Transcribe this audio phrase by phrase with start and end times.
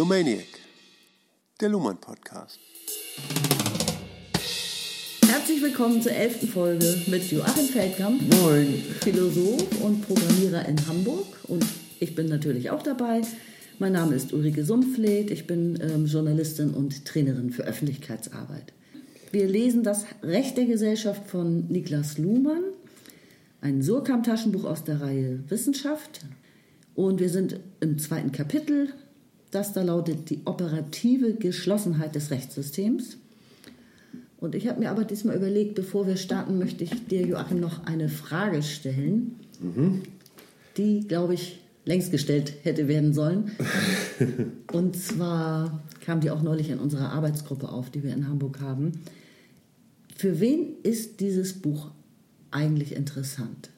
[0.00, 0.46] Lumaniac,
[1.60, 2.58] der Luhmann Podcast.
[5.28, 8.82] Herzlich willkommen zur elften Folge mit Joachim Feldkamp, Moin.
[9.02, 11.26] Philosoph und Programmierer in Hamburg.
[11.48, 11.66] Und
[11.98, 13.20] ich bin natürlich auch dabei.
[13.78, 15.30] Mein Name ist Ulrike Sumpfleth.
[15.30, 18.72] Ich bin ähm, Journalistin und Trainerin für Öffentlichkeitsarbeit.
[19.32, 22.62] Wir lesen das Recht der Gesellschaft von Niklas Luhmann,
[23.60, 26.22] ein Surkamp-Taschenbuch aus der Reihe Wissenschaft.
[26.94, 28.94] Und wir sind im zweiten Kapitel,
[29.50, 33.16] das da lautet die operative Geschlossenheit des Rechtssystems.
[34.38, 37.84] Und ich habe mir aber diesmal überlegt, bevor wir starten, möchte ich dir, Joachim, noch
[37.84, 39.36] eine Frage stellen,
[40.76, 43.50] die, glaube ich, längst gestellt hätte werden sollen.
[44.72, 48.92] Und zwar kam die auch neulich in unserer Arbeitsgruppe auf, die wir in Hamburg haben.
[50.16, 51.90] Für wen ist dieses Buch
[52.50, 53.70] eigentlich interessant?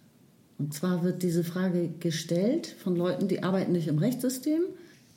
[0.59, 4.61] Und zwar wird diese Frage gestellt von Leuten, die arbeiten nicht im Rechtssystem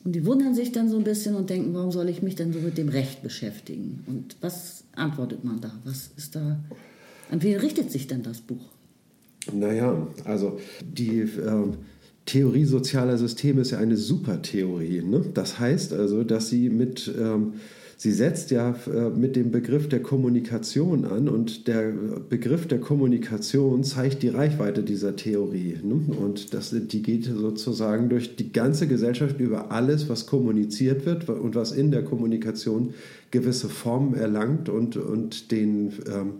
[0.05, 2.53] und die wundern sich dann so ein bisschen und denken, warum soll ich mich denn
[2.53, 4.03] so mit dem Recht beschäftigen?
[4.05, 5.71] Und was antwortet man da?
[5.83, 6.59] Was ist da?
[7.31, 8.63] An wen richtet sich denn das Buch?
[9.51, 11.77] Naja, also die ähm,
[12.27, 15.01] Theorie sozialer Systeme ist ja eine Supertheorie.
[15.01, 15.25] Ne?
[15.33, 17.53] Das heißt also, dass sie mit, ähm,
[17.97, 21.91] sie setzt ja äh, mit dem Begriff der Kommunikation an und der
[22.29, 25.77] Begriff der Kommunikation zeigt die Reichweite dieser Theorie.
[25.83, 26.01] Ne?
[26.17, 31.55] Und das, die geht sozusagen durch die ganze Gesellschaft über alles, was kommuniziert wird und
[31.55, 32.93] was in der Kommunikation
[33.31, 36.33] gewisse Formen erlangt und, und den ähm,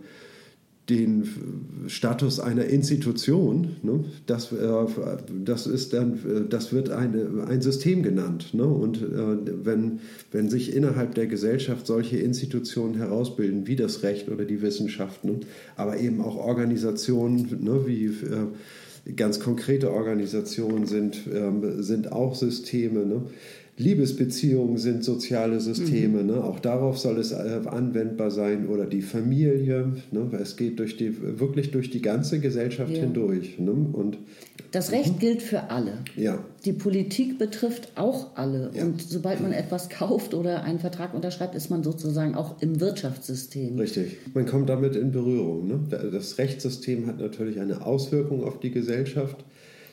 [0.88, 1.26] den
[1.88, 4.56] Status einer Institution, ne, das, äh,
[5.44, 8.54] das, ist dann, äh, das wird eine, ein System genannt.
[8.54, 8.64] Ne?
[8.64, 14.44] Und äh, wenn, wenn sich innerhalb der Gesellschaft solche Institutionen herausbilden, wie das Recht oder
[14.44, 15.40] die Wissenschaften,
[15.74, 23.22] aber eben auch Organisationen, ne, wie äh, ganz konkrete Organisationen sind, ähm, sind auch Systeme.
[23.78, 26.26] Liebesbeziehungen sind soziale Systeme, mhm.
[26.28, 26.44] ne?
[26.44, 29.92] auch darauf soll es äh, anwendbar sein oder die Familie.
[30.12, 30.30] Ne?
[30.40, 33.00] Es geht durch die, wirklich durch die ganze Gesellschaft Ja.
[33.02, 33.58] hindurch.
[33.58, 33.72] Ne?
[33.92, 34.16] Und
[34.72, 35.98] Das Recht gilt für alle.
[36.16, 38.70] ja, Die Politik betrifft auch alle.
[38.74, 38.84] Ja.
[38.84, 43.78] Und sobald man etwas kauft oder einen Vertrag unterschreibt, ist man sozusagen auch im Wirtschaftssystem.
[43.78, 44.16] richtig.
[44.32, 45.66] Man kommt damit in Berührung.
[45.68, 45.80] Ne?
[45.90, 49.44] Das Rechtssystem hat natürlich eine Auswirkung auf die Gesellschaft.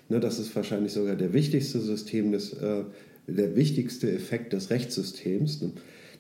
[0.08, 0.22] Ne?
[0.22, 2.84] Das ist wahrscheinlich sogar der wichtigste System des, äh,
[3.28, 5.72] der wichtigste Effekt des Rechtssystems, ne?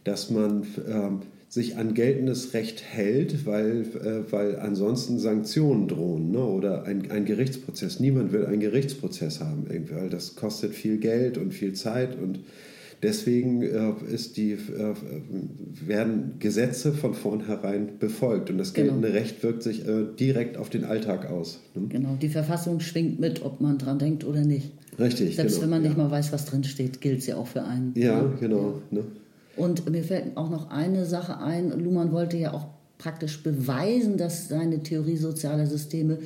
[0.03, 1.19] dass man ähm,
[1.49, 6.39] sich an geltendes Recht hält, weil, äh, weil ansonsten Sanktionen drohen ne?
[6.39, 7.99] oder ein, ein Gerichtsprozess.
[7.99, 12.39] Niemand will einen Gerichtsprozess haben, irgendwie, weil das kostet viel Geld und viel Zeit und
[13.03, 14.95] deswegen äh, ist die, äh,
[15.85, 18.93] werden Gesetze von vornherein befolgt und das Genau.
[18.93, 19.83] geltende Recht wirkt sich
[20.19, 21.59] direkt auf den Alltag aus.
[21.75, 21.87] Ne?
[21.89, 24.71] Genau, die Verfassung schwingt mit, ob man dran denkt oder nicht.
[24.99, 25.63] Richtig, Selbst genau.
[25.63, 26.03] wenn man nicht ja.
[26.03, 27.93] mal weiß, was drin steht, gilt es ja auch für einen.
[27.95, 28.33] Ja, Ne?
[28.39, 28.81] genau.
[28.91, 29.03] Ne?
[29.55, 31.71] Und mir fällt auch noch eine Sache ein.
[31.79, 32.65] Luhmann wollte ja auch
[32.97, 36.17] praktisch beweisen, dass seine Theorie sozialer Systeme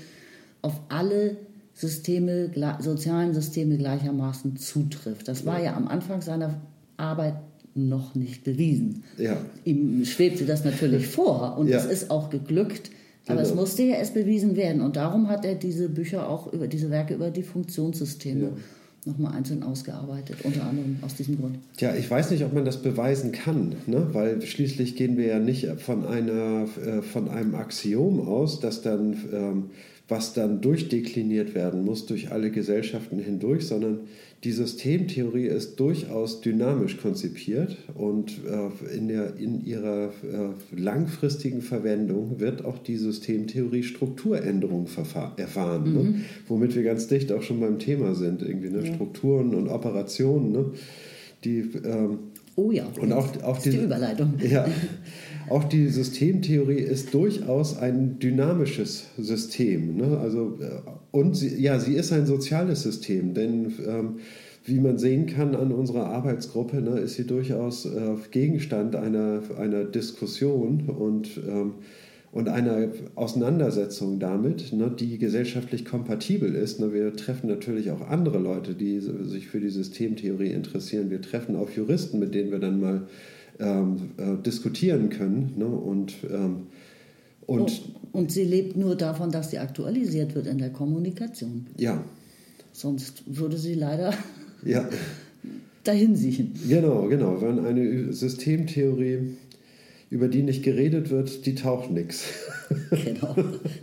[0.62, 1.38] auf alle
[1.74, 5.28] Systeme, sozialen Systeme gleichermaßen zutrifft.
[5.28, 6.56] Das war ja am Anfang seiner
[6.98, 7.36] Arbeit
[7.76, 9.04] noch nicht bewiesen.
[9.18, 9.38] Ja.
[9.64, 11.78] Ihm schwebte das natürlich vor und Ja.
[11.78, 12.90] es ist auch geglückt,
[13.28, 13.62] aber es Genau.
[13.62, 14.82] musste ja erst bewiesen werden.
[14.82, 18.52] Und darum hat er diese Bücher auch über diese Werke über die Funktionssysteme
[19.08, 21.60] nochmal einzeln ausgearbeitet, unter anderem aus diesem Grund.
[21.78, 24.10] Tja, ich weiß nicht, ob man das beweisen kann, ne?
[24.12, 29.16] weil schließlich gehen wir ja nicht von, einer, äh, von einem Axiom aus, dass dann,
[29.34, 29.64] ähm,
[30.10, 34.02] was dann durchdekliniert werden muss durch alle Gesellschaften hindurch, sondern
[34.44, 42.40] die Systemtheorie ist durchaus dynamisch konzipiert und äh, in, der, in ihrer äh, langfristigen Verwendung
[42.40, 44.88] wird auch die Systemtheorie Strukturänderungen
[45.38, 46.22] erfahren, ne?
[46.48, 48.86] womit wir ganz dicht auch schon beim Thema sind, irgendwie ne?
[48.86, 50.66] Strukturen und Operationen, ne?
[51.44, 52.20] die ähm,
[52.60, 54.34] Oh ja, und auch, auch ist die Überleitung.
[54.40, 54.66] Ja,
[55.50, 59.96] auch die Systemtheorie ist durchaus ein dynamisches System.
[59.96, 60.18] Ne?
[60.18, 64.16] Also, äh, und sie, ja, sie ist ein soziales System, denn ähm,
[64.68, 69.86] wie man sehen kann an unserer Arbeitsgruppe, ne, ist sie durchaus äh, Gegenstand einer, einer
[69.86, 71.76] Diskussion und, ähm,
[72.34, 76.82] und einer Auseinandersetzung damit, ne, die gesellschaftlich kompatibel ist.
[76.82, 76.94] Ne.
[76.94, 81.10] Wir treffen natürlich auch andere Leute, die sich für die Systemtheorie interessieren.
[81.10, 83.08] Wir treffen auf Juristen, mit denen wir dann mal
[83.60, 85.54] ähm, äh, diskutieren können.
[85.58, 85.66] Ne?
[85.66, 86.68] Und, ähm,
[87.46, 87.72] und
[88.14, 91.68] Oh, und sie lebt nur davon, dass sie aktualisiert wird in der Kommunikation.
[91.78, 92.04] ja,
[92.74, 94.14] Sonst würde sie leider
[94.64, 94.88] ja,
[95.84, 96.54] dahin siechen.
[96.68, 97.42] genau, genau.
[97.42, 99.36] Wenn eine Systemtheorie,
[100.10, 102.26] über die nicht geredet wird, die taucht nichts.
[102.92, 103.34] Genau.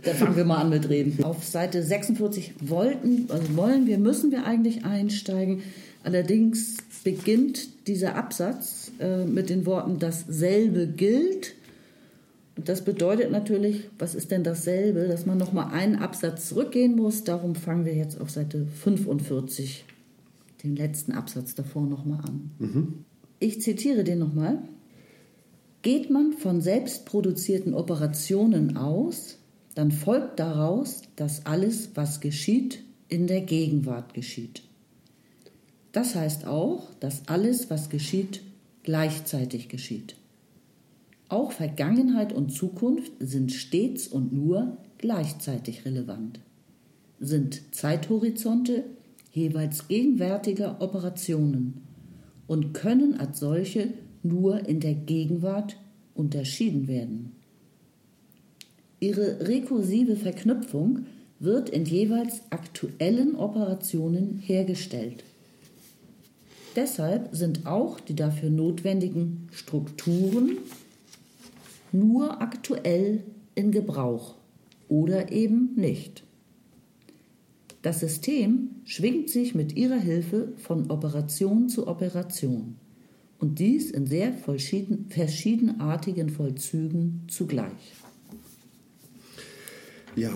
[0.03, 1.23] Da fangen wir mal an mit Reden.
[1.23, 5.63] Auf Seite 46 wollten, also wollen wir, müssen wir eigentlich einsteigen.
[6.03, 11.55] Allerdings beginnt dieser Absatz äh, mit den Worten dasselbe gilt.
[12.55, 17.23] Das bedeutet natürlich, was ist denn dasselbe, dass man nochmal einen Absatz zurückgehen muss.
[17.23, 19.85] Darum fangen wir jetzt auf Seite 45,
[20.63, 22.51] den letzten Absatz davor nochmal an.
[22.59, 23.05] Mhm.
[23.39, 24.59] Ich zitiere den nochmal.
[25.81, 29.37] Geht man von selbstproduzierten Operationen aus,
[29.75, 34.63] dann folgt daraus, dass alles, was geschieht, in der Gegenwart geschieht.
[35.91, 38.41] Das heißt auch, dass alles, was geschieht,
[38.85, 40.15] gleichzeitig geschieht.
[41.27, 46.39] Auch Vergangenheit und Zukunft sind stets und nur gleichzeitig relevant,
[47.19, 48.85] sind Zeithorizonte
[49.33, 51.81] jeweils gegenwärtiger Operationen
[52.47, 53.89] und können als solche
[54.23, 55.77] nur in der Gegenwart
[56.13, 57.33] unterschieden werden.
[58.99, 61.05] Ihre rekursive Verknüpfung
[61.39, 65.24] wird in jeweils aktuellen Operationen hergestellt.
[66.75, 70.57] Deshalb sind auch die dafür notwendigen Strukturen
[71.91, 73.23] nur aktuell
[73.55, 74.35] in Gebrauch
[74.89, 76.23] oder eben nicht.
[77.81, 82.75] Das System schwingt sich mit ihrer Hilfe von Operation zu Operation
[83.39, 87.93] und dies in sehr verschiedenartigen Vollzügen zugleich.
[90.15, 90.31] Ja,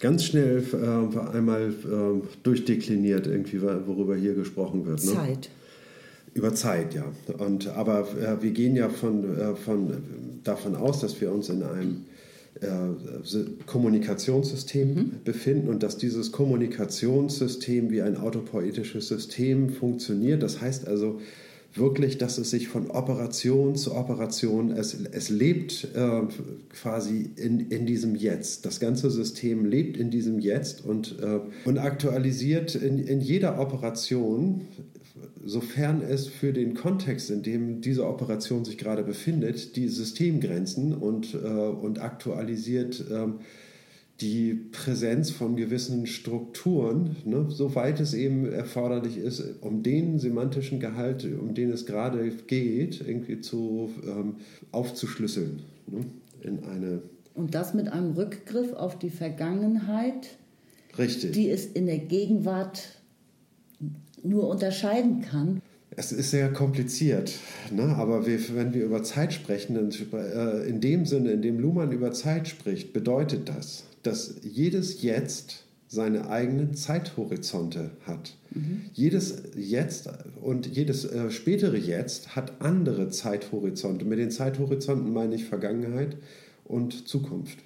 [0.00, 5.04] ganz schnell äh, einmal äh, durchdekliniert, irgendwie, worüber hier gesprochen wird.
[5.04, 5.12] Ne?
[5.12, 5.50] Zeit.
[6.32, 7.04] Über Zeit, ja.
[7.38, 9.92] Und, aber äh, wir gehen ja von, äh, von,
[10.44, 12.04] davon aus, dass wir uns in einem
[12.60, 15.12] äh, Kommunikationssystem mhm.
[15.24, 20.42] befinden und dass dieses Kommunikationssystem wie ein autopoetisches System funktioniert.
[20.42, 21.20] Das heißt also,
[21.74, 26.22] wirklich, dass es sich von Operation zu Operation, es, es lebt äh,
[26.70, 28.66] quasi in, in diesem Jetzt.
[28.66, 34.62] Das ganze System lebt in diesem Jetzt und, äh, und aktualisiert in, in jeder Operation,
[35.44, 41.34] sofern es für den Kontext, in dem diese Operation sich gerade befindet, die Systemgrenzen und,
[41.34, 43.40] äh, und aktualisiert ähm,
[44.20, 51.24] die Präsenz von gewissen Strukturen, ne, soweit es eben erforderlich ist, um den semantischen Gehalt,
[51.24, 54.36] um den es gerade geht, irgendwie zu, ähm,
[54.72, 56.00] aufzuschlüsseln ne,
[56.42, 57.02] in eine.
[57.34, 60.36] Und das mit einem Rückgriff auf die Vergangenheit,
[60.98, 61.32] Richtig.
[61.32, 63.00] die es in der Gegenwart
[64.22, 65.62] nur unterscheiden kann.
[65.96, 67.32] Es ist sehr kompliziert,
[67.74, 67.82] ne?
[67.96, 72.12] aber wir, wenn wir über Zeit sprechen, äh, in dem Sinne, in dem Luhmann über
[72.12, 78.36] Zeit spricht, bedeutet das, dass jedes Jetzt seine eigenen Zeithorizonte hat.
[78.52, 78.82] Mhm.
[78.92, 80.08] Jedes Jetzt
[80.40, 84.04] und jedes äh, spätere Jetzt hat andere Zeithorizonte.
[84.04, 86.16] Mit den Zeithorizonten meine ich Vergangenheit
[86.64, 87.58] und Zukunft.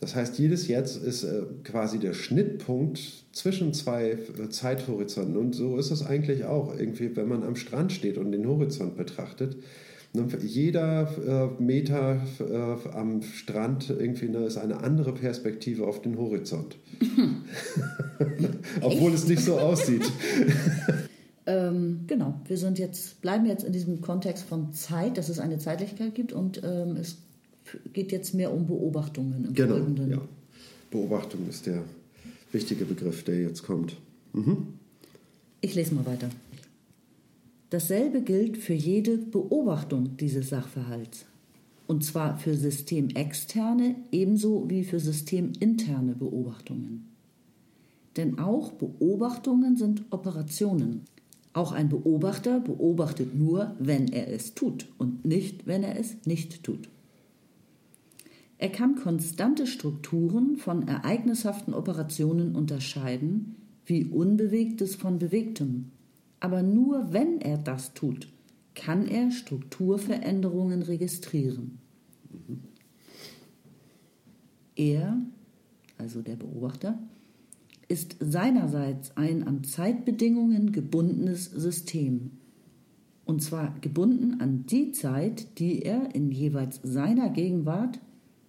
[0.00, 3.00] Das heißt, jedes Jetzt ist äh, quasi der Schnittpunkt
[3.32, 5.36] zwischen zwei äh, Zeithorizonten.
[5.36, 8.96] Und so ist es eigentlich auch, irgendwie, wenn man am Strand steht und den Horizont
[8.96, 9.56] betrachtet
[10.42, 16.76] jeder äh, Meter äh, am Strand irgendwie ne, ist eine andere Perspektive auf den Horizont.
[18.80, 20.10] Obwohl es nicht so aussieht.
[21.46, 25.58] ähm, genau, wir sind jetzt, bleiben jetzt in diesem Kontext von Zeit, dass es eine
[25.58, 27.18] Zeitlichkeit gibt und ähm, es
[27.92, 30.10] geht jetzt mehr um Beobachtungen im genau, Folgenden.
[30.10, 30.20] Ja.
[30.90, 31.84] Beobachtung ist der
[32.50, 33.96] wichtige Begriff, der jetzt kommt.
[34.32, 34.74] Mhm.
[35.60, 36.30] Ich lese mal weiter.
[37.70, 41.24] Dasselbe gilt für jede Beobachtung dieses Sachverhalts.
[41.86, 47.08] Und zwar für systemexterne ebenso wie für systeminterne Beobachtungen.
[48.16, 51.02] Denn auch Beobachtungen sind Operationen.
[51.52, 56.64] Auch ein Beobachter beobachtet nur, wenn er es tut und nicht, wenn er es nicht
[56.64, 56.88] tut.
[58.58, 65.92] Er kann konstante Strukturen von ereignishaften Operationen unterscheiden, wie Unbewegtes von Bewegtem
[66.40, 68.28] aber nur wenn er das tut,
[68.74, 71.78] kann er Strukturveränderungen registrieren.
[74.74, 75.18] Er,
[75.98, 76.98] also der Beobachter,
[77.88, 82.30] ist seinerseits ein an Zeitbedingungen gebundenes System.
[83.24, 88.00] Und zwar gebunden an die Zeit, die er in jeweils seiner Gegenwart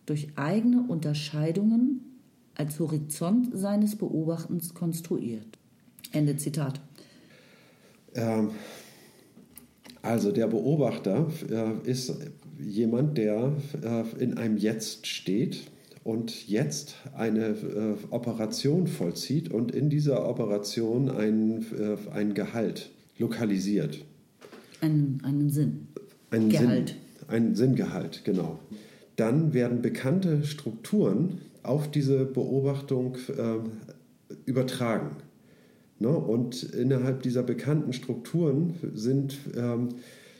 [0.05, 2.01] durch eigene Unterscheidungen
[2.55, 5.57] als Horizont seines Beobachtens konstruiert.
[6.11, 6.79] Ende Zitat.
[8.15, 8.51] Ähm,
[10.01, 12.13] also der Beobachter äh, ist
[12.59, 13.53] jemand, der
[13.83, 15.63] äh, in einem Jetzt steht
[16.03, 21.63] und jetzt eine äh, Operation vollzieht und in dieser Operation ein,
[22.13, 22.89] ein Gehalt
[23.19, 24.03] lokalisiert.
[24.81, 25.87] Einen, einen Sinn.
[26.31, 26.89] Ein Gehalt.
[26.89, 28.57] Sinn, ein Sinngehalt, genau.
[29.15, 33.17] Dann werden bekannte Strukturen auf diese Beobachtung
[34.45, 35.17] übertragen.
[36.01, 36.09] Ne?
[36.09, 39.89] Und innerhalb dieser bekannten Strukturen sind, ähm,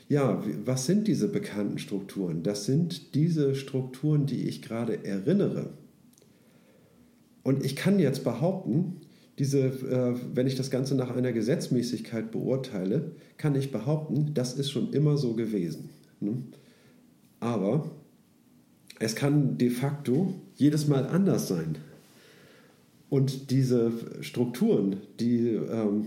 [0.08, 2.42] ja, was sind diese bekannten Strukturen?
[2.42, 5.70] Das sind diese Strukturen, die ich gerade erinnere.
[7.44, 9.02] Und ich kann jetzt behaupten,
[9.38, 14.72] diese, äh, wenn ich das Ganze nach einer Gesetzmäßigkeit beurteile, kann ich behaupten, das ist
[14.72, 15.90] schon immer so gewesen.
[16.18, 16.42] Ne?
[17.38, 17.88] Aber
[18.98, 21.76] es kann de facto jedes Mal anders sein.
[23.12, 23.92] Und diese
[24.22, 26.06] Strukturen, die, ähm,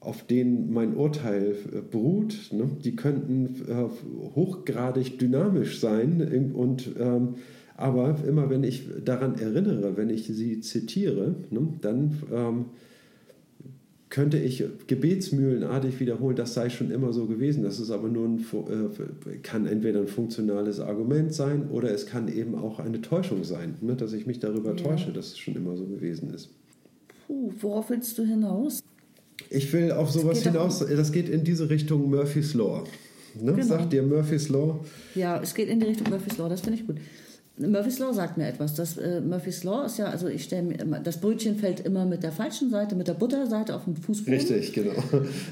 [0.00, 6.50] auf denen mein Urteil äh, beruht, ne, die könnten äh, hochgradig dynamisch sein.
[6.54, 7.34] Und, ähm,
[7.76, 12.64] aber immer wenn ich daran erinnere, wenn ich sie zitiere, ne, dann ähm,
[14.14, 17.64] könnte ich gebetsmühlenartig wiederholen, das sei schon immer so gewesen.
[17.64, 22.28] Das ist aber nur ein, äh, kann entweder ein funktionales Argument sein oder es kann
[22.28, 24.76] eben auch eine Täuschung sein, ne, dass ich mich darüber ja.
[24.76, 26.50] täusche, dass es schon immer so gewesen ist.
[27.26, 28.84] Puh, worauf willst du hinaus?
[29.50, 32.84] Ich will auf sowas hinaus, das geht in diese Richtung Murphy's Law.
[33.34, 33.52] Ne?
[33.52, 33.66] Genau.
[33.66, 34.78] Sagt dir Murphy's Law?
[35.16, 36.98] Ja, es geht in die Richtung Murphy's Law, das finde ich gut.
[37.56, 38.74] Murphy's Law sagt mir etwas.
[38.74, 42.04] Das, äh, Murphy's Law ist ja, also ich stelle mir immer, das Brötchen fällt immer
[42.04, 44.34] mit der falschen Seite, mit der Butterseite auf den Fußboden.
[44.34, 44.92] Richtig, genau.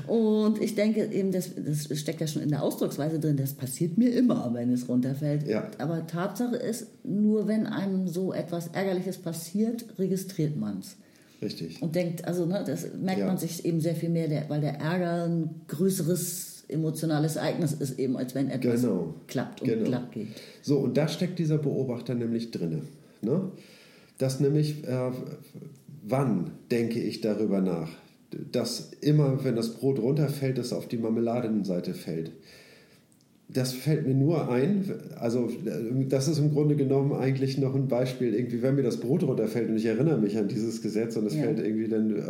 [0.08, 3.98] Und ich denke eben, das, das steckt ja schon in der Ausdrucksweise drin, das passiert
[3.98, 5.46] mir immer, wenn es runterfällt.
[5.46, 5.70] Ja.
[5.78, 10.96] Aber Tatsache ist, nur wenn einem so etwas Ärgerliches passiert, registriert man es.
[11.40, 11.82] Richtig.
[11.82, 13.26] Und denkt, also ne, das merkt ja.
[13.26, 17.98] man sich eben sehr viel mehr, der, weil der Ärger ein größeres emotionales Ereignis ist,
[17.98, 19.14] eben als wenn etwas genau.
[19.26, 19.84] klappt und genau.
[19.84, 20.28] glatt geht.
[20.62, 22.82] So, und da steckt dieser Beobachter nämlich drin.
[23.20, 23.52] Ne?
[24.18, 25.10] Das nämlich, äh,
[26.02, 27.90] wann denke ich darüber nach?
[28.50, 32.32] Dass immer, wenn das Brot runterfällt, es auf die Marmeladenseite fällt
[33.52, 34.84] das fällt mir nur ein,
[35.18, 35.50] also
[36.08, 39.68] das ist im Grunde genommen eigentlich noch ein Beispiel, irgendwie, wenn mir das Brot runterfällt
[39.68, 41.42] und ich erinnere mich an dieses Gesetz und es ja.
[41.42, 42.22] fällt irgendwie dann, äh,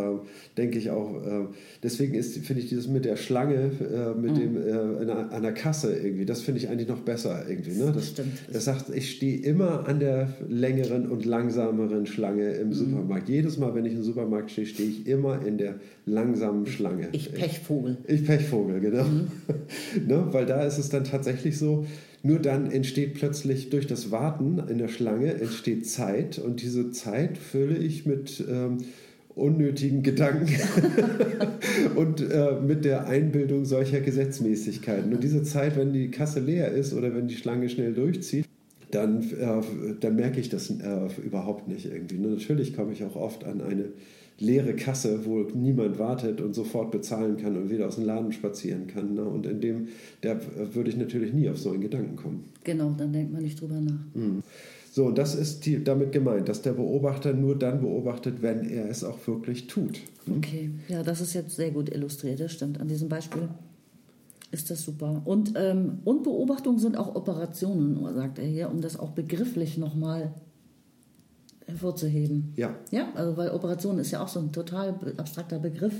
[0.56, 1.46] denke ich auch, äh,
[1.82, 4.36] deswegen ist, finde ich dieses mit der Schlange, äh, mit mhm.
[4.36, 7.78] dem, äh, an der Kasse irgendwie, das finde ich eigentlich noch besser irgendwie.
[7.78, 7.92] Ne?
[7.94, 8.32] Das, Stimmt.
[8.52, 12.72] das sagt, ich stehe immer an der längeren und langsameren Schlange im mhm.
[12.72, 13.28] Supermarkt.
[13.28, 15.76] Jedes Mal, wenn ich im Supermarkt stehe, stehe ich immer in der
[16.06, 17.08] langsamen Schlange.
[17.12, 17.98] Ich Pechvogel.
[18.08, 19.04] Ich Pechvogel, genau.
[19.04, 19.28] Mhm.
[20.08, 20.26] ne?
[20.32, 21.86] Weil da ist es dann tatsächlich so,
[22.22, 27.38] nur dann entsteht plötzlich durch das Warten in der Schlange entsteht Zeit und diese Zeit
[27.38, 28.78] fülle ich mit ähm,
[29.34, 30.48] unnötigen Gedanken
[31.96, 35.12] und äh, mit der Einbildung solcher Gesetzmäßigkeiten.
[35.12, 38.46] Und diese Zeit, wenn die Kasse leer ist oder wenn die Schlange schnell durchzieht,
[38.90, 42.18] dann, äh, dann merke ich das äh, überhaupt nicht irgendwie.
[42.18, 43.86] Natürlich komme ich auch oft an eine
[44.42, 48.86] leere Kasse, wo niemand wartet und sofort bezahlen kann und wieder aus dem Laden spazieren
[48.88, 49.14] kann.
[49.14, 49.24] Ne?
[49.24, 49.88] Und in dem,
[50.20, 50.38] da
[50.74, 52.44] würde ich natürlich nie auf so einen Gedanken kommen.
[52.64, 54.00] Genau, dann denkt man nicht drüber nach.
[54.14, 54.42] Mhm.
[54.90, 58.90] So, und das ist die, damit gemeint, dass der Beobachter nur dann beobachtet, wenn er
[58.90, 60.00] es auch wirklich tut.
[60.26, 60.36] Hm?
[60.36, 62.78] Okay, ja, das ist jetzt sehr gut illustriert, das stimmt.
[62.78, 63.48] An diesem Beispiel
[64.50, 65.22] ist das super.
[65.24, 70.34] Und, ähm, und Beobachtungen sind auch Operationen, sagt er hier, um das auch begrifflich nochmal
[71.72, 72.52] hervorzuheben.
[72.56, 72.76] Ja.
[72.90, 75.94] Ja, also weil Operation ist ja auch so ein total abstrakter Begriff.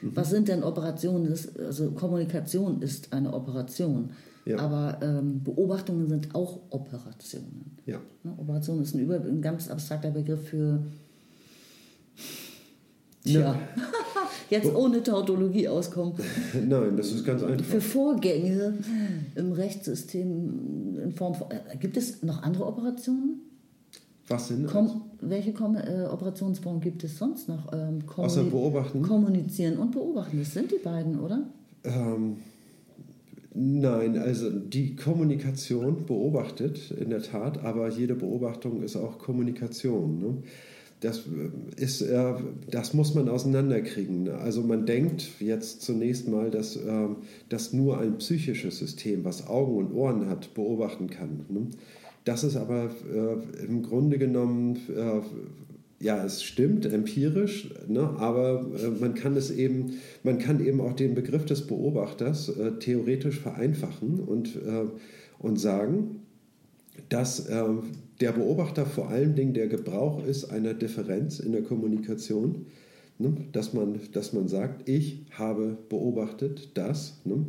[0.00, 0.16] Mhm.
[0.16, 1.34] Was sind denn Operationen?
[1.58, 4.10] Also Kommunikation ist eine Operation.
[4.44, 4.58] Ja.
[4.58, 7.76] Aber ähm, Beobachtungen sind auch Operationen.
[7.84, 8.00] Ja.
[8.22, 8.32] Ne?
[8.38, 10.80] Operation ist ein, über, ein ganz abstrakter Begriff für.
[13.24, 13.40] Tja.
[13.40, 13.58] Ja.
[14.50, 16.14] Jetzt ohne Tautologie auskommen.
[16.68, 17.64] Nein, das ist ganz einfach.
[17.64, 18.74] Für Vorgänge
[19.34, 21.50] im Rechtssystem in Form von.
[21.50, 23.40] Äh, gibt es noch andere Operationen?
[24.28, 27.72] Was sind Kom Welche Kom äh, Operationsformen gibt es sonst noch?
[27.72, 29.02] Ähm, Außer beobachten?
[29.02, 30.38] Kommunizieren und beobachten.
[30.38, 31.46] Das sind die beiden, oder?
[31.84, 32.38] Ähm,
[33.54, 40.18] nein, also die Kommunikation beobachtet in der Tat, aber jede Beobachtung ist auch Kommunikation.
[40.18, 40.36] Ne?
[41.00, 42.34] Das, äh, ist, äh,
[42.68, 44.28] das muss man auseinanderkriegen.
[44.28, 47.08] Also man denkt jetzt zunächst mal, dass, äh,
[47.48, 51.44] dass nur ein psychisches System, was Augen und Ohren hat, beobachten kann.
[51.48, 51.66] Ne?
[52.26, 58.88] Das ist aber äh, im Grunde genommen, äh, ja, es stimmt empirisch, ne, aber äh,
[59.00, 59.92] man kann es eben,
[60.24, 64.86] man kann eben auch den Begriff des Beobachters äh, theoretisch vereinfachen und, äh,
[65.38, 66.22] und sagen,
[67.10, 67.62] dass äh,
[68.20, 72.66] der Beobachter vor allen Dingen der Gebrauch ist einer Differenz in der Kommunikation.
[73.18, 77.20] Ne, dass, man, dass man sagt, ich habe beobachtet das.
[77.24, 77.46] Ne,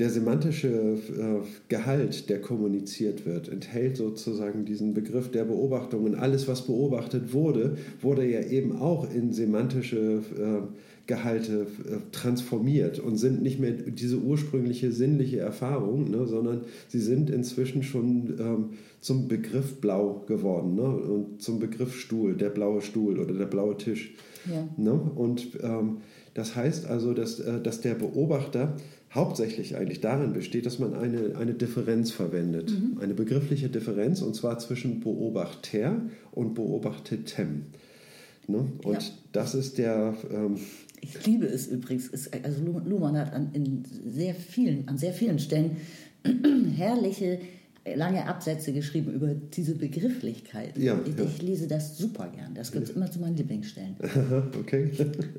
[0.00, 6.04] der semantische äh, Gehalt, der kommuniziert wird, enthält sozusagen diesen Begriff der Beobachtung.
[6.04, 10.62] Und alles, was beobachtet wurde, wurde ja eben auch in semantische äh,
[11.06, 17.28] Gehalte äh, transformiert und sind nicht mehr diese ursprüngliche sinnliche Erfahrung, ne, sondern sie sind
[17.28, 18.64] inzwischen schon ähm,
[19.02, 23.76] zum Begriff blau geworden ne, und zum Begriff Stuhl, der blaue Stuhl oder der blaue
[23.76, 24.14] Tisch.
[24.50, 24.66] Ja.
[24.78, 24.92] Ne?
[24.92, 25.98] Und ähm,
[26.32, 28.76] Das heißt also, dass, dass der Beobachter
[29.12, 32.98] hauptsächlich eigentlich darin besteht, dass man eine, eine Differenz verwendet, mhm.
[33.00, 36.00] eine begriffliche Differenz, und zwar zwischen Beobachter
[36.30, 37.66] und Beobachtetem.
[38.46, 38.72] Ne?
[38.84, 39.10] Und ja.
[39.32, 40.14] das ist der.
[40.30, 40.58] Ähm,
[41.00, 42.10] ich liebe es übrigens.
[42.44, 45.76] also Luhmann hat an, in sehr vielen, an sehr vielen Stellen
[46.76, 47.40] herrliche
[47.96, 50.76] lange Absätze geschrieben über diese Begrifflichkeit.
[50.76, 51.24] Ja, ich, ja.
[51.24, 52.54] ich, lese das super gern.
[52.54, 52.94] Das gehört ja.
[52.96, 53.96] immer zu meinen Lieblingsstellen.
[54.60, 54.90] okay.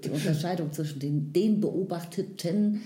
[0.04, 2.82] Die Unterscheidung zwischen den, den Beobachteten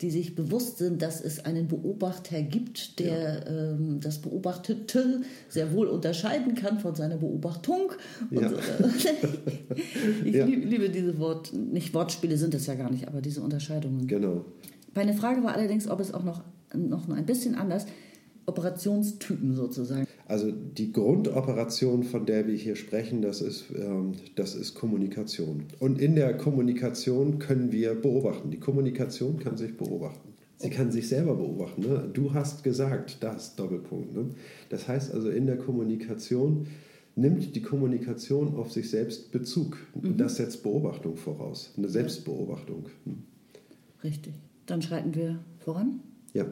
[0.00, 3.72] die sich bewusst sind, dass es einen Beobachter gibt, der ja.
[3.72, 7.92] ähm, das Beobachtete sehr wohl unterscheiden kann von seiner Beobachtung.
[8.30, 8.48] Ja.
[8.48, 8.56] So.
[10.24, 10.46] ich ja.
[10.46, 14.06] liebe diese Wort, nicht Wortspiele sind es ja gar nicht, aber diese Unterscheidungen.
[14.06, 14.44] Genau.
[14.94, 16.42] Meine Frage war allerdings, ob es auch noch,
[16.74, 17.86] noch ein bisschen anders
[18.46, 20.06] Operationstypen sozusagen.
[20.30, 25.64] Also die Grundoperation, von der wir hier sprechen, das ist, ähm, das ist Kommunikation.
[25.80, 28.52] Und in der Kommunikation können wir beobachten.
[28.52, 30.34] Die Kommunikation kann sich beobachten.
[30.58, 31.80] Sie kann sich selber beobachten.
[31.82, 32.08] Ne?
[32.12, 34.14] Du hast gesagt, das Doppelpunkt.
[34.14, 34.26] Ne?
[34.68, 36.68] Das heißt also, in der Kommunikation
[37.16, 39.78] nimmt die Kommunikation auf sich selbst Bezug.
[40.00, 40.16] Mhm.
[40.16, 42.86] Das setzt Beobachtung voraus, eine Selbstbeobachtung.
[43.04, 43.24] Hm.
[44.04, 44.34] Richtig.
[44.66, 45.98] Dann schreiten wir voran.
[46.34, 46.46] Ja.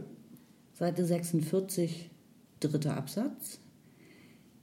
[0.74, 2.10] Seite 46,
[2.58, 3.60] dritter Absatz.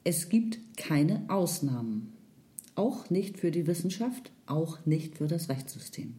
[0.07, 2.13] Es gibt keine Ausnahmen,
[2.75, 6.13] auch nicht für die Wissenschaft, auch nicht für das Rechtssystem.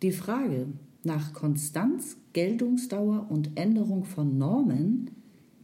[0.00, 0.68] Die Frage
[1.04, 5.10] nach Konstanz, Geltungsdauer und Änderung von Normen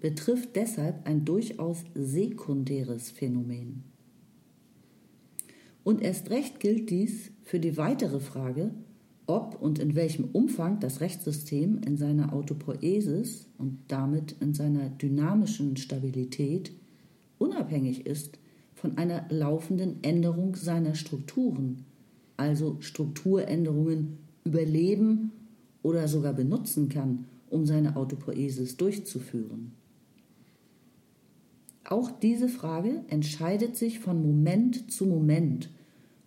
[0.01, 3.85] betrifft deshalb ein durchaus sekundäres Phänomen.
[5.85, 8.75] Und erst recht gilt dies für die weitere Frage,
[9.27, 15.77] ob und in welchem Umfang das Rechtssystem in seiner Autopoiesis und damit in seiner dynamischen
[15.77, 16.73] Stabilität
[17.39, 18.39] unabhängig ist
[18.75, 21.85] von einer laufenden Änderung seiner Strukturen,
[22.37, 25.33] also Strukturänderungen überleben
[25.83, 29.73] oder sogar benutzen kann, um seine Autopoiesis durchzuführen.
[31.85, 35.71] Auch diese Frage entscheidet sich von Moment zu Moment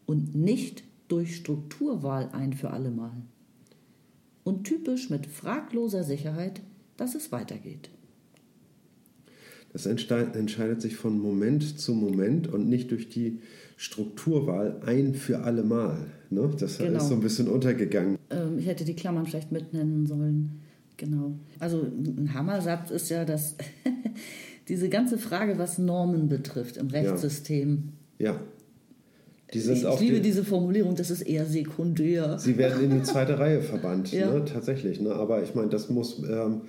[0.06, 3.24] und nicht durch Strukturwahl ein für allemal.
[4.44, 6.62] Und typisch mit fragloser Sicherheit,
[6.96, 7.90] dass es weitergeht.
[9.74, 13.40] Das entscheidet sich von Moment zu Moment und nicht durch die
[13.76, 16.08] Strukturwahl ein für allemal.
[16.30, 16.50] Ne?
[16.58, 16.98] Das genau.
[16.98, 18.18] ist so ein bisschen untergegangen.
[18.30, 20.62] Ähm, ich hätte die Klammern vielleicht mitnennen sollen.
[20.96, 21.38] Genau.
[21.60, 23.56] Also ein Hammersatz ist ja, dass
[24.68, 28.32] diese ganze Frage, was Normen betrifft im Rechtssystem, ja.
[28.32, 28.42] ja
[29.54, 32.38] die sind ich, ich liebe die, diese Formulierung, das ist eher sekundär.
[32.38, 34.32] Sie werden in die zweite Reihe verbannt, ja.
[34.32, 35.00] ne, tatsächlich.
[35.00, 35.14] Ne?
[35.14, 36.62] Aber ich meine, das muss, ähm,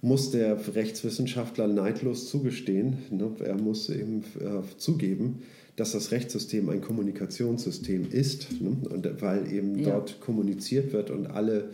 [0.00, 2.98] muss der Rechtswissenschaftler neidlos zugestehen.
[3.10, 3.30] Ne?
[3.44, 5.42] Er muss eben äh, zugeben,
[5.74, 8.76] dass das Rechtssystem ein Kommunikationssystem ist, ne?
[8.88, 9.90] und, weil eben ja.
[9.90, 11.70] dort kommuniziert wird und alle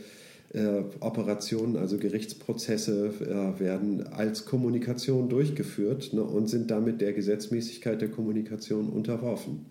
[0.55, 6.23] äh, Operationen, also Gerichtsprozesse, äh, werden als Kommunikation durchgeführt ne?
[6.23, 9.67] und sind damit der Gesetzmäßigkeit der Kommunikation unterworfen.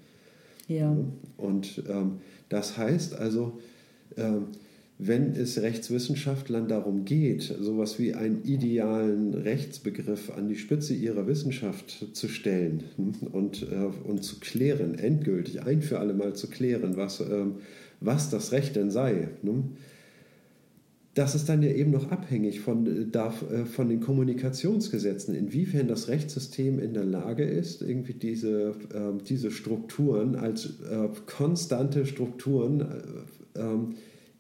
[0.68, 0.96] Ja.
[1.38, 3.60] Und ähm, das heißt also,
[4.18, 4.48] ähm,
[5.00, 12.16] wenn es Rechtswissenschaftlern darum geht, sowas wie einen idealen Rechtsbegriff an die Spitze ihrer Wissenschaft
[12.16, 16.98] zu stellen hm, und, äh, und zu klären, endgültig ein für alle Mal zu klären,
[16.98, 17.58] was, ähm,
[18.00, 19.64] was das Recht denn sei, ne,
[21.18, 26.10] das ist dann ja eben noch abhängig von, äh, äh, von den Kommunikationsgesetzen, inwiefern das
[26.10, 32.86] Rechtssystem in der Lage ist, irgendwie diese, ähm, diese Strukturen als äh, konstante Strukturen
[33.56, 33.96] ähm,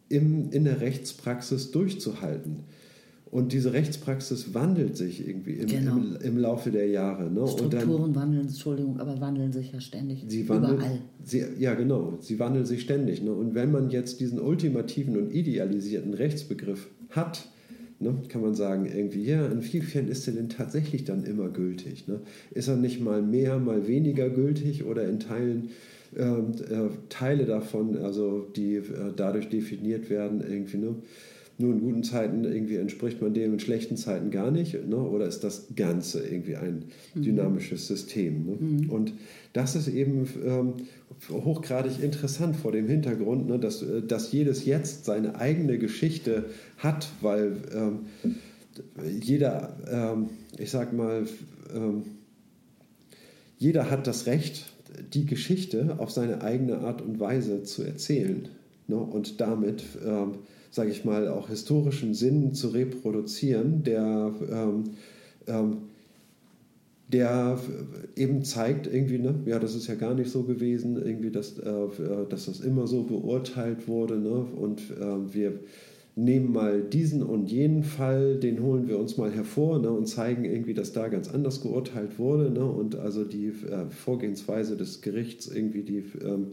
[0.10, 2.64] in der Rechtspraxis durchzuhalten.
[3.30, 5.98] Und diese Rechtspraxis wandelt sich irgendwie im, genau.
[5.98, 7.30] im, im Laufe der Jahre.
[7.30, 7.48] Ne?
[7.48, 10.24] Strukturen dann, wandeln, Entschuldigung, aber wandeln sich ja ständig.
[10.28, 11.00] Sie wandeln, überall.
[11.24, 12.18] Sie, ja, genau.
[12.22, 13.22] Sie wandeln sich ständig.
[13.22, 13.32] Ne?
[13.32, 17.50] Und wenn man jetzt diesen ultimativen und idealisierten Rechtsbegriff hat,
[18.00, 22.08] ne, kann man sagen, irgendwie, ja, inwiefern ist er denn tatsächlich dann immer gültig?
[22.08, 22.22] Ne?
[22.52, 25.70] Ist er nicht mal mehr, mal weniger gültig oder in Teilen
[26.16, 28.84] ähm, äh, Teile davon, also die äh,
[29.16, 30.96] dadurch definiert werden, irgendwie, ne?
[31.60, 34.74] Nur in guten Zeiten irgendwie entspricht man dem, in schlechten Zeiten gar nicht?
[34.88, 34.98] Ne?
[34.98, 37.22] Oder ist das Ganze irgendwie ein mhm.
[37.24, 38.46] dynamisches System?
[38.46, 38.58] Ne?
[38.60, 38.90] Mhm.
[38.90, 39.14] Und
[39.54, 40.74] das ist eben ähm,
[41.32, 46.46] hochgradig interessant vor dem Hintergrund, ne, dass, äh, dass jedes Jetzt seine eigene Geschichte
[46.78, 48.00] hat, weil ähm,
[49.20, 51.26] jeder, ähm, ich sag mal,
[51.74, 52.04] ähm,
[53.58, 54.72] jeder hat das Recht,
[55.14, 58.48] die Geschichte auf seine eigene Art und Weise zu erzählen
[58.88, 58.98] ne?
[58.98, 60.36] und damit ähm,
[60.72, 64.84] sage ich mal, auch historischen Sinn zu reproduzieren, der, ähm,
[65.48, 65.78] ähm,
[67.08, 67.58] der
[68.16, 71.72] eben zeigt irgendwie, ne, ja, das ist ja gar nicht so gewesen, irgendwie, dass, äh,
[72.30, 74.18] dass das immer so beurteilt wurde.
[74.18, 75.60] Ne, und äh, wir
[76.16, 80.46] nehmen mal diesen und jenen Fall, den holen wir uns mal hervor ne, und zeigen
[80.46, 82.50] irgendwie, dass da ganz anders geurteilt wurde.
[82.50, 86.48] Ne, und also die äh, Vorgehensweise des Gerichts irgendwie die ähm,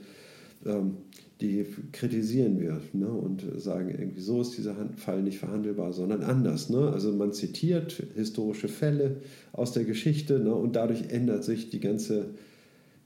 [0.67, 0.97] ähm,
[1.45, 6.71] die kritisieren wir ne, und sagen irgendwie, so ist dieser Fall nicht verhandelbar, sondern anders.
[6.71, 6.91] Ne?
[6.91, 9.17] Also man zitiert historische Fälle
[9.53, 12.31] aus der Geschichte ne, und dadurch ändert sich die ganze,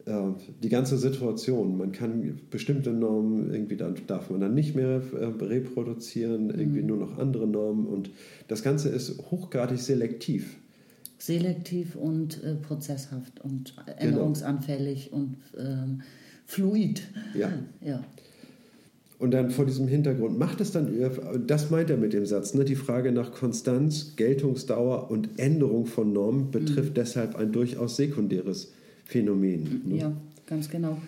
[0.05, 0.31] äh,
[0.63, 1.77] die ganze Situation.
[1.77, 6.87] Man kann bestimmte Normen, irgendwie dann darf man dann nicht mehr äh, reproduzieren, irgendwie mhm.
[6.87, 8.11] nur noch andere Normen und
[8.47, 10.57] das Ganze ist hochgradig selektiv.
[11.19, 15.23] Selektiv und äh, prozesshaft und änderungsanfällig genau.
[15.23, 16.03] und ähm,
[16.47, 17.03] fluid.
[17.35, 17.53] Ja.
[17.81, 18.05] ja.
[19.19, 20.95] Und dann vor diesem Hintergrund macht es dann,
[21.47, 22.65] das meint er mit dem Satz, ne?
[22.65, 26.95] die Frage nach Konstanz, Geltungsdauer und Änderung von Normen betrifft mhm.
[26.95, 28.73] deshalb ein durchaus sekundäres
[29.07, 29.83] Phänomen.
[29.87, 29.97] Ne?
[29.97, 30.13] Ja,
[30.47, 30.99] ganz genau.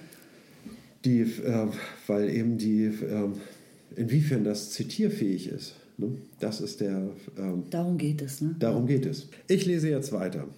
[1.05, 1.66] Die, äh,
[2.09, 3.29] weil eben die, äh,
[3.94, 5.77] inwiefern das zitierfähig ist.
[5.96, 6.09] Ne?
[6.40, 7.11] Das ist der.
[7.37, 8.40] Äh, darum geht es.
[8.40, 8.57] Ne?
[8.59, 9.29] Darum geht es.
[9.46, 10.49] Ich lese jetzt weiter.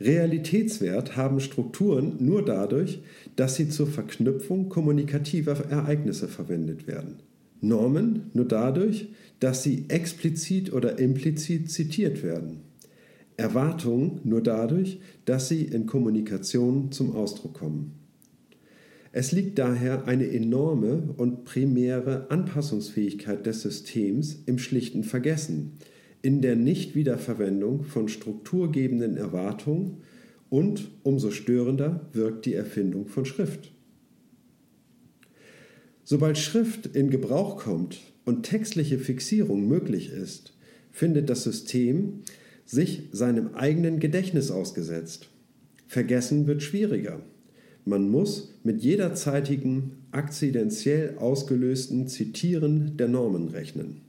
[0.00, 3.00] Realitätswert haben Strukturen nur dadurch,
[3.40, 7.20] dass sie zur Verknüpfung kommunikativer Ereignisse verwendet werden.
[7.62, 12.58] Normen nur dadurch, dass sie explizit oder implizit zitiert werden.
[13.38, 17.92] Erwartungen nur dadurch, dass sie in Kommunikation zum Ausdruck kommen.
[19.10, 25.78] Es liegt daher eine enorme und primäre Anpassungsfähigkeit des Systems im schlichten Vergessen,
[26.20, 30.02] in der Nichtwiederverwendung von strukturgebenden Erwartungen
[30.50, 33.72] und umso störender wirkt die Erfindung von Schrift.
[36.04, 40.52] Sobald Schrift in Gebrauch kommt und textliche Fixierung möglich ist,
[40.90, 42.22] findet das System
[42.64, 45.28] sich seinem eigenen Gedächtnis ausgesetzt.
[45.86, 47.20] Vergessen wird schwieriger.
[47.84, 54.02] Man muss mit jederzeitigen, akzidentiell ausgelösten Zitieren der Normen rechnen.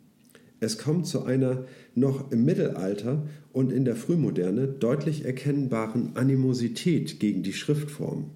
[0.63, 7.41] Es kommt zu einer noch im Mittelalter und in der Frühmoderne deutlich erkennbaren Animosität gegen
[7.41, 8.29] die Schriftform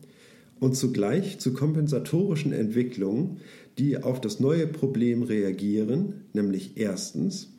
[0.60, 3.38] und zugleich zu kompensatorischen Entwicklungen,
[3.78, 7.54] die auf das neue Problem reagieren, nämlich erstens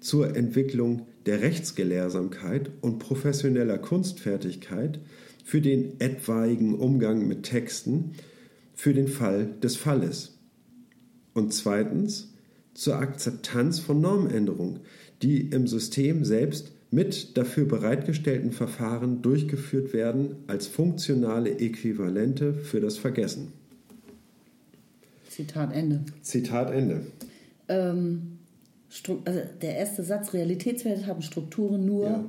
[0.00, 5.00] zur Entwicklung der Rechtsgelehrsamkeit und professioneller Kunstfertigkeit
[5.44, 8.12] für den etwaigen Umgang mit Texten
[8.74, 10.38] für den Fall des Falles.
[11.34, 12.32] Und zweitens
[12.78, 14.78] zur Akzeptanz von Normänderungen,
[15.20, 22.96] die im System selbst mit dafür bereitgestellten Verfahren durchgeführt werden als funktionale Äquivalente für das
[22.96, 23.52] Vergessen.
[25.28, 26.04] Zitat Ende.
[26.22, 27.06] Zitat Ende.
[27.68, 28.38] Ähm,
[29.24, 32.24] also der erste Satz, Realitätswerte haben Strukturen nur ja.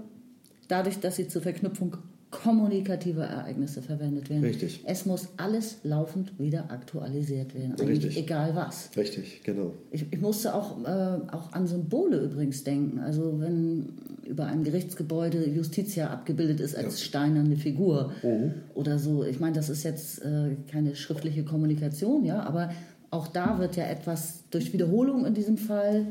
[0.67, 1.95] dadurch, dass sie zur Verknüpfung
[2.31, 4.43] kommunikative Ereignisse verwendet werden.
[4.43, 4.83] Richtig.
[4.85, 7.73] Es muss alles laufend wieder aktualisiert werden.
[7.79, 8.23] Eigentlich Richtig.
[8.23, 8.91] egal was.
[8.95, 9.73] Richtig, genau.
[9.91, 10.87] Ich, ich musste auch, äh,
[11.31, 12.99] auch an Symbole übrigens denken.
[12.99, 13.93] Also wenn
[14.27, 17.05] über einem Gerichtsgebäude Justitia abgebildet ist als ja.
[17.07, 18.53] steinerne Figur mhm.
[18.75, 19.23] oder so.
[19.23, 22.69] Ich meine, das ist jetzt äh, keine schriftliche Kommunikation, ja, aber
[23.09, 26.05] auch da wird ja etwas durch Wiederholung in diesem Fall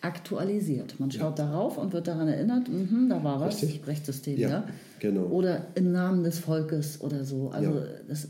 [0.00, 0.98] aktualisiert.
[1.00, 1.46] Man schaut ja.
[1.46, 3.86] darauf und wird daran erinnert, mh, da war was, Richtig.
[3.86, 4.48] Rechtssystem, ja.
[4.48, 4.68] ja.
[5.00, 5.24] Genau.
[5.26, 7.50] Oder im Namen des Volkes oder so.
[7.50, 7.86] Also ja.
[8.08, 8.28] das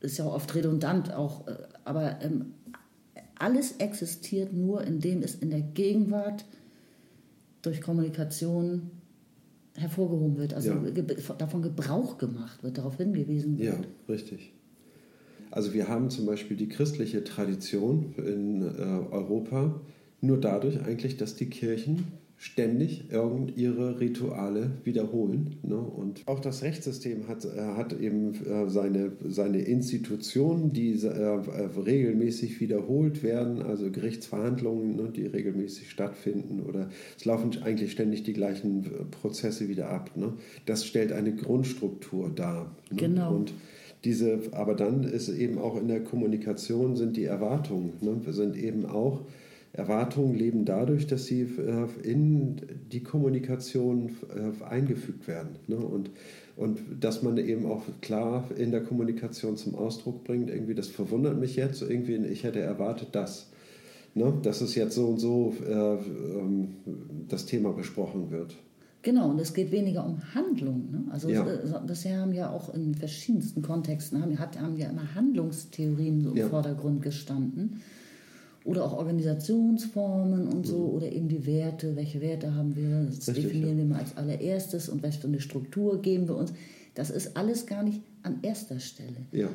[0.00, 2.54] ist ja oft redundant auch, äh, aber ähm,
[3.38, 6.44] alles existiert nur, indem es in der Gegenwart
[7.62, 8.90] durch Kommunikation
[9.74, 11.34] hervorgehoben wird, also ja.
[11.36, 13.74] davon Gebrauch gemacht wird, darauf hingewiesen wird.
[13.74, 14.52] Ja, richtig.
[15.50, 19.80] Also wir haben zum Beispiel die christliche Tradition in äh, Europa,
[20.20, 25.56] nur dadurch eigentlich, dass die Kirchen ständig irgend ihre Rituale wiederholen.
[25.62, 25.76] Ne?
[25.76, 32.60] Und auch das Rechtssystem hat, äh, hat eben äh, seine, seine Institutionen, die äh, regelmäßig
[32.60, 38.84] wiederholt werden, also Gerichtsverhandlungen, ne, die regelmäßig stattfinden oder es laufen eigentlich ständig die gleichen
[39.10, 40.10] Prozesse wieder ab.
[40.14, 40.34] Ne?
[40.66, 42.76] Das stellt eine Grundstruktur dar.
[42.90, 42.96] Ne?
[42.98, 43.34] Genau.
[43.34, 43.54] Und
[44.04, 48.20] diese, aber dann ist eben auch in der Kommunikation sind die Erwartungen, ne?
[48.30, 49.22] sind eben auch
[49.76, 52.56] Erwartungen leben dadurch, dass sie äh, in
[52.90, 55.56] die Kommunikation äh, eingefügt werden.
[55.66, 55.76] Ne?
[55.76, 56.10] Und,
[56.56, 61.38] und dass man eben auch klar in der Kommunikation zum Ausdruck bringt, irgendwie, das verwundert
[61.38, 63.50] mich jetzt, irgendwie, ich hätte erwartet, dass,
[64.14, 64.32] ne?
[64.42, 66.76] dass es jetzt so und so äh, ähm,
[67.28, 68.56] das Thema besprochen wird.
[69.02, 70.90] Genau, und es geht weniger um Handlung.
[70.90, 71.04] Ne?
[71.12, 71.44] Also ja.
[71.86, 76.48] bisher haben ja auch in verschiedensten Kontexten haben, haben ja immer Handlungstheorien so im ja.
[76.48, 77.82] Vordergrund gestanden.
[78.66, 81.94] Oder auch Organisationsformen und so oder eben die Werte.
[81.94, 83.06] Welche Werte haben wir?
[83.06, 86.52] Das Richtig, definieren wir mal als allererstes und was für eine Struktur geben wir uns.
[86.94, 89.16] Das ist alles gar nicht an erster Stelle.
[89.30, 89.48] Ja,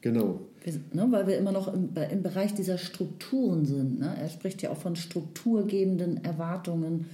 [0.00, 0.40] genau.
[0.64, 4.00] Wir, ne, weil wir immer noch im, im Bereich dieser Strukturen sind.
[4.00, 4.12] Ne?
[4.20, 7.06] Er spricht ja auch von strukturgebenden Erwartungen.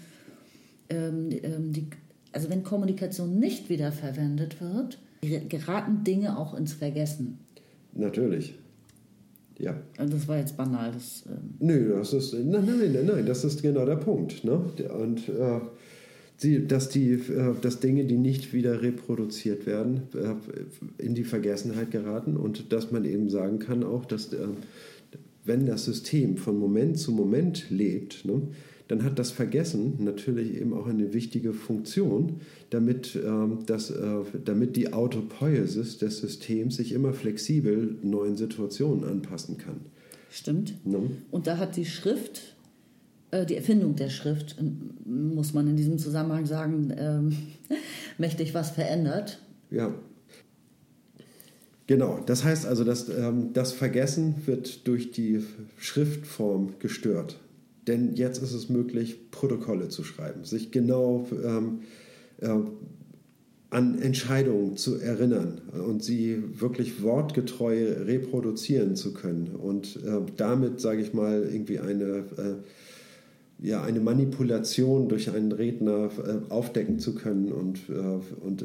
[0.88, 1.86] Ähm, ähm, die,
[2.32, 4.98] also wenn Kommunikation nicht wiederverwendet wird,
[5.48, 7.38] geraten Dinge auch ins Vergessen.
[7.92, 8.54] Natürlich.
[9.58, 9.80] Ja.
[9.96, 10.92] Also das war jetzt banal.
[10.92, 14.44] Das, ähm Nö, das ist, nein, nein, nein, nein, das ist genau der Punkt.
[14.44, 14.60] Ne?
[14.98, 15.60] Und äh,
[16.36, 21.90] sie, dass, die, äh, dass Dinge, die nicht wieder reproduziert werden, äh, in die Vergessenheit
[21.90, 24.48] geraten und dass man eben sagen kann auch, dass äh,
[25.44, 28.42] wenn das System von Moment zu Moment lebt, ne,
[28.88, 34.76] dann hat das Vergessen natürlich eben auch eine wichtige Funktion, damit, ähm, das, äh, damit
[34.76, 39.80] die Autopoiesis des Systems sich immer flexibel neuen Situationen anpassen kann.
[40.30, 40.84] Stimmt.
[40.86, 41.10] Ne?
[41.30, 42.56] Und da hat die Schrift,
[43.30, 44.90] äh, die Erfindung der Schrift, ähm,
[45.34, 47.36] muss man in diesem Zusammenhang sagen, ähm,
[48.18, 49.40] mächtig was verändert.
[49.70, 49.94] Ja.
[51.86, 55.42] Genau, das heißt also, dass ähm, das Vergessen wird durch die
[55.78, 57.38] Schriftform gestört.
[57.86, 61.80] Denn jetzt ist es möglich, Protokolle zu schreiben, sich genau ähm,
[62.40, 62.48] äh,
[63.74, 71.02] an Entscheidungen zu erinnern und sie wirklich wortgetreu reproduzieren zu können und äh, damit, sage
[71.02, 72.04] ich mal, irgendwie eine,
[72.38, 78.64] äh, ja, eine Manipulation durch einen Redner äh, aufdecken zu können und, äh, und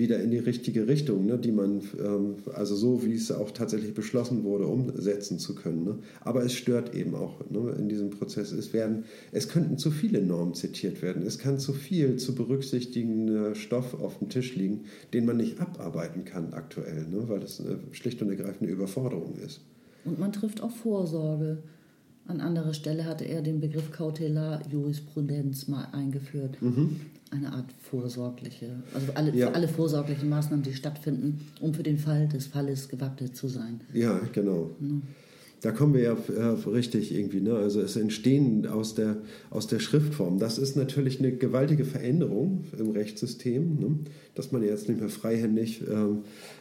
[0.00, 3.94] wieder in die richtige Richtung, ne, die man, ähm, also so wie es auch tatsächlich
[3.94, 5.84] beschlossen wurde, umsetzen zu können.
[5.84, 5.98] Ne.
[6.22, 8.50] Aber es stört eben auch ne, in diesem Prozess.
[8.50, 11.22] Es, werden, es könnten zu viele Normen zitiert werden.
[11.22, 16.24] Es kann zu viel zu berücksichtigender Stoff auf dem Tisch liegen, den man nicht abarbeiten
[16.24, 19.60] kann aktuell, ne, weil das eine schlicht und ergreifend eine Überforderung ist.
[20.04, 21.62] Und man trifft auch Vorsorge.
[22.26, 26.60] An anderer Stelle hatte er den Begriff Kautelarjurisprudenz mal eingeführt.
[26.62, 27.00] Mhm.
[27.30, 29.48] Eine Art vorsorgliche, also alle, Ja.
[29.48, 33.80] für alle vorsorglichen Maßnahmen, die stattfinden, um für den Fall des Falles gewappnet zu sein.
[33.92, 34.70] Ja, genau.
[35.62, 37.40] Da kommen wir ja äh, richtig irgendwie.
[37.40, 37.54] Ne?
[37.54, 39.18] Also es entstehen aus der,
[39.50, 40.38] aus der Schriftform.
[40.38, 43.98] Das ist natürlich eine gewaltige Veränderung im Rechtssystem, ne?
[44.34, 46.20] dass man jetzt nicht mehr freihändig ähm,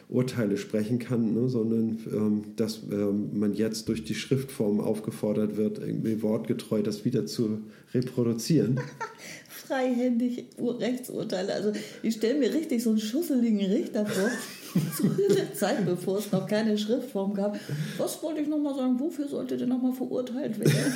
[0.10, 1.48] Urteile sprechen kann, ne?
[1.48, 7.26] sondern ähm, dass ähm, man jetzt durch die Schriftform aufgefordert wird, irgendwie wortgetreu das wieder
[7.26, 7.60] zu
[7.94, 8.80] reproduzieren.
[9.70, 11.54] Freihändig Rechtsurteile.
[11.54, 14.30] Also ich stelle mir richtig so einen schusseligen Richter vor,
[14.98, 17.60] zu der Zeit, bevor es noch keine Schriftform gab.
[17.98, 19.00] Was wollte ich nochmal sagen?
[19.00, 20.94] Wofür sollte der nochmal verurteilt werden?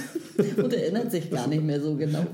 [0.63, 2.25] Und erinnert sich gar nicht mehr so genau.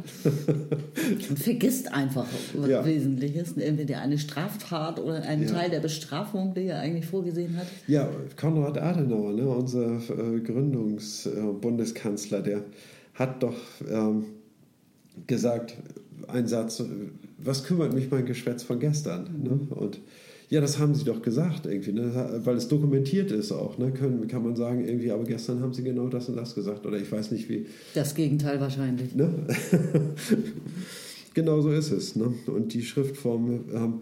[1.30, 2.86] Und vergisst einfach was Ja.
[2.86, 3.58] Wesentliches.
[3.58, 5.50] Entweder eine Straftat oder einen Ja.
[5.52, 7.68] Teil der Bestrafung, die er eigentlich vorgesehen hat.
[7.88, 12.64] Ja, Konrad Adenauer, ne, unser äh, Gründungsbundeskanzler, der
[13.14, 13.56] hat doch
[13.90, 14.24] ähm,
[15.28, 15.76] gesagt,
[16.28, 16.86] ein Satz, äh,
[17.38, 19.42] was kümmert mich mein Geschwätz von gestern?
[19.44, 19.60] Ne?
[19.70, 20.00] Und
[20.50, 22.42] ja, das haben sie doch gesagt irgendwie, ne?
[22.44, 23.78] weil es dokumentiert ist auch.
[23.78, 23.92] Ne?
[23.92, 26.86] Können, kann man sagen, irgendwie, aber gestern haben sie genau das und das gesagt.
[26.88, 27.68] Oder ich weiß nicht wie.
[27.94, 29.14] Das Gegenteil wahrscheinlich.
[29.14, 29.30] Ne?
[31.36, 32.16] genau so ist es.
[32.16, 32.34] Ne?
[32.48, 33.94] Und die Schriftform ähm,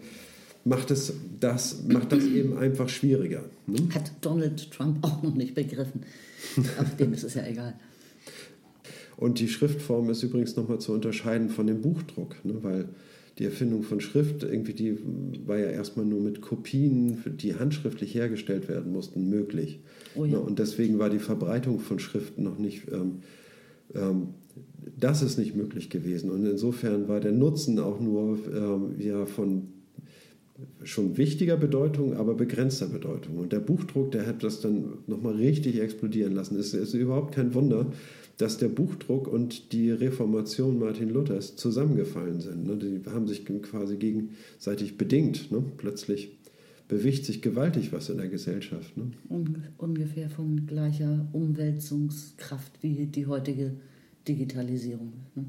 [0.64, 3.44] macht, es, das, macht das eben einfach schwieriger.
[3.66, 3.76] Ne?
[3.94, 6.02] Hat Donald Trump auch noch nicht begriffen.
[6.78, 7.74] Aber dem ist es ja egal.
[9.18, 12.54] Und die Schriftform ist übrigens nochmal zu unterscheiden von dem Buchdruck, ne?
[12.62, 12.88] weil
[13.38, 14.96] die Erfindung von Schrift, irgendwie die
[15.44, 19.80] war ja erstmal nur mit Kopien, die handschriftlich hergestellt werden mussten, möglich.
[20.14, 20.32] Oh ja.
[20.32, 20.40] Ne?
[20.40, 23.22] Und deswegen war die Verbreitung von Schriften noch nicht, ähm,
[23.92, 24.28] ähm,
[24.98, 26.30] das ist nicht möglich gewesen.
[26.30, 29.68] Und insofern war der Nutzen auch nur ähm, ja, von
[30.84, 33.38] schon wichtiger Bedeutung, aber begrenzter Bedeutung.
[33.38, 36.56] Und der Buchdruck, der hat das dann nochmal richtig explodieren lassen.
[36.56, 37.86] Es ist überhaupt kein Wunder,
[38.38, 42.66] dass der Buchdruck und die Reformation Martin Luthers zusammengefallen sind.
[42.66, 42.76] ne?
[42.76, 45.50] Die haben sich quasi gegenseitig bedingt.
[45.52, 45.62] ne?
[45.76, 46.30] Plötzlich
[46.88, 48.96] bewegt sich gewaltig was in der Gesellschaft.
[48.96, 49.10] ne?
[49.28, 53.72] Unge- ungefähr von gleicher Umwälzungskraft wie die heutige
[54.26, 55.44] Digitalisierung, ne?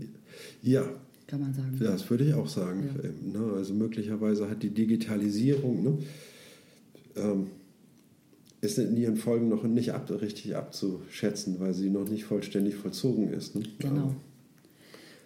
[0.64, 0.90] Ja,
[1.28, 1.78] kann man sagen.
[1.80, 2.90] Ja, das würde ich auch sagen.
[3.04, 3.10] Ja.
[3.10, 3.54] Ähm?
[3.54, 6.00] Also möglicherweise hat die Digitalisierung,
[7.16, 7.48] ähm,
[8.62, 13.32] ist in ihren Folgen noch nicht ab, richtig abzuschätzen, weil sie noch nicht vollständig vollzogen
[13.32, 13.56] ist.
[13.56, 13.64] Ne?
[13.80, 14.16] Genau.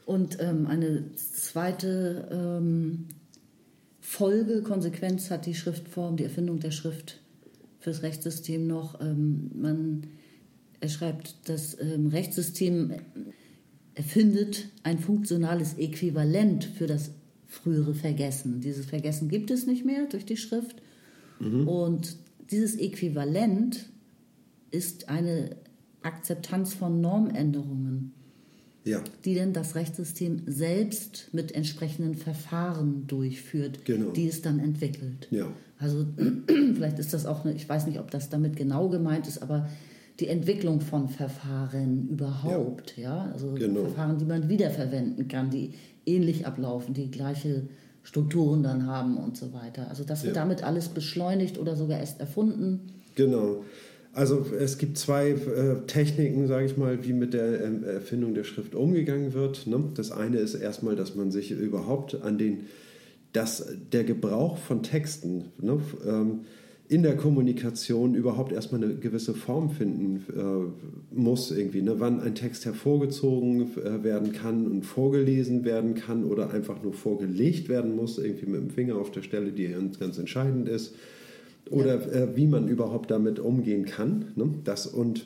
[0.05, 3.05] Und ähm, eine zweite ähm,
[4.01, 7.19] Folge, Konsequenz hat die Schriftform, die Erfindung der Schrift
[7.79, 8.99] fürs Rechtssystem noch.
[9.01, 10.07] Ähm, man,
[10.79, 12.93] er schreibt, das ähm, Rechtssystem
[13.95, 17.11] erfindet ein funktionales Äquivalent für das
[17.47, 18.59] frühere Vergessen.
[18.61, 20.75] Dieses Vergessen gibt es nicht mehr durch die Schrift.
[21.65, 22.15] Und
[22.53, 23.89] dieses Äquivalent
[24.71, 25.55] ist eine
[26.03, 28.13] Akzeptanz von Normänderungen,
[28.85, 34.11] Ja, die denn das Rechtssystem selbst mit entsprechenden Verfahren durchführt, Genau.
[34.11, 35.27] die es dann entwickelt.
[35.31, 35.47] ja,
[35.79, 36.05] Also
[36.75, 39.67] vielleicht ist das auch, eine, ich weiß nicht, ob das damit genau gemeint ist, aber
[40.19, 43.81] die Entwicklung von Verfahren überhaupt, ja, also Genau.
[43.85, 45.71] Verfahren, die man wiederverwenden kann, die
[46.05, 47.67] ähnlich ablaufen, die gleiche
[48.03, 49.87] Strukturen dann haben und so weiter.
[49.89, 50.41] Also das wird Ja.
[50.43, 52.81] damit alles beschleunigt oder sogar erst erfunden.
[53.15, 53.63] genau.
[54.15, 58.43] Also es gibt zwei äh, Techniken, sage ich mal, wie mit der ähm, Erfindung der
[58.43, 59.65] Schrift umgegangen wird.
[59.65, 59.85] Ne?
[59.95, 62.65] Das eine ist erstmal, dass man sich überhaupt an den,
[63.31, 66.41] dass der Gebrauch von Texten ne, ähm,
[66.93, 71.81] in der Kommunikation überhaupt erstmal eine gewisse Form finden äh, muss irgendwie.
[71.81, 71.95] Ne?
[71.97, 77.67] Wann ein Text hervorgezogen äh, werden kann und vorgelesen werden kann oder einfach nur vorgelegt
[77.67, 80.93] werden muss, irgendwie mit dem Finger auf der Stelle, die ganz, ganz entscheidend ist.
[81.71, 84.25] Oder äh, wie man überhaupt damit umgehen kann.
[84.35, 84.53] Ne?
[84.63, 85.25] Das und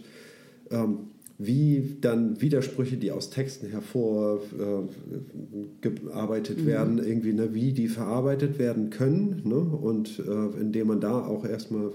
[0.71, 0.99] ähm,
[1.39, 9.43] wie dann Widersprüche, die aus Texten hervorgearbeitet werden, irgendwie, ne, wie die verarbeitet werden können.
[9.43, 9.60] Ne?
[9.60, 11.91] Und äh, indem man da auch erstmal, äh,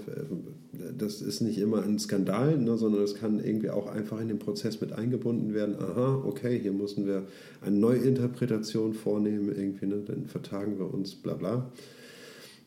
[0.97, 4.39] das ist nicht immer ein Skandal, ne, sondern es kann irgendwie auch einfach in den
[4.39, 5.75] Prozess mit eingebunden werden.
[5.77, 7.27] Aha, okay, hier müssen wir
[7.63, 11.69] eine Neuinterpretation vornehmen, irgendwie, ne, dann vertagen wir uns, bla bla.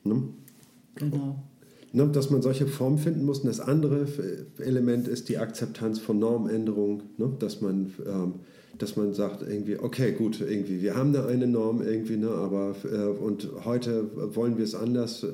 [0.03, 0.23] Ne?
[0.95, 1.41] Genau.
[1.95, 3.39] Ne, dass man solche Formen finden muss.
[3.39, 8.33] Und das andere äh, Element ist die Akzeptanz von Normänderungen, ne, dass man ähm,
[8.77, 12.75] dass man sagt irgendwie okay gut irgendwie wir haben da eine Norm irgendwie ne aber
[12.83, 15.29] äh, und heute wollen wir es anders äh,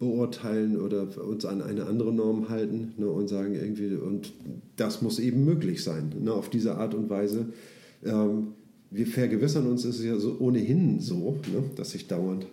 [0.00, 4.32] beurteilen oder uns an eine andere Norm halten ne, und sagen irgendwie und
[4.74, 7.46] das muss eben möglich sein ne, auf diese Art und Weise
[8.04, 8.48] ähm,
[8.90, 12.48] wir vergewissern uns es ist ja so ohnehin so ne, dass sich dauernd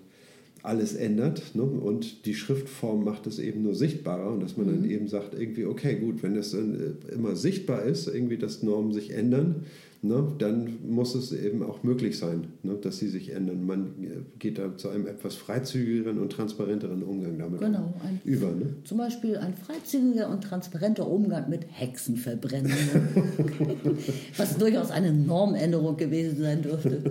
[0.64, 1.42] alles ändert.
[1.56, 1.64] Ne?
[1.64, 5.66] Und die Schriftform macht es eben nur sichtbarer und dass man dann eben sagt, irgendwie,
[5.66, 9.66] okay, gut, wenn es dann äh, immer sichtbar ist, irgendwie, dass Normen sich ändern,
[10.02, 10.26] ne?
[10.40, 12.76] dann muss es eben auch möglich sein, ne?
[12.82, 13.66] dass sie sich ändern.
[13.66, 14.08] Man äh,
[14.40, 18.48] geht da zu einem etwas freizügigeren und transparenteren Umgang damit Genau, ein- über.
[18.52, 18.68] Ne?
[18.86, 22.78] Zum Beispiel ein freizügiger und transparenter Umgang mit Hexenverbrennungen,
[24.38, 27.02] was durchaus eine Normänderung gewesen sein dürfte.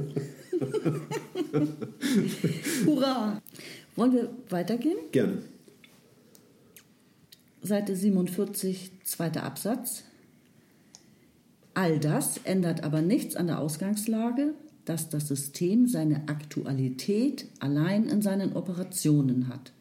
[2.87, 3.42] Hurra!
[3.96, 4.96] Wollen wir weitergehen?
[5.12, 5.38] Gerne.
[7.62, 10.05] Seite 47, zweiter Absatz.
[11.75, 18.20] All das ändert aber nichts an der Ausgangslage, dass das System seine Aktualität allein in
[18.20, 19.72] seinen Operationen hat,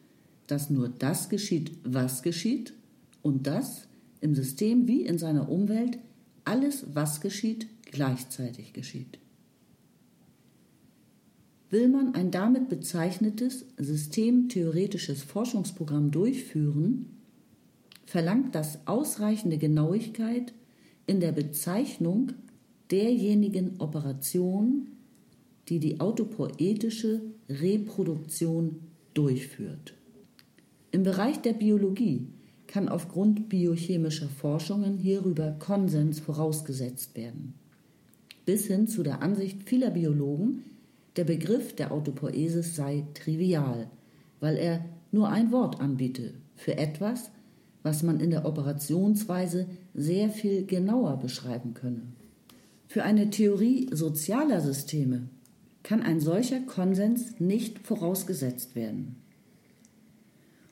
[0.46, 2.72] dass nur das geschieht, was geschieht
[3.20, 3.88] und dass
[4.20, 5.98] im System wie in seiner Umwelt
[6.44, 9.18] alles, was geschieht, gleichzeitig geschieht.
[11.72, 17.06] Will man ein damit bezeichnetes systemtheoretisches Forschungsprogramm durchführen,
[18.04, 20.52] verlangt das ausreichende Genauigkeit
[21.06, 22.32] in der Bezeichnung
[22.90, 24.88] derjenigen Operation,
[25.70, 28.80] die die autopoetische Reproduktion
[29.14, 29.94] durchführt.
[30.90, 32.26] Im Bereich der Biologie
[32.66, 37.54] kann aufgrund biochemischer Forschungen hierüber Konsens vorausgesetzt werden.
[38.44, 40.64] Bis hin zu der Ansicht vieler Biologen,
[41.16, 43.90] der Begriff der Autopoiesis sei trivial,
[44.40, 47.30] weil er nur ein Wort anbiete für etwas,
[47.82, 52.02] was man in der Operationsweise sehr viel genauer beschreiben könne.
[52.86, 55.28] Für eine Theorie sozialer Systeme
[55.82, 59.16] kann ein solcher Konsens nicht vorausgesetzt werden.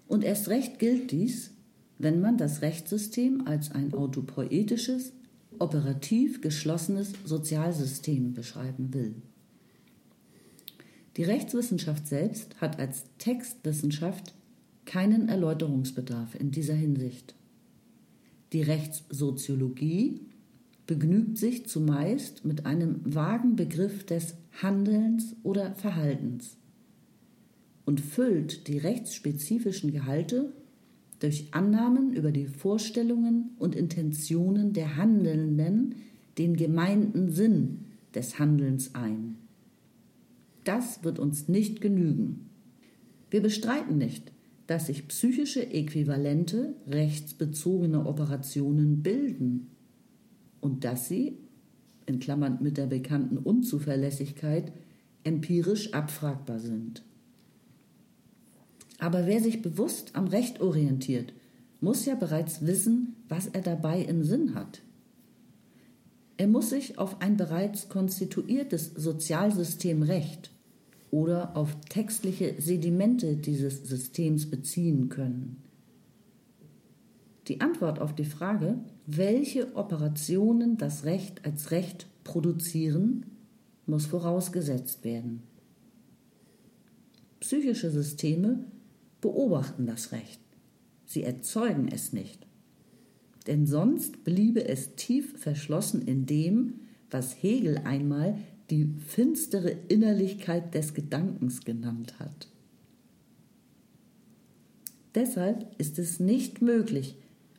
[0.06, 1.50] Und erst recht gilt dies,
[1.98, 5.12] wenn man das Rechtssystem als ein autopoetisches,
[5.58, 9.14] operativ geschlossenes Sozialsystem beschreiben will.
[11.16, 14.34] Die Rechtswissenschaft selbst hat als Textwissenschaft
[14.84, 17.34] keinen Erläuterungsbedarf in dieser Hinsicht.
[18.52, 20.20] Die Rechtssoziologie
[20.86, 26.56] begnügt sich zumeist mit einem vagen Begriff des Handelns oder Verhaltens
[27.84, 30.52] und füllt die rechtsspezifischen Gehalte
[31.20, 35.96] durch Annahmen über die Vorstellungen und Intentionen der Handelnden
[36.38, 39.36] den gemeinten Sinn des Handelns ein.
[40.70, 42.48] Das wird uns nicht genügen.
[43.28, 44.30] Wir bestreiten nicht,
[44.68, 49.66] dass sich psychische Äquivalente rechtsbezogene Operationen bilden
[50.60, 51.38] und dass sie,
[52.06, 54.72] in Klammern mit der bekannten Unzuverlässigkeit,
[55.24, 57.02] empirisch abfragbar sind.
[59.00, 61.32] Aber wer sich bewusst am Recht orientiert,
[61.80, 64.82] muss ja bereits wissen, was er dabei im Sinn hat.
[66.36, 70.52] Er muss sich auf ein bereits konstituiertes Sozialsystem Recht
[71.10, 75.62] oder auf textliche Sedimente dieses Systems beziehen können.
[77.48, 83.26] Die Antwort auf die Frage, welche Operationen das Recht als Recht produzieren,
[83.86, 85.42] muss vorausgesetzt werden.
[87.40, 88.64] Psychische Systeme
[89.20, 90.40] beobachten das Recht.
[91.06, 92.46] Sie erzeugen es nicht.
[93.46, 96.74] Denn sonst bliebe es tief verschlossen in dem,
[97.10, 98.38] was Hegel einmal
[98.70, 102.48] die finstere Innerlichkeit des Gedankens genannt hat.
[105.14, 107.16] Deshalb ist es nicht möglich,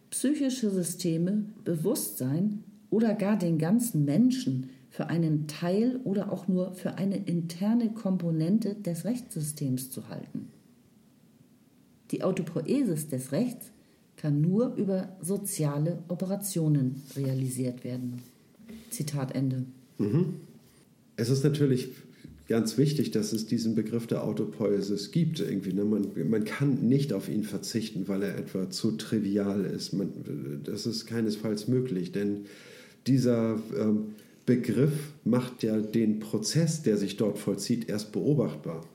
[0.10, 6.96] psychische Systeme, Bewusstsein oder gar den ganzen Menschen für einen Teil oder auch nur für
[6.96, 10.48] eine interne Komponente des Rechtssystems zu halten.
[12.12, 13.72] Die Autopoesis des Rechts
[14.18, 18.22] kann nur über soziale Operationen realisiert werden.
[18.90, 19.66] Zitat Ende.
[19.98, 20.42] Mhm.
[21.16, 21.90] Es ist natürlich
[22.48, 25.40] ganz wichtig, dass es diesen Begriff der Autopoiesis gibt.
[25.40, 25.86] Irgendwie, ne?
[25.86, 29.94] man, man kann nicht auf ihn verzichten, weil er etwa zu trivial ist.
[29.94, 30.10] Man,
[30.64, 32.46] das ist keinesfalls möglich, denn
[33.08, 38.86] dieser ähm, Begriff macht ja den Prozess, der sich dort vollzieht, erst beobachtbar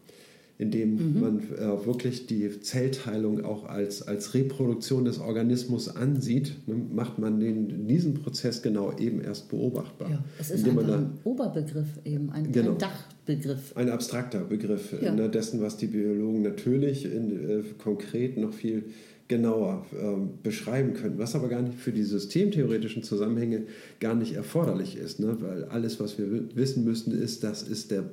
[0.59, 1.21] indem mhm.
[1.21, 7.41] man äh, wirklich die Zellteilung auch als, als Reproduktion des Organismus ansieht, ne, macht man
[7.41, 10.11] den, diesen Prozess genau eben erst beobachtbar.
[10.11, 13.77] Ja, es ist ein, dann, Oberbegriff eben, ein, genau, ein, Dachbegriff.
[13.77, 15.13] Ein abstrakter Begriff ja.
[15.13, 18.85] ne, dessen, was die Biologen natürlich in, äh, konkret noch viel
[19.29, 23.65] genauer äh, beschreiben können, was aber gar nicht für die systemtheoretischen Zusammenhänge
[24.01, 25.37] gar nicht erforderlich ist, ne?
[25.41, 28.05] weil alles, was wir wissen müssen, ist, das ist der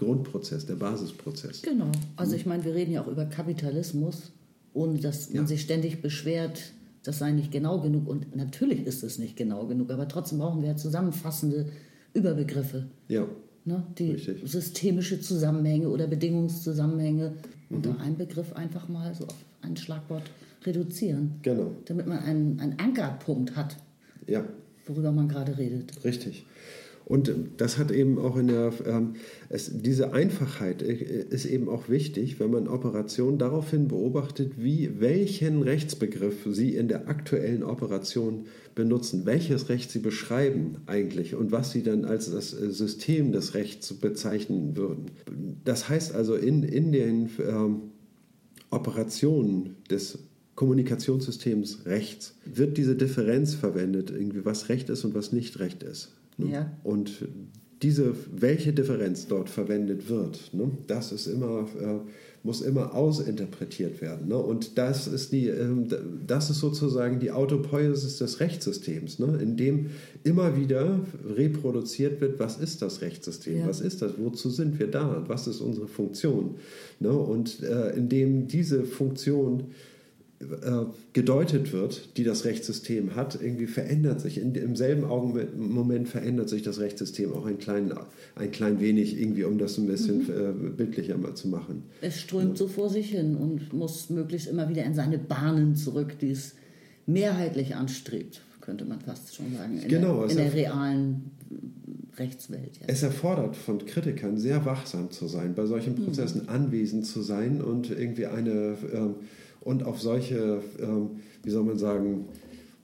[0.00, 1.60] Grundprozess, der Basisprozess.
[1.60, 1.92] Genau.
[2.16, 4.32] Also ich meine, wir reden ja auch über Kapitalismus,
[4.72, 5.46] ohne dass man ja.
[5.46, 6.72] sich ständig beschwert,
[7.02, 8.08] das sei nicht genau genug.
[8.08, 11.66] Und natürlich ist es nicht genau genug, aber trotzdem brauchen wir zusammenfassende
[12.14, 12.86] Überbegriffe.
[13.08, 13.26] Ja.
[13.66, 14.50] Ne, die Richtig.
[14.50, 17.34] systemische Zusammenhänge oder Bedingungszusammenhänge
[17.68, 17.76] mhm.
[17.76, 20.30] unter einem Begriff einfach mal so auf ein Schlagwort
[20.64, 21.34] reduzieren.
[21.42, 21.72] Genau.
[21.84, 23.76] Damit man einen, einen Ankerpunkt hat,
[24.26, 24.44] ja.
[24.86, 26.02] worüber man gerade redet.
[26.04, 26.46] Richtig.
[27.10, 29.14] Und das hat eben auch in der, ähm,
[29.48, 35.62] es, diese Einfachheit äh, ist eben auch wichtig, wenn man Operationen daraufhin beobachtet, wie, welchen
[35.62, 38.44] Rechtsbegriff Sie in der aktuellen Operation
[38.76, 43.54] benutzen, welches Recht Sie beschreiben eigentlich und was Sie dann als das äh, System des
[43.54, 45.06] Rechts bezeichnen würden.
[45.64, 47.80] Das heißt also, in, in den ähm,
[48.70, 50.20] Operationen des
[50.54, 56.12] Kommunikationssystems Rechts wird diese Differenz verwendet, irgendwie was Recht ist und was nicht Recht ist.
[56.40, 56.52] Ne?
[56.52, 56.76] Ja.
[56.82, 57.26] Und
[57.82, 62.00] diese, welche Differenz dort verwendet wird, ne, das ist immer, äh,
[62.42, 64.28] muss immer ausinterpretiert werden.
[64.28, 64.36] Ne?
[64.36, 65.66] Und das ist, die, äh,
[66.26, 69.38] das ist sozusagen die Autopoiesis des Rechtssystems, ne?
[69.40, 69.86] in dem
[70.24, 71.00] immer wieder
[71.36, 73.68] reproduziert wird, was ist das Rechtssystem, ja.
[73.68, 76.56] was ist das, wozu sind wir da, was ist unsere Funktion.
[76.98, 77.12] Ne?
[77.12, 79.64] Und äh, in dem diese Funktion
[81.12, 84.38] gedeutet wird, die das Rechtssystem hat, irgendwie verändert sich.
[84.38, 87.92] In, Im selben Augenmoment verändert sich das Rechtssystem auch ein klein,
[88.36, 90.66] ein klein wenig, irgendwie, um das ein bisschen mhm.
[90.66, 91.82] äh, bildlicher mal zu machen.
[92.00, 96.18] Es strömt so vor sich hin und muss möglichst immer wieder in seine Bahnen zurück,
[96.20, 96.54] die es
[97.04, 101.30] mehrheitlich anstrebt, könnte man fast schon sagen, in, genau, der, in der realen
[102.16, 102.78] Rechtswelt.
[102.80, 102.86] Ja.
[102.86, 106.06] Es erfordert von Kritikern sehr wachsam zu sein, bei solchen mhm.
[106.06, 106.48] Prozessen mhm.
[106.48, 109.16] anwesend zu sein und irgendwie eine ähm,
[109.60, 111.10] und auf solche, ähm,
[111.42, 112.26] wie soll man sagen,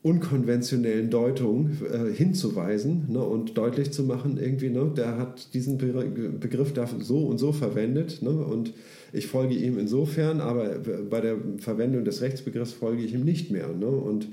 [0.07, 5.93] unkonventionellen Deutungen äh, hinzuweisen ne, und deutlich zu machen, irgendwie, ne, der hat diesen Be
[6.39, 8.73] Begriff da so und so verwendet ne, und
[9.13, 10.79] ich folge ihm insofern, aber
[11.11, 13.69] bei der Verwendung des Rechtsbegriffs folge ich ihm nicht mehr.
[13.69, 14.29] Ne, und,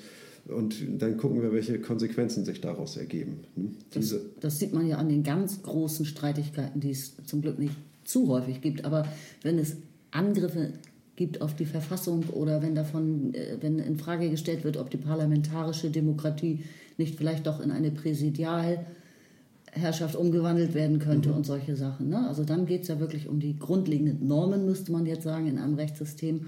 [0.48, 3.40] und dann gucken wir, welche Konsequenzen sich daraus ergeben.
[3.56, 3.72] Ne.
[3.96, 7.76] Das, das sieht man ja an den ganz großen Streitigkeiten, die es zum Glück nicht
[8.04, 9.08] zu häufig gibt, aber
[9.42, 9.78] wenn es
[10.12, 10.74] Angriffe
[11.16, 14.98] gibt auf die Verfassung oder wenn davon, äh, wenn in Frage gestellt wird, ob die
[14.98, 16.64] parlamentarische Demokratie
[16.98, 21.38] nicht vielleicht doch in eine Präsidialherrschaft umgewandelt werden könnte mhm.
[21.38, 22.10] und solche Sachen.
[22.10, 22.28] Ne?
[22.28, 25.60] Also dann geht es ja wirklich um die grundlegenden Normen, müsste man jetzt sagen, in
[25.60, 26.48] einem Rechtssystem,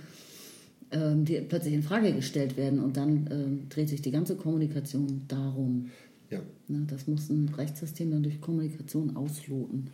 [0.91, 5.21] ähm, die plötzlich in Frage gestellt werden und dann ähm, dreht sich die ganze Kommunikation
[5.27, 5.89] darum.
[6.29, 6.39] Ja.
[6.67, 6.85] Ne?
[6.87, 9.89] Das muss ein Rechtssystem dann durch Kommunikation ausloten.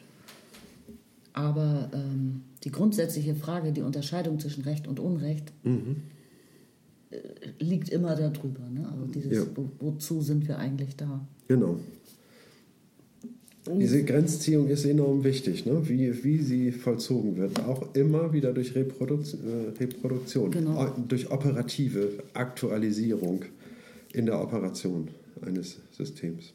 [1.34, 5.97] Aber ähm, die grundsätzliche Frage, die Unterscheidung zwischen Recht und Unrecht, mhm.
[7.09, 7.17] äh,
[7.59, 8.67] liegt immer darüber.
[8.69, 8.88] Ne?
[8.91, 9.43] Also dieses, ja.
[9.55, 11.25] wo, wozu sind wir eigentlich da?
[11.47, 11.79] Genau.
[13.67, 15.88] Diese Grenzziehung ist enorm wichtig, ne?
[15.88, 17.59] wie, wie sie vollzogen wird.
[17.59, 20.95] Auch immer wieder durch Reprodukt, äh, Reproduktion, genau.
[21.07, 23.45] durch operative Aktualisierung
[24.13, 25.09] in der Operation
[25.41, 26.53] eines Systems.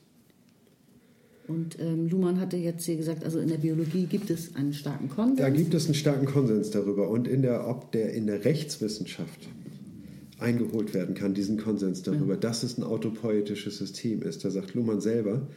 [1.49, 5.09] Und ähm, Luhmann hatte jetzt hier gesagt, also in der Biologie gibt es einen starken
[5.09, 5.39] Konsens.
[5.39, 7.09] Da gibt es einen starken Konsens darüber.
[7.09, 9.49] Und in der, ob der, in der Rechtswissenschaft
[10.39, 12.41] eingeholt werden kann, diesen Konsens darüber, ja.
[12.41, 14.45] dass es ein autopoetisches System ist.
[14.45, 15.49] Da sagt Luhmann selber,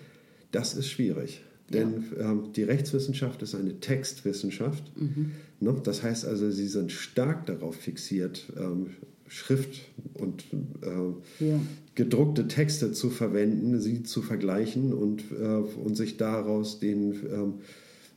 [0.52, 1.44] das ist schwierig.
[1.72, 2.32] Denn ja.
[2.32, 4.84] ähm, die Rechtswissenschaft ist eine Textwissenschaft.
[4.96, 5.32] Mhm.
[5.60, 5.76] Ne?
[5.84, 8.88] Das heißt also, sie sind stark darauf fixiert, ähm,
[9.30, 9.82] Schrift
[10.16, 10.44] und
[10.82, 11.60] äh, ja.
[11.96, 17.54] gedruckte Texte zu verwenden, sie zu vergleichen und, äh, und sich daraus den, ähm,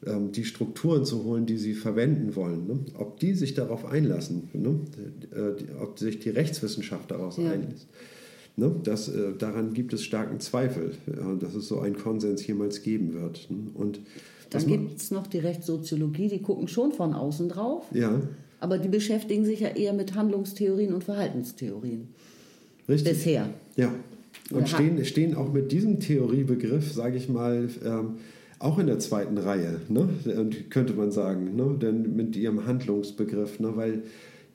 [0.06, 2.66] ähm, die Strukturen zu holen, die sie verwenden wollen.
[2.66, 2.78] Ne?
[2.94, 4.80] Ob die sich darauf einlassen, ne?
[5.32, 7.50] äh, ob sich die Rechtswissenschaft daraus ja.
[7.50, 7.86] einlässt.
[8.56, 8.74] Ne?
[8.82, 10.92] Das, äh, daran gibt es starken Zweifel,
[11.40, 13.50] dass es so einen Konsens jemals geben wird.
[13.50, 13.70] Ne?
[13.74, 14.00] Und
[14.48, 17.86] dann gibt es noch die Rechtssoziologie, die gucken schon von außen drauf.
[17.92, 18.20] Ja.
[18.62, 22.06] Aber die beschäftigen sich ja eher mit Handlungstheorien und Verhaltenstheorien.
[22.88, 23.14] Richtig.
[23.14, 23.48] Bisher.
[23.74, 23.92] Ja.
[24.52, 28.18] Und stehen, stehen auch mit diesem Theoriebegriff, sage ich mal, ähm,
[28.60, 30.08] auch in der zweiten Reihe, ne?
[30.70, 31.76] könnte man sagen, ne?
[31.82, 33.72] denn mit ihrem Handlungsbegriff, ne?
[33.74, 34.04] weil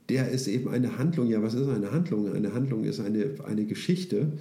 [0.08, 1.30] der ist eben eine Handlung.
[1.30, 2.34] Ja, was ist eine Handlung?
[2.34, 4.32] Eine Handlung ist eine, eine Geschichte,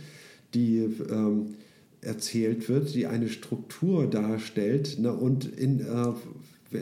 [0.55, 1.57] die ähm,
[2.03, 5.13] erzählt wird, die eine Struktur darstellt ne?
[5.13, 6.77] und in, äh,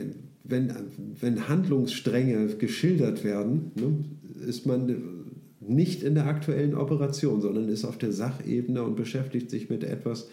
[0.47, 0.71] wenn,
[1.19, 5.25] wenn, Handlungsstränge geschildert werden, ne, ist man
[5.59, 10.27] nicht in der aktuellen Operation, sondern ist auf der Sachebene und beschäftigt sich mit etwas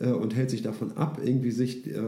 [0.00, 2.00] äh, und hält sich davon ab, irgendwie sich äh,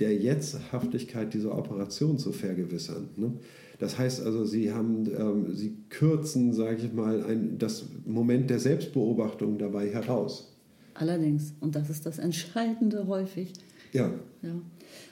[0.00, 3.08] der Jetzthaftigkeit dieser Operation zu vergewissern.
[3.16, 3.32] Ne?
[3.78, 8.58] Das heißt also, sie haben, ähm, sie kürzen, sage ich mal, ein, das Moment der
[8.58, 10.52] Selbstbeobachtung dabei heraus.
[10.94, 13.52] Allerdings, und das ist das Entscheidende häufig.
[13.92, 14.12] Ja.
[14.42, 14.60] ja.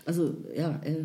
[0.04, 0.96] Also ja, er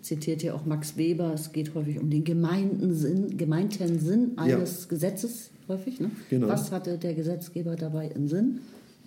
[0.00, 4.82] zitiert hier auch Max Weber, es geht häufig um den gemeinten Sinn, gemeinten Sinn eines
[4.82, 4.88] ja.
[4.88, 6.00] Gesetzes häufig.
[6.00, 6.10] Ne?
[6.28, 6.48] Genau.
[6.48, 8.60] Was hatte der Gesetzgeber dabei im Sinn?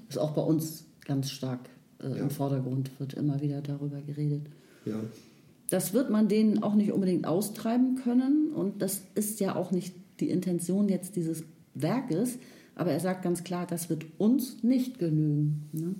[0.09, 1.69] Ist auch bei uns ganz stark
[2.01, 2.15] äh, ja.
[2.15, 4.43] im Vordergrund, wird immer wieder darüber geredet.
[4.85, 4.99] Ja.
[5.69, 9.95] Das wird man denen auch nicht unbedingt austreiben können und das ist ja auch nicht
[10.19, 12.37] die Intention jetzt dieses Werkes,
[12.75, 15.69] aber er sagt ganz klar, das wird uns nicht genügen.
[15.71, 15.95] Ne?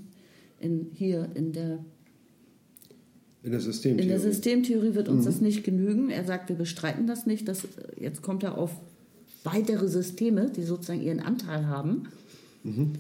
[0.60, 1.80] In, hier in der
[3.44, 4.04] in der Systemtheorie.
[4.04, 5.26] In der Systemtheorie wird uns mhm.
[5.26, 6.10] das nicht genügen.
[6.10, 7.48] Er sagt, wir bestreiten das nicht.
[7.48, 7.68] Das,
[8.00, 8.72] jetzt kommt er auf
[9.44, 12.08] weitere Systeme, die sozusagen ihren Anteil haben
[12.64, 12.94] mhm.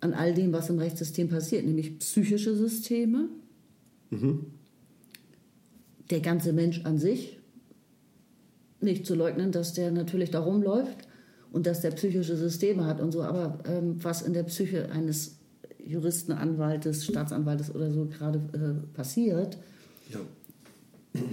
[0.00, 3.28] an all dem, was im Rechtssystem passiert, nämlich psychische Systeme,
[4.10, 4.46] mhm.
[6.10, 7.38] der ganze Mensch an sich.
[8.80, 11.08] Nicht zu leugnen, dass der natürlich da rumläuft
[11.52, 15.37] und dass der psychische Systeme hat und so, aber ähm, was in der Psyche eines
[15.88, 19.56] Juristen, Anwaltes, Staatsanwaltes oder so gerade äh, passiert,
[20.12, 20.20] ja.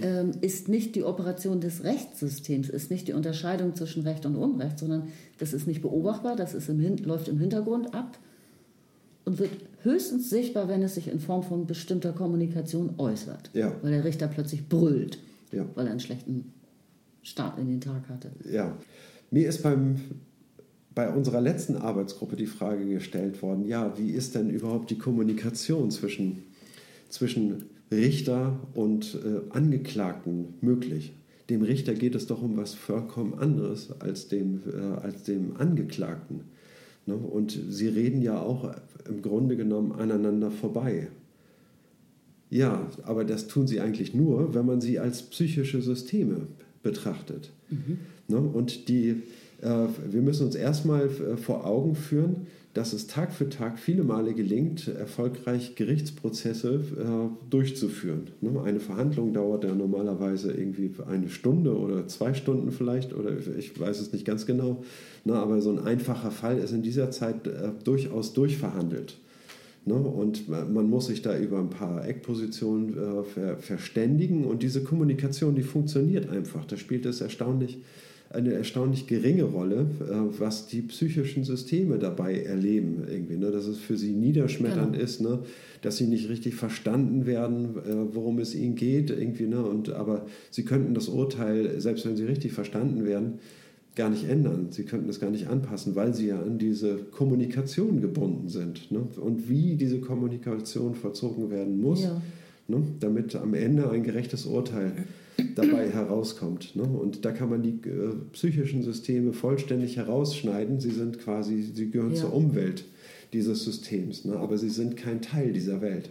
[0.02, 4.80] ähm, ist nicht die Operation des Rechtssystems, ist nicht die Unterscheidung zwischen Recht und Unrecht,
[4.80, 8.18] sondern das ist nicht beobachtbar, das ist im läuft im Hintergrund ab
[9.26, 9.52] und wird
[9.84, 13.50] höchstens sichtbar, wenn es sich in Form von bestimmter Kommunikation äußert.
[13.54, 13.74] Ja.
[13.82, 15.20] Weil der Richter plötzlich brüllt,
[15.52, 15.66] ja.
[15.76, 16.54] weil er einen schlechten
[17.24, 18.32] Start in den Tag hatte.
[18.50, 18.78] Ja.
[19.32, 20.00] Mir ist beim
[20.96, 25.92] bei unserer letzten Arbeitsgruppe die Frage gestellt worden, ja, wie ist denn überhaupt die Kommunikation
[25.92, 26.44] zwischen,
[27.10, 31.12] zwischen Richter und äh, Angeklagten möglich?
[31.50, 36.42] Dem Richter geht es doch um was vollkommen anderes als dem, äh, als dem Angeklagten.
[37.06, 37.16] Ne?
[37.16, 38.74] Und sie reden ja auch
[39.08, 41.10] im Grunde genommen aneinander vorbei.
[42.50, 46.48] Ja, aber das tun sie eigentlich nur, wenn man sie als psychische Systeme
[46.84, 47.52] betrachtet.
[47.70, 48.00] Mhm.
[48.28, 48.38] Ne?
[48.38, 49.24] Und die,
[49.66, 54.34] wir müssen uns erstmal äh, vor Augen führen, dass es Tag für Tag viele Male
[54.34, 58.28] gelingt, erfolgreich Gerichtsprozesse äh, durchzuführen.
[58.42, 63.80] Ne, eine Verhandlung dauert ja normalerweise irgendwie eine Stunde oder zwei Stunden vielleicht, oder ich
[63.80, 64.84] weiß es nicht ganz genau.
[65.24, 67.50] Ne, aber so ein einfacher Fall ist in dieser Zeit
[67.86, 69.18] durchaus durchverhandelt.
[69.86, 72.96] Ne, und man muss sich da über ein paar Eckpositionen
[73.60, 76.66] verständigen und diese Kommunikation, die funktioniert einfach.
[76.66, 77.80] Da spielt es erstaunlich
[78.30, 83.04] eine erstaunlich geringe Rolle, äh, was die psychischen Systeme dabei erleben.
[83.10, 83.52] Irgendwie, ne?
[83.52, 85.04] Dass es für sie niederschmetternd genau.
[85.04, 85.40] ist, ne?
[85.82, 89.10] dass sie nicht richtig verstanden werden, äh, worum es ihnen geht.
[89.10, 89.64] Irgendwie, ne?
[89.64, 93.40] und, aber sie könnten das Urteil, selbst wenn sie richtig verstanden werden,
[93.96, 94.68] gar nicht ändern.
[94.72, 98.92] Sie könnten es gar nicht anpassen, weil sie ja an diese Kommunikation gebunden sind.
[98.92, 99.08] Ne?
[99.22, 102.22] Und wie diese Kommunikation vollzogen werden muss, ja.
[102.68, 102.84] ne?
[103.00, 104.92] damit am Ende ein gerechtes Urteil
[105.56, 106.76] dabei herauskommt.
[106.76, 106.84] Ne?
[106.84, 110.80] Und da kann man die äh, psychischen Systeme vollständig herausschneiden.
[110.80, 112.22] Sie sind quasi, sie gehören ja.
[112.22, 112.86] zur Umwelt
[113.34, 114.38] dieses Systems, ne?
[114.38, 116.10] aber sie sind kein Teil dieser Welt.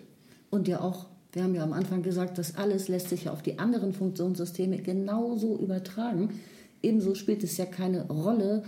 [0.51, 3.43] Und ja auch, wir haben ja am Anfang gesagt, das alles lässt sich ja auf
[3.43, 6.31] die anderen Funktionssysteme genauso übertragen.
[6.83, 8.63] Ebenso spielt es ja keine Rolle,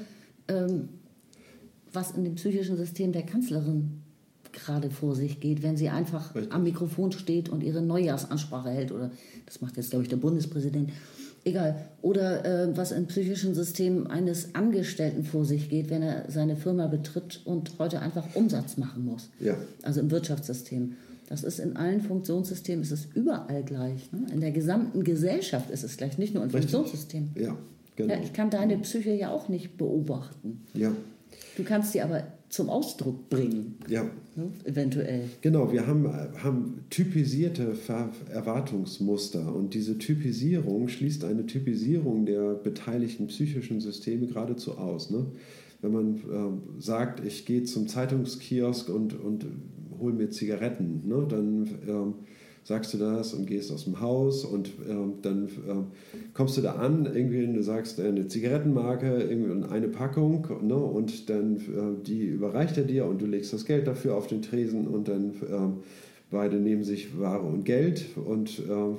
[0.49, 0.89] ähm,
[1.93, 4.03] was in dem psychischen System der Kanzlerin
[4.57, 6.53] gerade vor sich geht, wenn sie einfach Richtig.
[6.53, 8.91] am Mikrofon steht und ihre Neujahrsansprache hält.
[8.93, 9.11] Oder
[9.45, 10.91] das macht jetzt, glaube ich, der Bundespräsident.
[11.45, 11.87] Egal.
[12.03, 16.89] Oder äh, was im psychischen System eines Angestellten vor sich geht, wenn er seine Firma
[16.89, 19.31] betritt und heute einfach Umsatz machen muss.
[19.39, 19.57] Ja.
[19.83, 20.95] Also im Wirtschaftssystem.
[21.29, 24.11] Das ist in allen Funktionssystemen, ist es überall gleich.
[24.13, 24.27] Ne?
[24.33, 26.71] In der gesamten Gesellschaft ist es gleich, nicht nur im Richtig.
[26.71, 27.31] Funktionssystem.
[27.35, 27.57] Ja,
[27.97, 28.15] genau.
[28.15, 30.63] Ja, ich kann deine Psyche ja auch nicht beobachten.
[30.75, 30.93] Ja,
[31.57, 34.05] Du kannst sie aber zum Ausdruck bringen, ja.
[34.37, 34.51] ne?
[34.65, 35.25] eventuell.
[35.41, 36.09] Genau, wir haben,
[36.43, 44.79] haben typisierte Ver Erwartungsmuster und diese Typisierung schließt eine Typisierung der beteiligten psychischen Systeme geradezu
[44.79, 45.11] aus.
[45.11, 45.27] Ne?
[45.83, 49.47] Wenn man ähm, sagt, ich gehe zum Zeitungskiosk und, und
[49.99, 51.27] hole mir Zigaretten, ne?
[51.29, 52.15] dann ähm,
[52.67, 55.87] sagst du das und gehst aus dem Haus und ähm, dann ähm,
[56.35, 60.75] kommst du da an, irgendwie und du sagst äh, eine Zigarettenmarke und eine Packung ne?
[60.75, 64.43] und dann äh, die überreicht er dir und du legst das Geld dafür auf den
[64.43, 65.73] Tresen und dann ähm,
[66.33, 68.99] beide nehmen sich Ware und Geld und ähm,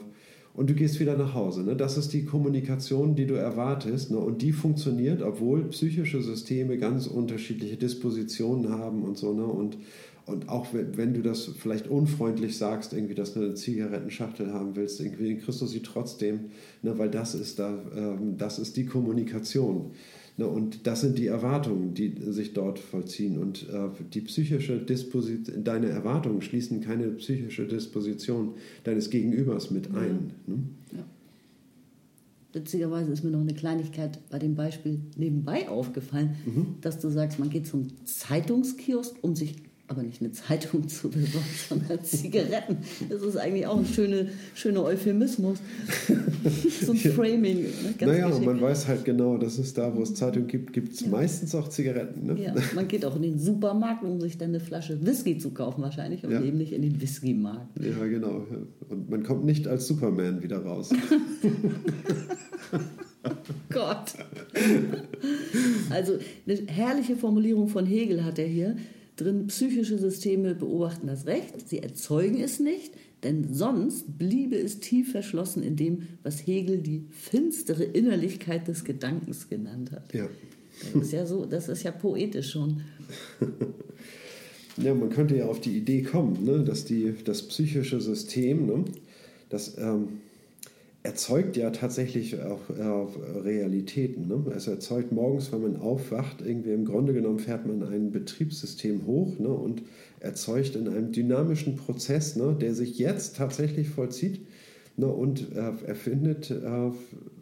[0.54, 1.62] und du gehst wieder nach Hause.
[1.62, 1.76] Ne?
[1.76, 4.10] Das ist die Kommunikation, die du erwartest.
[4.10, 4.18] Ne?
[4.18, 9.34] Und die funktioniert, obwohl psychische Systeme ganz unterschiedliche Dispositionen haben und so.
[9.34, 9.46] Ne?
[9.46, 9.78] Und,
[10.28, 15.00] und auch wenn, du das vielleicht unfreundlich sagst, irgendwie, dass du eine Zigarettenschachtel haben willst,
[15.00, 16.52] irgendwie kriegst du sie trotzdem,
[16.82, 16.98] ne?
[17.00, 19.92] weil das ist, da, ähm, das ist die Kommunikation.
[20.40, 23.40] Ne, und das sind die Erwartungen, die sich dort vollziehen.
[23.40, 28.54] Und äh, die psychische Disposition, deine Erwartungen schließen keine psychische Disposition
[28.84, 30.34] deines Gegenübers mit ein.
[30.46, 30.60] Ne?
[30.92, 31.06] Ja.
[32.54, 36.36] Witzigerweise ist mir noch eine Kleinigkeit bei dem Beispiel nebenbei aufgefallen,
[36.82, 39.56] dass du sagst, man geht zum Zeitungskiosk, um sich
[39.90, 42.78] aber nicht eine Zeitung zu besorgen, sondern Zigaretten.
[43.10, 45.60] Das ist eigentlich auch ein schöner schöne Euphemismus.
[46.82, 47.62] so ein Framing.
[47.62, 47.96] Ne?
[48.02, 51.06] Naja, und man weiß halt genau, dass es da, wo es Zeitung gibt, gibt es
[51.06, 52.26] meistens auch Zigaretten.
[52.26, 52.42] Ne?
[52.42, 55.82] Ja, man geht auch in den Supermarkt, um sich dann eine Flasche Whisky zu kaufen
[55.82, 56.42] wahrscheinlich und Ja.
[56.42, 57.80] eben nicht in den Whiskymarkt.
[57.82, 58.46] Ja, genau.
[58.52, 58.58] ja.
[58.90, 60.90] Und man kommt nicht als Superman wieder raus.
[63.70, 64.14] Gott.
[65.90, 68.76] Also eine herrliche Formulierung von Hegel hat er hier
[69.18, 69.48] drin.
[69.48, 72.94] Psychische Systeme beobachten das Recht, sie erzeugen es nicht,
[73.24, 79.50] denn sonst bliebe es tief verschlossen in dem, was Hegel die finstere Innerlichkeit des Gedankens
[79.50, 80.14] genannt hat.
[80.14, 80.28] ja.
[80.94, 82.82] Das ist ja so, das ist ja poetisch schon.
[84.78, 88.86] Ja, man könnte ja auf die Idee kommen, ne, dass die, das psychische System, ne,
[89.50, 90.20] das ähm,
[91.08, 94.28] erzeugt ja tatsächlich auch äh, Realitäten.
[94.28, 94.44] Ne?
[94.54, 99.40] Es erzeugt morgens, wenn man aufwacht, irgendwie im Grunde genommen fährt man ein Betriebssystem hoch
[99.40, 99.84] ne, und
[100.20, 104.42] erzeugt in einem dynamischen Prozess, ne, der sich jetzt tatsächlich vollzieht,
[105.00, 106.90] Ne, und äh, erfindet, äh,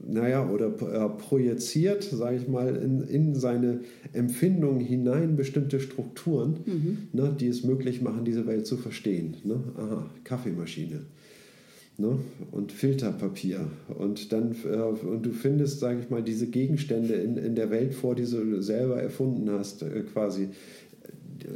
[0.06, 3.80] naja, oder äh, projiziert, sage ich mal, in, in seine
[4.12, 6.58] Empfindungen hinein bestimmte Strukturen,
[7.14, 9.38] ne, die es möglich machen, diese Welt zu verstehen.
[9.46, 9.64] Ne?
[9.78, 11.04] Aha, Kaffeemaschine.
[11.98, 12.20] Ne?
[12.52, 13.68] Und Filterpapier.
[13.98, 17.94] Und dann, äh, und du findest, sage ich mal, diese Gegenstände in, in der Welt
[17.94, 20.50] vor, die du selber erfunden hast, äh, quasi,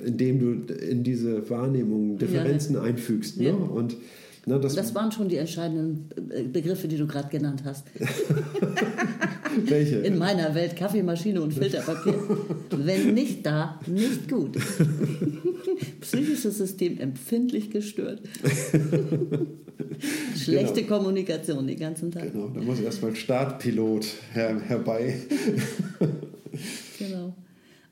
[0.05, 3.37] indem du in diese Wahrnehmung Differenzen einfügst.
[3.37, 3.47] Ne?
[3.47, 3.53] Ja.
[3.53, 3.97] Und
[4.45, 6.09] na, das, Das waren schon die entscheidenden
[6.51, 7.85] Begriffe, die du gerade genannt hast.
[9.65, 9.97] welche?
[9.97, 12.15] In meiner Welt Kaffeemaschine und Filterpapier.
[12.71, 14.57] Wenn nicht da, nicht gut.
[16.01, 18.21] Psychisches System empfindlich gestört.
[20.35, 22.31] Schlechte Kommunikation den ganzen Tag.
[22.31, 25.15] Genau, da muss erstmal ein Startpilot her, herbei.
[26.97, 27.33] Genau.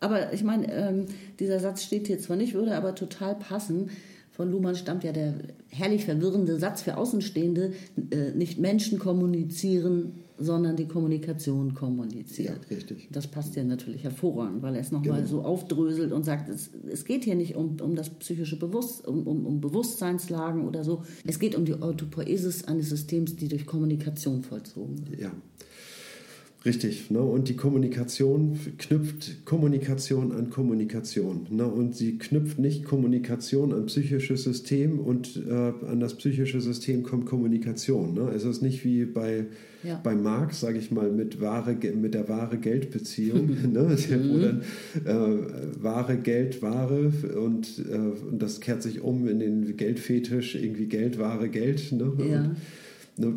[0.01, 1.05] Aber ich meine, ähm,
[1.39, 3.89] dieser Satz steht hier zwar nicht, würde aber total passen.
[4.37, 5.33] Von Luhmann stammt ja der
[5.67, 7.73] herrlich verwirrende Satz für Außenstehende,
[8.11, 12.59] äh, nicht Menschen kommunizieren, sondern die Kommunikation kommuniziert.
[12.69, 13.07] Ja, richtig.
[13.11, 15.27] Das passt ja natürlich hervorragend, weil er es nochmal Genau.
[15.27, 19.25] so aufdröselt und sagt, es, es geht hier nicht um, um das psychische Bewusst, um,
[19.25, 21.01] um, um Bewusstseinslagen oder so.
[21.25, 25.19] Es geht um die Autopoiesis eines Systems, die durch Kommunikation vollzogen wird.
[25.19, 25.31] Ja,
[26.65, 27.11] richtig.
[27.11, 27.21] Ne?
[27.21, 31.47] Und die Kommunikation knüpft Kommunikation an Kommunikation.
[31.49, 31.65] Ne?
[31.65, 35.51] Und sie knüpft nicht Kommunikation an psychisches System und äh,
[35.89, 38.13] an das psychische System kommt Kommunikation.
[38.13, 38.31] Ne?
[38.35, 39.45] Es ist nicht wie bei,
[39.83, 39.99] Ja.
[40.03, 43.89] bei Marx, sage ich mal, mit, wahre, mit der wahre Geldbeziehung, ne?
[44.29, 44.61] wo dann
[45.05, 47.95] äh, wahre Geld, Ware und, äh,
[48.29, 51.91] und das kehrt sich um in den Geldfetisch, irgendwie Geld, Ware, Geld.
[51.91, 52.11] Ne?
[52.29, 52.41] Ja.
[52.41, 52.55] Und,
[53.19, 53.33] Ne,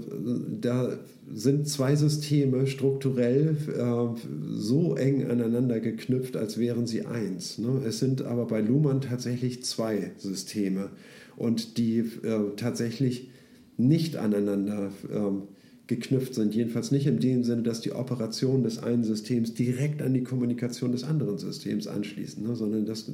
[0.60, 0.98] Da
[1.32, 4.20] sind zwei Systeme strukturell äh,
[4.50, 7.58] so eng aneinander geknüpft, als wären sie eins.
[7.58, 7.82] Ne?
[7.86, 10.90] Es sind aber bei Luhmann tatsächlich zwei Systeme
[11.36, 13.30] und die äh, tatsächlich
[13.76, 15.42] nicht aneinander ähm,
[15.86, 16.54] geknüpft sind.
[16.54, 20.92] Jedenfalls nicht in dem Sinne, dass die Operationen des einen Systems direkt an die Kommunikation
[20.92, 22.54] des anderen Systems anschließen, ne?
[22.56, 23.10] sondern dass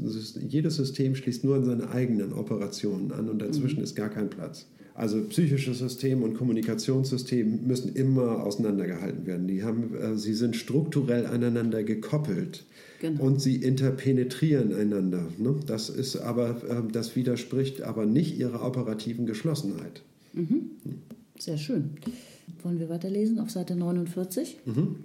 [0.48, 3.84] jedes System schließt nur an seine eigenen Operationen an und dazwischen mhm.
[3.84, 4.66] ist gar kein Platz.
[4.96, 9.46] Also psychisches System und Kommunikationssystem müssen immer auseinandergehalten werden.
[9.46, 12.64] Die haben, äh, sie sind strukturell aneinander gekoppelt
[13.02, 13.22] genau.
[13.24, 15.28] und sie interpenetrieren einander.
[15.36, 15.56] Ne?
[15.66, 20.02] Das ist aber, äh, das widerspricht aber nicht ihrer operativen Geschlossenheit.
[20.32, 20.70] Mhm.
[21.38, 21.90] Sehr schön.
[22.62, 24.60] Wollen wir weiterlesen auf Seite 49?
[24.64, 24.96] Mhm.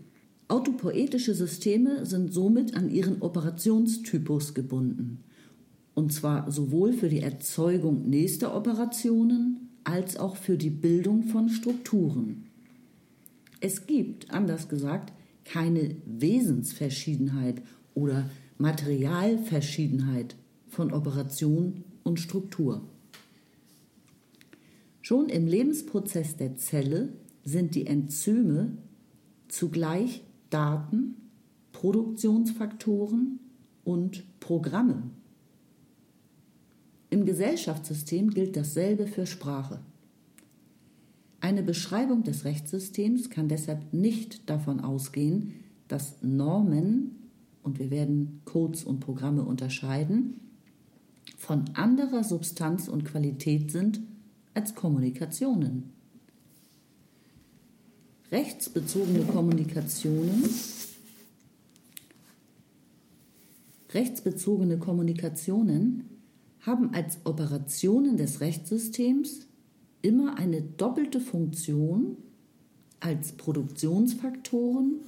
[0.48, 5.20] Autopoetische Systeme sind somit an ihren Operationstypus gebunden.
[5.94, 12.46] Und zwar sowohl für die Erzeugung nächster Operationen als auch für die Bildung von Strukturen.
[13.60, 15.14] Es gibt, anders gesagt,
[15.46, 17.62] keine Wesensverschiedenheit
[17.94, 20.36] oder Materialverschiedenheit
[20.68, 22.82] von Operation und Struktur.
[25.02, 27.10] Schon im Lebensprozess der Zelle
[27.44, 28.78] sind die Enzyme
[29.48, 31.16] zugleich Daten,
[31.74, 33.40] Produktionsfaktoren
[33.84, 35.04] und Programme.
[37.12, 39.80] Im Gesellschaftssystem gilt dasselbe für Sprache.
[41.42, 45.54] Eine Beschreibung des Rechtssystems kann deshalb nicht davon ausgehen,
[45.90, 47.30] dass Normen,
[47.64, 50.40] und wir werden Codes und Programme unterscheiden,
[51.38, 54.00] von anderer Substanz und Qualität sind
[54.54, 55.92] als Kommunikationen.
[58.32, 60.46] Rechtsbezogene Kommunikationen
[63.94, 66.11] Rechtsbezogene Kommunikationen
[66.62, 69.48] haben als Operationen des Rechtssystems
[70.02, 72.18] immer eine doppelte Funktion
[73.00, 75.00] als Produktionsfaktoren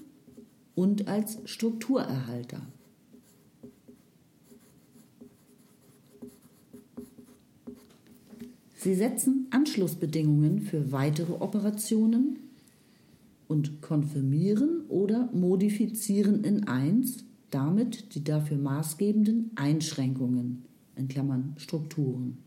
[0.76, 2.62] und als Strukturerhalter.
[8.76, 12.40] Sie setzen Anschlussbedingungen für weitere Operationen
[13.48, 20.66] und konfirmieren oder modifizieren in eins damit die dafür maßgebenden Einschränkungen
[20.96, 22.38] in Klammern Strukturen.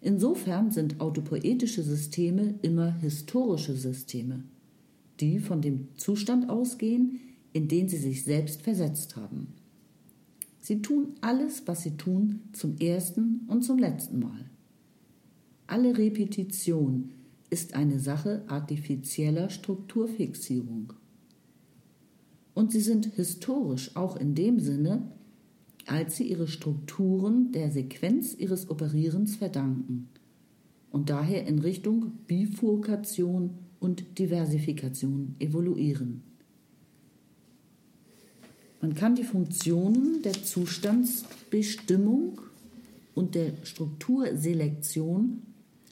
[0.00, 4.44] Insofern sind autopoetische Systeme immer historische Systeme,
[5.20, 7.20] die von dem Zustand ausgehen,
[7.52, 9.48] in den sie sich selbst versetzt haben.
[10.60, 14.50] Sie tun alles, was sie tun, zum ersten und zum letzten Mal.
[15.66, 17.10] Alle Repetition
[17.50, 20.92] ist eine Sache artifizieller Strukturfixierung.
[22.54, 25.10] Und sie sind historisch auch in dem Sinne,
[25.86, 30.08] als sie ihre Strukturen der Sequenz ihres Operierens verdanken
[30.90, 36.22] und daher in Richtung Bifurkation und Diversifikation evoluieren.
[38.80, 42.40] Man kann die Funktionen der Zustandsbestimmung
[43.14, 45.42] und der Strukturselektion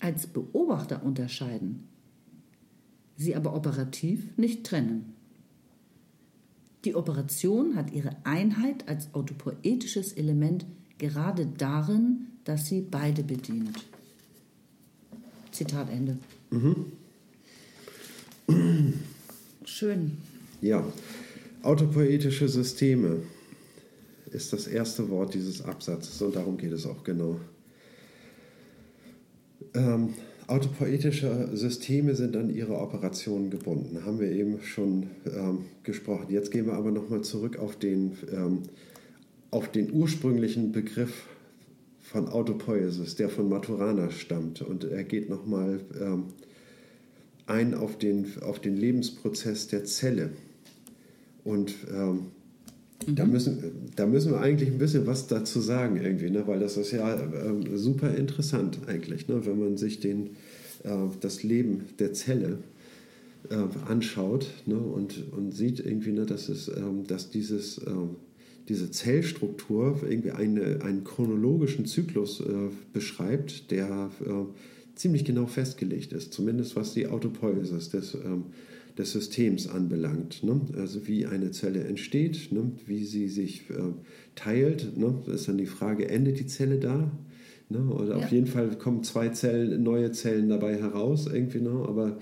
[0.00, 1.88] als Beobachter unterscheiden,
[3.16, 5.14] sie aber operativ nicht trennen.
[6.84, 10.66] Die Operation hat ihre Einheit als autopoetisches Element
[10.98, 13.84] gerade darin, dass sie beide bedient.
[15.50, 16.18] Zitat Ende.
[16.50, 16.92] Mhm.
[19.64, 20.18] Schön.
[20.60, 20.84] Ja,
[21.62, 23.22] autopoetische Systeme
[24.30, 27.40] ist das erste Wort dieses Absatzes und darum geht es auch genau.
[29.74, 30.14] Ähm,
[30.48, 36.28] Autopoetische Systeme sind an ihre Operationen gebunden, haben wir eben schon ähm, gesprochen.
[36.30, 38.62] Jetzt gehen wir aber nochmal zurück auf den, ähm,
[39.50, 41.26] auf den ursprünglichen Begriff
[42.00, 44.62] von Autopoiesis, der von Maturana stammt.
[44.62, 46.24] Und er geht nochmal ähm,
[47.46, 50.30] ein auf den, auf den Lebensprozess der Zelle.
[51.44, 52.28] Und ähm,
[53.06, 53.14] Mhm.
[53.14, 53.62] Da, müssen,
[53.96, 56.46] da müssen wir eigentlich ein bisschen was dazu sagen irgendwie, ne?
[56.46, 59.44] weil das ist ja äh, super interessant eigentlich, ne?
[59.46, 60.30] wenn man sich den,
[60.84, 60.90] äh,
[61.20, 62.58] das Leben der Zelle
[63.50, 63.56] äh,
[63.88, 64.78] anschaut ne?
[64.78, 68.16] und, und sieht irgendwie, ne, dass, es, ähm, dass dieses, ähm,
[68.68, 74.32] diese Zellstruktur irgendwie eine, einen chronologischen Zyklus äh, beschreibt, der äh,
[74.94, 78.46] ziemlich genau festgelegt ist, zumindest was die Autopoiesis des ähm,
[78.98, 80.42] des Systems anbelangt.
[80.42, 80.60] Ne?
[80.76, 82.72] Also wie eine Zelle entsteht, ne?
[82.86, 83.92] wie sie sich äh,
[84.34, 84.98] teilt.
[84.98, 85.14] Ne?
[85.32, 87.10] Ist dann die Frage, endet die Zelle da?
[87.68, 87.78] Ne?
[87.78, 88.24] Oder ja.
[88.24, 91.70] auf jeden Fall kommen zwei Zellen, neue Zellen dabei heraus, irgendwie, ne?
[91.70, 92.18] aber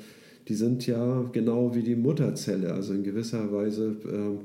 [0.48, 3.96] die sind ja genau wie die Mutterzelle, also in gewisser Weise.
[4.04, 4.44] Äh,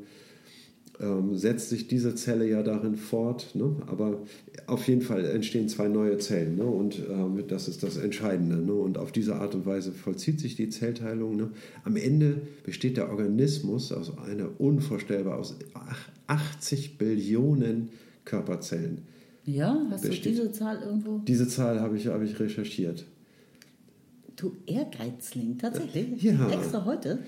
[1.01, 3.55] ähm, setzt sich diese Zelle ja darin fort.
[3.55, 3.75] Ne?
[3.87, 4.19] Aber
[4.67, 6.63] auf jeden Fall entstehen zwei neue Zellen ne?
[6.63, 8.57] und ähm, das ist das Entscheidende.
[8.57, 8.73] Ne?
[8.73, 11.35] Und auf diese Art und Weise vollzieht sich die Zellteilung.
[11.35, 11.49] Ne?
[11.83, 15.55] Am Ende besteht der Organismus aus einer unvorstellbar aus
[16.27, 17.89] 80 Billionen
[18.23, 18.99] Körperzellen.
[19.45, 20.25] Ja, hast besteht.
[20.25, 21.17] du diese Zahl irgendwo?
[21.19, 23.05] Diese Zahl habe ich, habe ich recherchiert.
[24.35, 26.21] Du Ehrgeizling, tatsächlich?
[26.21, 26.49] Ja.
[26.49, 27.19] Extra heute?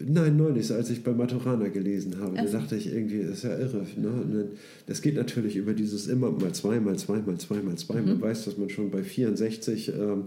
[0.00, 3.56] Nein, neulich, als ich bei Maturana gelesen habe, da dachte ich irgendwie, das ist ja
[3.56, 3.86] irre.
[3.96, 4.46] Ne?
[4.86, 8.00] Das geht natürlich über dieses immer mal zwei, mal zwei, mal zwei, mal zwei.
[8.00, 8.08] Mhm.
[8.08, 10.24] Man weiß, dass man schon bei 64 ähm,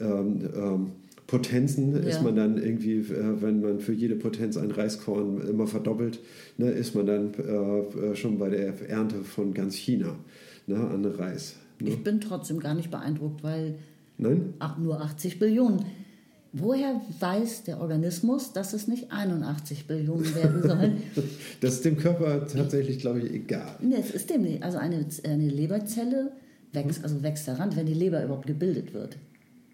[0.00, 0.86] ähm, ähm,
[1.30, 2.00] Potenzen Ja.
[2.00, 6.18] ist man dann irgendwie, äh, wenn man für jede Potenz ein Reiskorn immer verdoppelt,
[6.58, 10.16] ne, ist man dann äh, äh, schon bei der Ernte von ganz China
[10.66, 11.54] ne, an Reis.
[11.80, 11.90] Ne?
[11.90, 13.76] Ich bin trotzdem gar nicht beeindruckt, weil
[14.18, 14.54] Nein?
[14.58, 15.84] ach, nur 80 Billionen.
[16.52, 21.02] Woher weiß der Organismus, dass es nicht 81 Billionen werden sollen?
[21.60, 23.76] Das ist dem Körper tatsächlich, glaube ich, egal.
[23.80, 24.62] nee, es ist dem nicht.
[24.62, 26.32] Also eine, eine Leberzelle
[26.72, 29.16] wächst, also wächst daran, wenn die Leber überhaupt gebildet wird.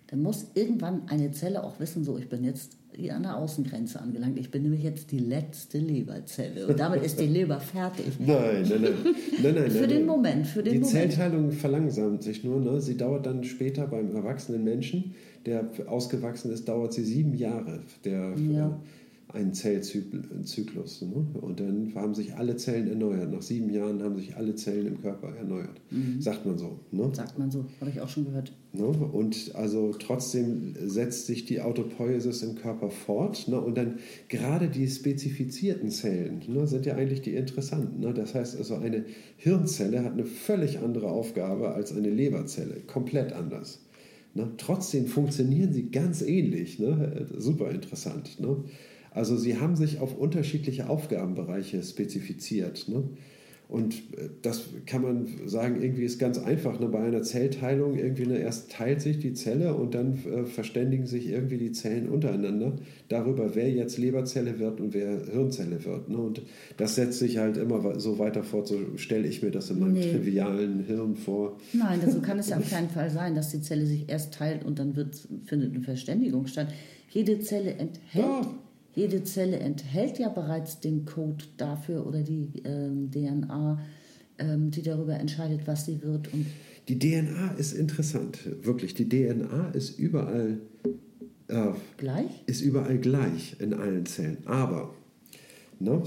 [0.09, 4.01] Dann muss irgendwann eine Zelle auch wissen, so, ich bin jetzt hier an der Außengrenze
[4.01, 4.39] angelangt.
[4.39, 6.66] Ich bin nämlich jetzt die letzte Leberzelle.
[6.66, 8.07] Und damit ist die Leber fertig.
[8.18, 8.93] Nein, nein, nein.
[9.43, 10.07] nein, nein Für nein, den nein.
[10.07, 10.93] Moment, für den die Moment.
[10.93, 12.61] Zellteilung verlangsamt sich nur.
[12.61, 12.81] Ne?
[12.81, 15.14] Sie dauert dann später beim erwachsenen Menschen,
[15.47, 18.69] der ausgewachsen ist, dauert sie sieben Jahre, der Ja.
[18.69, 18.73] äh,
[19.37, 21.03] ein Zellzyklus.
[21.03, 21.27] Ne?
[21.41, 23.31] Und dann haben sich alle Zellen erneuert.
[23.31, 25.81] Nach sieben Jahren haben sich alle Zellen im Körper erneuert.
[25.91, 26.21] Mhm.
[26.21, 26.79] Sagt man so.
[26.93, 27.11] Ne?
[27.13, 28.53] Sagt man so, habe ich auch schon gehört.
[28.73, 28.87] Ne?
[28.87, 33.49] Und also trotzdem setzt sich die Autopoiesis im Körper fort.
[33.49, 33.61] Ne?
[33.61, 38.01] Und dann gerade die spezifizierten Zellen ne, sind ja eigentlich die interessanten.
[38.01, 38.15] Ne?
[38.15, 39.05] Das heißt also, eine
[39.37, 42.77] Hirnzelle hat eine völlig andere Aufgabe als eine Leberzelle.
[42.87, 43.81] Komplett anders.
[44.37, 44.53] Ne?
[44.59, 46.78] Trotzdem funktionieren sie ganz ähnlich.
[46.78, 47.26] Ne?
[47.37, 48.39] Super interessant.
[48.39, 48.64] Ne?
[49.11, 52.87] Also sie haben sich auf unterschiedliche Aufgabenbereiche spezifiziert.
[52.89, 53.05] Ne?
[53.69, 56.79] Und äh, das kann man sagen, irgendwie ist ganz einfach.
[56.79, 56.87] Ne?
[56.89, 61.29] Bei einer Zellteilung irgendwie ne, erst teilt sich die Zelle und dann äh, verständigen sich
[61.29, 62.77] irgendwie die Zellen untereinander
[63.09, 66.09] darüber, wer jetzt Leberzelle wird und wer Hirnzelle wird.
[66.09, 66.17] Ne?
[66.17, 66.43] Und
[66.77, 68.69] das setzt sich halt immer so weiter fort.
[68.69, 70.12] So stelle ich mir das in meinem Nee.
[70.12, 71.57] trivialen Hirn vor.
[71.73, 74.64] Nein, so kann es ja auf keinen Fall sein, dass die Zelle sich erst teilt
[74.64, 76.69] und dann wird, findet eine Verständigung statt.
[77.11, 78.47] Jede Zelle enthält, Ja.
[78.97, 83.79] Jede Zelle enthält ja bereits den Code dafür oder die ähm, DNA,
[84.39, 86.33] ähm, die darüber entscheidet, was sie wird.
[86.33, 86.47] Und
[86.89, 88.95] Die DNA ist interessant, wirklich.
[88.95, 90.61] Die DNA ist überall
[91.49, 92.43] äh, gleich?
[92.47, 94.39] ist überall gleich in allen Zellen.
[94.47, 94.95] Aber
[95.79, 96.03] ne,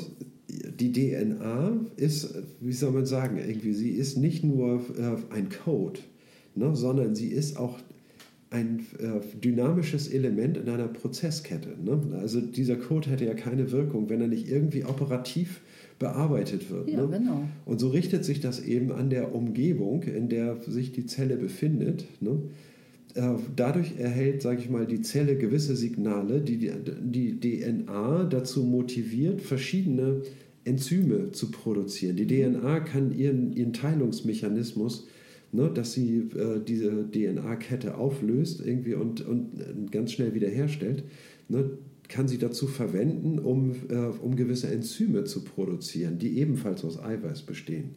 [0.47, 5.99] die DNA ist, wie soll man sagen, irgendwie, sie ist nicht nur äh, ein Code,
[6.55, 7.77] ne, sondern sie ist auch
[8.51, 11.69] ein äh, dynamisches Element in einer Prozesskette.
[11.83, 12.17] Ne?
[12.19, 15.61] Also dieser Code hätte ja keine Wirkung, wenn er nicht irgendwie operativ
[15.99, 16.89] bearbeitet wird.
[16.89, 17.19] Ja, ne?
[17.19, 17.43] genau.
[17.65, 22.05] Und so richtet sich das eben an der Umgebung, in der sich die Zelle befindet.
[22.21, 22.41] Ne?
[23.13, 26.71] Äh, Dadurch erhält, sage ich mal, die Zelle gewisse Signale, die die
[27.39, 30.23] die DNA dazu motiviert, verschiedene
[30.65, 32.15] Enzyme zu produzieren.
[32.15, 35.07] Die DNA kann ihren, ihren Teilungsmechanismus,
[35.51, 41.03] ne, dass sie äh, diese DNA-Kette auflöst irgendwie und, und äh, ganz schnell wiederherstellt,
[41.47, 41.71] ne,
[42.07, 47.43] kann sie dazu verwenden, um, äh, um gewisse Enzyme zu produzieren, die ebenfalls aus Eiweiß
[47.43, 47.95] bestehen.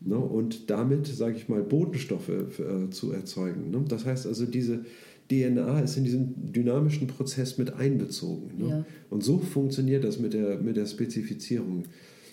[0.00, 3.70] Ne, und damit, sage ich mal, Botenstoffe äh, zu erzeugen.
[3.70, 3.82] Ne?
[3.88, 4.84] Das heißt also, diese
[5.30, 8.58] DNA ist in diesen dynamischen Prozess mit einbezogen.
[8.58, 8.68] Ne?
[8.68, 8.86] Ja.
[9.10, 11.84] Und so funktioniert das mit der, mit der Spezifizierung.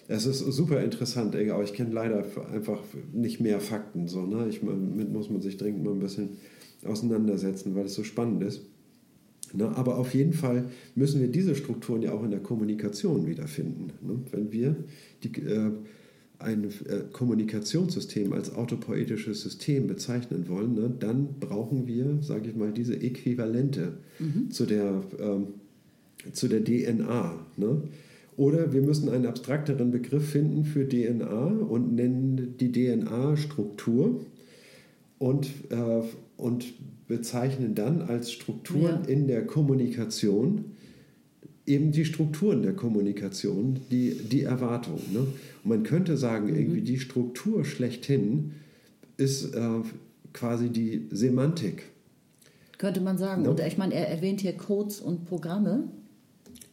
[0.08, 2.82] Es ist super interessant, aber ich kenne leider einfach
[3.14, 4.08] nicht mehr Fakten.
[4.08, 4.48] So, ne?
[4.50, 6.38] ich, damit muss man sich dringend mal ein bisschen
[6.86, 8.62] auseinandersetzen, weil es so spannend ist.
[9.54, 9.70] Ne?
[9.76, 13.92] Aber auf jeden Fall müssen wir diese Strukturen ja auch in der Kommunikation wiederfinden.
[14.02, 14.20] Ne?
[14.32, 14.76] Wenn wir
[15.24, 15.72] die, äh,
[16.40, 22.72] ein äh, Kommunikationssystem als autopoetisches System bezeichnen wollen, ne, dann brauchen wir, sage ich mal,
[22.72, 23.94] diese Äquivalente
[24.50, 25.48] zu, der, ähm,
[26.34, 27.46] zu der DNA.
[27.56, 27.84] Ne?
[28.38, 34.22] Oder wir müssen einen abstrakteren Begriff finden für DNA und nennen die DNA Struktur
[35.20, 36.02] und, äh,
[36.38, 36.74] und
[37.08, 39.08] bezeichnen dann als Strukturen Ja.
[39.08, 40.66] in der Kommunikation
[41.66, 45.00] eben die Strukturen der Kommunikation, die, die Erwartung.
[45.14, 45.20] Ne?
[45.20, 45.30] Und
[45.64, 48.52] man könnte sagen, irgendwie die Struktur schlechthin
[49.18, 49.70] ist äh,
[50.34, 51.84] quasi die Semantik.
[52.78, 53.46] Könnte man sagen.
[53.46, 53.52] Ja.
[53.52, 55.88] Und ich meine, er erwähnt hier Codes und Programme.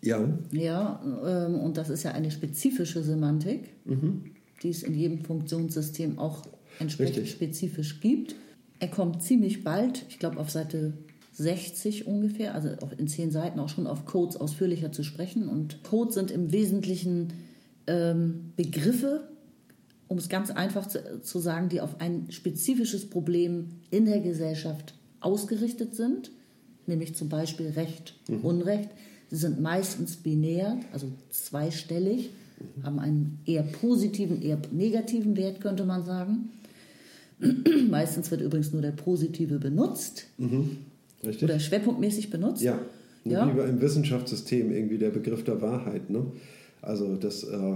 [0.02, 3.70] Ja, Ja, ähm, und das ist ja eine spezifische Semantik,
[4.62, 6.42] die es in jedem Funktionssystem auch
[6.78, 7.32] entsprechend Richtig.
[7.32, 8.34] spezifisch gibt.
[8.78, 10.94] Er kommt ziemlich bald, ich glaube auf Seite
[11.32, 15.48] 60 ungefähr, also in zehn Seiten auch schon auf Codes ausführlicher zu sprechen.
[15.48, 17.32] Und Codes sind im Wesentlichen
[17.86, 19.28] ähm, Begriffe,
[20.08, 24.94] um es ganz einfach zu, zu sagen, die auf ein spezifisches Problem in der Gesellschaft
[25.20, 26.30] ausgerichtet sind,
[26.86, 28.90] nämlich zum Beispiel Recht, Unrecht.
[29.30, 32.30] Sie sind meistens binär, also zweistellig,
[32.82, 36.50] haben einen eher positiven, eher negativen Wert, könnte man sagen.
[37.90, 40.26] meistens wird übrigens nur der positive benutzt.
[41.24, 41.44] Richtig.
[41.44, 42.62] oder schwerpunktmäßig benutzt.
[42.62, 42.78] Ja.
[43.24, 43.46] Ja.
[43.54, 46.08] Wie im Wissenschaftssystem irgendwie der Begriff der Wahrheit.
[46.08, 46.24] Ne?
[46.82, 47.74] Also das, äh,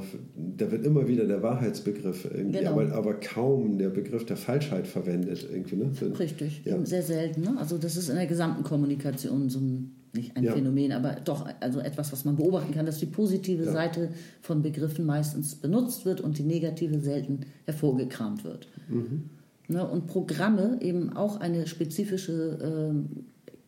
[0.56, 2.70] da wird immer wieder der Wahrheitsbegriff Genau.
[2.70, 5.76] aber, aber kaum der Begriff der Falschheit verwendet irgendwie.
[5.76, 5.90] Ne?
[6.18, 6.82] Richtig, Ja.
[6.86, 7.42] sehr selten.
[7.42, 7.54] Ne?
[7.58, 10.52] Also das ist in der gesamten Kommunikation so ein, nicht ein Ja.
[10.52, 13.72] Phänomen, aber doch also etwas, was man beobachten kann, dass die positive Ja.
[13.72, 14.10] Seite
[14.40, 18.68] von Begriffen meistens benutzt wird und die negative selten hervorgekramt wird.
[18.88, 19.30] Mhm.
[19.68, 19.86] Ne?
[19.88, 23.24] Und Programme eben auch eine spezifische ähm,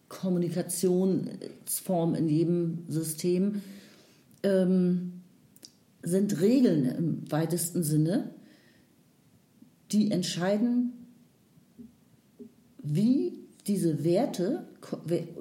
[0.09, 3.63] Kommunikationsform in jedem System
[4.43, 5.13] ähm,
[6.03, 8.31] sind Regeln im weitesten Sinne,
[9.91, 10.93] die entscheiden,
[12.83, 13.33] wie
[13.67, 14.69] diese Werte,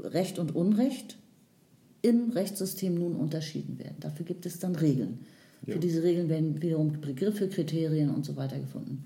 [0.03, 1.17] Recht und Unrecht,
[2.01, 3.97] im Rechtssystem nun unterschieden werden.
[3.99, 5.19] Dafür gibt es dann Regeln.
[5.65, 5.73] Ja.
[5.73, 9.05] Für diese Regeln werden wiederum Begriffe, Kriterien und so weiter gefunden.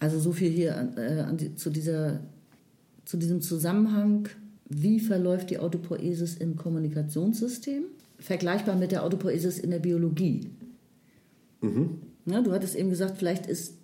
[0.00, 2.20] Also so viel hier an, äh, an die, zu, dieser,
[3.04, 4.28] zu diesem Zusammenhang,
[4.68, 7.84] wie verläuft die Autopoiesis im Kommunikationssystem,
[8.18, 10.50] vergleichbar mit der Autopoiesis in der Biologie.
[12.26, 13.74] Ja, du hattest eben gesagt, vielleicht ist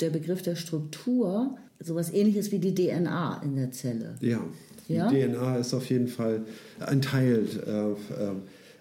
[0.00, 4.16] der Begriff der Struktur sowas ähnliches wie die DNA in der Zelle.
[4.20, 4.44] Ja,
[4.88, 5.08] Ja?
[5.08, 6.42] DNA ist auf jeden Fall
[6.80, 7.96] ein Teil, äh, äh,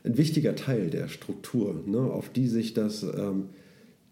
[0.04, 3.46] ein wichtiger Teil der Struktur, ne, auf die sich das, ähm,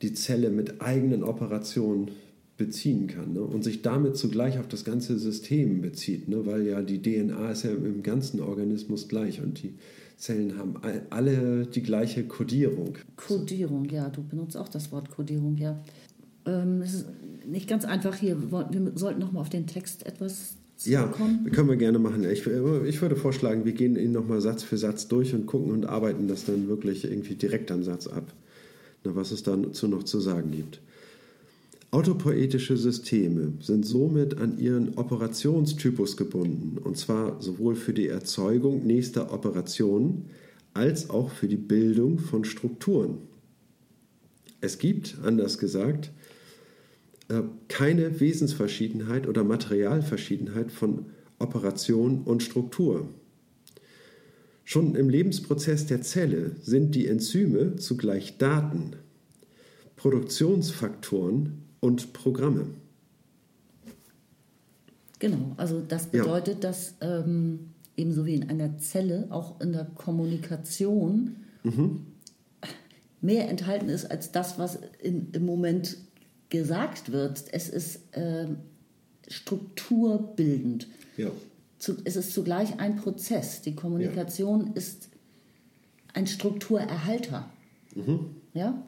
[0.01, 2.11] die Zelle mit eigenen Operationen
[2.57, 6.81] beziehen kann ne, und sich damit zugleich auf das ganze System bezieht, ne, weil ja
[6.81, 9.73] die DNA ist ja im ganzen Organismus gleich und die
[10.17, 12.97] Zellen haben all- alle die gleiche Kodierung.
[13.15, 15.79] Kodierung, ja, du benutzt auch das Wort Kodierung, ja.
[16.45, 17.05] Ähm, es ist
[17.47, 18.37] nicht ganz einfach hier.
[18.51, 20.55] Wir, sollten noch mal auf den Text etwas
[20.85, 21.51] Ja, zurückkommen.
[21.51, 22.23] können wir gerne machen.
[22.23, 25.85] Ich, ich würde vorschlagen, wir gehen ihn nochmal Satz für Satz durch und gucken und
[25.85, 28.33] arbeiten das dann wirklich irgendwie direkt am Satz ab,
[29.03, 30.79] na, was es dazu noch zu sagen gibt.
[31.91, 39.33] Autopoetische Systeme sind somit an ihren Operationstypus gebunden, und zwar sowohl für die Erzeugung nächster
[39.33, 40.25] Operationen
[40.73, 43.17] als auch für die Bildung von Strukturen.
[44.61, 46.18] Es gibt, anders gesagt, äh,
[47.67, 51.05] keine Wesensverschiedenheit oder Materialverschiedenheit von
[51.37, 53.07] Operation und Struktur.
[54.63, 58.93] Schon im Lebensprozess der Zelle sind die Enzyme zugleich Daten,
[59.95, 62.67] Produktionsfaktoren und Programme.
[65.19, 66.23] Genau, also das Ja.
[66.23, 72.05] bedeutet, dass ähm, ebenso wie in einer Zelle auch in der Kommunikation Mhm.
[73.21, 75.97] mehr enthalten ist als das, was in, im Moment
[76.49, 77.45] gesagt wird.
[77.51, 78.57] Es ist ähm,
[79.27, 80.87] strukturbildend.
[81.17, 81.31] Ja.
[81.77, 83.61] Zu, es ist zugleich ein Prozess.
[83.61, 85.09] Die Kommunikation ist
[86.13, 87.49] ein Strukturerhalter.
[87.95, 88.35] Mhm.
[88.53, 88.83] Ja?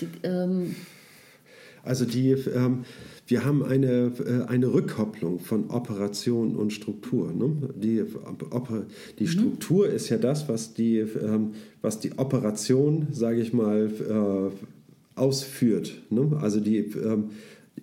[0.00, 0.76] Die, ähm,
[1.82, 2.84] Also die, ähm,
[3.26, 7.32] wir haben eine, äh, eine Rückkopplung von Operation und Struktur.
[7.32, 7.70] Ne?
[7.74, 8.02] Die,
[8.50, 8.86] Oper,
[9.18, 11.52] die Struktur ist ja das, was die, ähm,
[11.82, 14.75] was die Operation, sage ich mal, äh,
[15.16, 16.02] ausführt.
[16.10, 16.38] Ne?
[16.40, 17.30] Also die, ähm,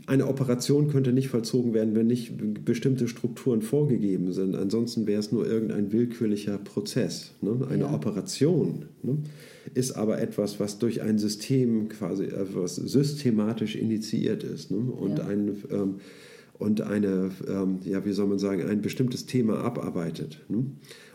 [0.08, 2.34] eine Operation könnte nicht vollzogen werden, wenn nicht
[2.66, 4.56] bestimmte Strukturen vorgegeben sind.
[4.56, 7.32] Ansonsten wäre es nur irgendein willkürlicher Prozess.
[7.42, 7.68] Ne?
[7.70, 7.94] Eine Ja.
[7.94, 9.18] Operation ne?
[9.74, 14.78] ist aber etwas, was durch ein System quasi etwas systematisch initiiert ist ne?
[14.78, 15.28] und Ja.
[15.28, 15.96] ein ähm,
[16.60, 20.40] und eine, ähm, ja, wie soll man sagen, ein bestimmtes Thema abarbeitet.
[20.50, 20.66] Ne?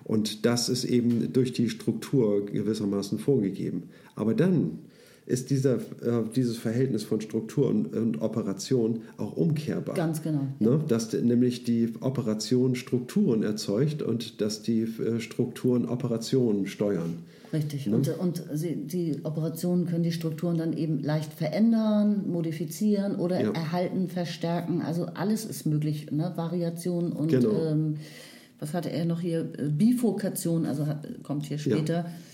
[0.04, 3.84] Und das ist eben durch die Struktur gewissermaßen vorgegeben.
[4.14, 4.80] Aber dann
[5.28, 9.94] ist dieser, äh, dieses Verhältnis von Struktur und, und Operation auch umkehrbar.
[9.94, 10.80] Ganz genau, Ne?
[10.88, 17.18] Dass nämlich die Operation Strukturen erzeugt und dass die äh, Strukturen Operationen steuern.
[17.52, 17.88] Richtig.
[17.88, 23.50] Und, und sie, die Operationen können die Strukturen dann eben leicht verändern, modifizieren oder Ja.
[23.52, 24.82] erhalten, verstärken.
[24.82, 26.10] Also alles ist möglich.
[26.10, 26.32] Ne?
[26.36, 27.50] Variation und Genau.
[27.52, 27.96] ähm,
[28.60, 29.40] was hatte er noch hier?
[29.58, 32.06] Äh, Bifurkation, also hat, kommt hier später.
[32.06, 32.27] Ähm,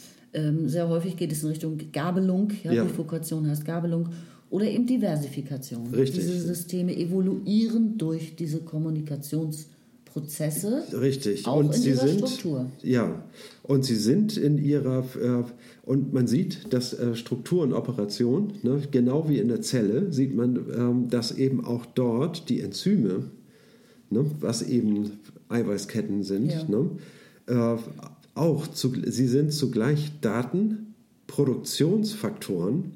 [0.67, 2.51] sehr häufig geht es in Richtung Gabelung.
[2.63, 2.73] Ja?
[2.73, 2.85] Ja.
[2.85, 4.09] Bifurkation heißt Gabelung.
[4.51, 5.87] Oder eben Diversifikation.
[5.89, 6.21] Richtig.
[6.21, 10.85] Diese Systeme evoluieren durch diese Kommunikationsprozesse.
[11.01, 11.45] Richtig.
[11.47, 12.67] Auch und in sie ihrer sind, Struktur.
[12.83, 13.25] Ja,
[13.65, 15.43] und sie sind in ihrer, äh,
[15.85, 20.37] und man sieht, dass äh, Struktur und Operation, ne, genau wie in der Zelle, sieht
[20.37, 23.31] man, ähm, dass eben auch dort die Enzyme,
[24.11, 25.19] ne, was eben
[25.49, 26.63] Eiweißketten sind, Ja.
[26.69, 26.91] ne,
[27.49, 27.77] äh,
[28.35, 30.95] auch, zu, sie sind zugleich Daten,
[31.27, 32.93] Produktionsfaktoren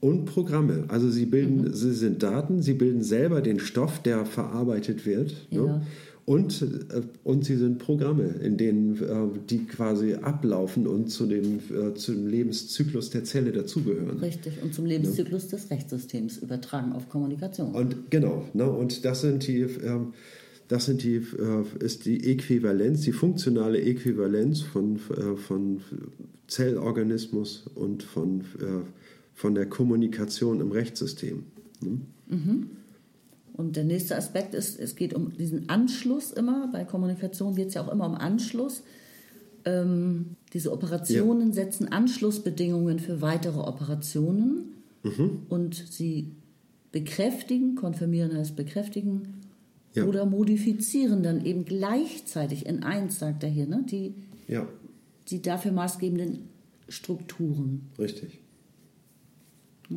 [0.00, 0.84] und Programme.
[0.88, 1.72] Also sie bilden, Mhm.
[1.74, 5.34] sie sind Daten, sie bilden selber den Stoff, der verarbeitet wird.
[5.50, 5.62] Ja.
[5.62, 5.82] Ne?
[6.24, 11.60] Und, äh, und sie sind Programme, in denen äh, die quasi ablaufen und zu dem,
[11.70, 14.18] äh, zu dem Lebenszyklus der Zelle dazugehören.
[14.18, 14.54] Richtig.
[14.60, 17.72] Und zum Lebenszyklus des Rechtssystems übertragen auf Kommunikation.
[17.72, 20.14] Und genau, ne, und das sind die, ähm,
[20.68, 25.80] Das sind die, äh, ist die Äquivalenz, die funktionale Äquivalenz von, äh, von
[26.48, 28.84] Zellorganismus und von, äh,
[29.34, 31.44] von der Kommunikation im Rechtssystem.
[31.80, 32.00] Ne?
[32.28, 32.70] Mhm.
[33.52, 36.68] Und der nächste Aspekt ist, es geht um diesen Anschluss immer.
[36.72, 38.82] Bei Kommunikation geht es ja auch immer um Anschluss.
[39.64, 41.54] Ähm, diese Operationen ja.
[41.54, 45.42] setzen Anschlussbedingungen für weitere Operationen mhm.
[45.48, 46.32] und sie
[46.92, 49.34] bekräftigen, konfirmieren heißt bekräftigen,
[49.96, 50.04] ja.
[50.04, 53.84] oder modifizieren dann eben gleichzeitig in eins, sagt er hier, ne?
[53.90, 54.14] die,
[54.46, 54.66] ja.
[55.28, 56.48] die dafür maßgebenden
[56.88, 57.88] Strukturen.
[57.98, 58.40] Richtig.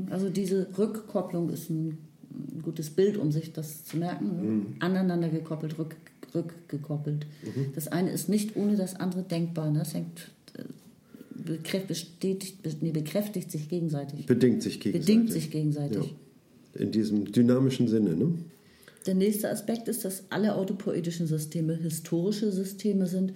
[0.09, 1.97] Also diese Rückkopplung ist ein,
[2.31, 4.35] ein gutes Bild, um sich das zu merken.
[4.35, 4.41] Ne?
[4.43, 4.65] Mhm.
[4.79, 5.95] Aneinander gekoppelt, rück,
[6.33, 7.25] rückgekoppelt.
[7.43, 7.73] Mhm.
[7.75, 9.71] Das eine ist nicht ohne das andere denkbar.
[9.71, 9.79] Ne?
[9.79, 14.27] Das hängt, äh, bestätigt, nee, bekräftigt sich gegenseitig.
[14.27, 15.07] Bedingt sich gegenseitig.
[15.07, 16.15] Bedingt sich gegenseitig.
[16.75, 16.81] Ja.
[16.81, 18.15] In diesem dynamischen Sinne.
[18.15, 18.33] Ne?
[19.05, 23.33] Der nächste Aspekt ist, dass alle autopoetischen Systeme historische Systeme sind.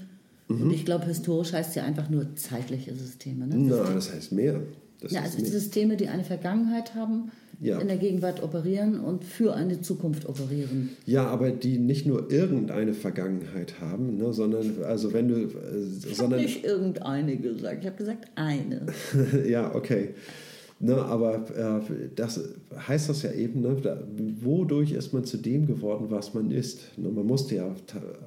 [0.47, 0.61] Mhm.
[0.63, 3.47] Und ich glaube, historisch heißt ja einfach nur zeitliche Systeme.
[3.47, 3.55] Ne?
[3.55, 4.61] Nein, das heißt mehr.
[4.99, 7.79] Das ja, also Systeme, die eine Vergangenheit haben, ja.
[7.79, 10.89] in der Gegenwart operieren und für eine Zukunft operieren.
[11.05, 16.19] Ja, aber die nicht nur irgendeine Vergangenheit haben, ne, sondern also wenn du, äh, ich
[16.19, 18.85] habe nicht irgendeine gesagt, ich habe gesagt eine.
[19.47, 20.15] ja, okay.
[20.79, 22.41] Ne, aber äh, das
[22.87, 24.03] heißt das ja eben, ne, da,
[24.41, 26.97] wodurch ist man zu dem geworden, was man ist.
[26.97, 27.75] Ne, man musste ja,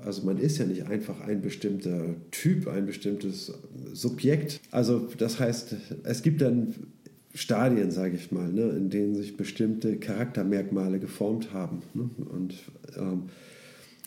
[0.04, 3.52] also man ist ja nicht einfach ein bestimmter Typ, ein bestimmtes
[3.92, 4.60] Subjekt.
[4.70, 6.74] Also das heißt, es gibt dann
[7.34, 11.82] Stadien, sage ich mal, ne, in denen sich bestimmte Charaktermerkmale geformt haben.
[11.92, 12.54] Ne, und
[12.96, 13.24] ähm,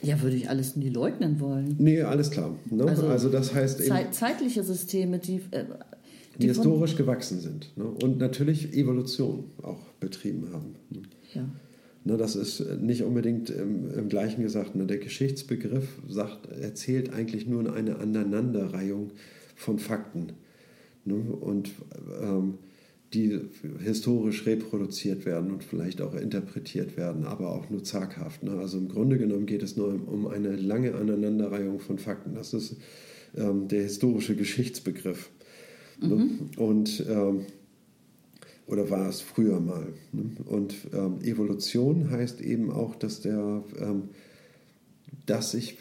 [0.02, 1.76] ja, würde ich alles nie leugnen wollen.
[1.78, 2.56] Nee, alles klar.
[2.70, 2.86] Ne?
[2.86, 3.86] Also, also, das heißt.
[3.86, 5.66] Zeit, zeitliche Systeme, die äh,
[6.40, 7.84] die, die historisch gewachsen sind ne?
[7.84, 10.76] und natürlich Evolution auch betrieben haben.
[10.90, 11.02] Ne?
[11.34, 11.50] Ja.
[12.06, 14.76] Ne, das ist nicht unbedingt im, im gleichen gesagt.
[14.76, 14.86] Ne?
[14.86, 19.12] Der Geschichtsbegriff sagt, erzählt eigentlich nur eine Aneinanderreihung
[19.56, 20.34] von Fakten
[21.04, 21.16] ne?
[21.16, 21.72] und
[22.22, 22.60] ähm,
[23.14, 23.40] die
[23.84, 28.44] historisch reproduziert werden und vielleicht auch interpretiert werden, aber auch nur zaghaft.
[28.44, 28.52] Ne?
[28.52, 32.36] Also im Grunde genommen geht es nur um eine lange Aneinanderreihung von Fakten.
[32.36, 32.78] Das ist
[33.36, 35.30] ähm, der historische Geschichtsbegriff.
[36.02, 36.16] Ne?
[36.16, 36.50] Mhm.
[36.58, 37.46] Und ähm,
[38.70, 39.88] oder war es früher mal.
[40.12, 40.32] Ne?
[40.46, 44.10] Und ähm, Evolution heißt eben auch, dass der, ähm,
[45.26, 45.78] dass sich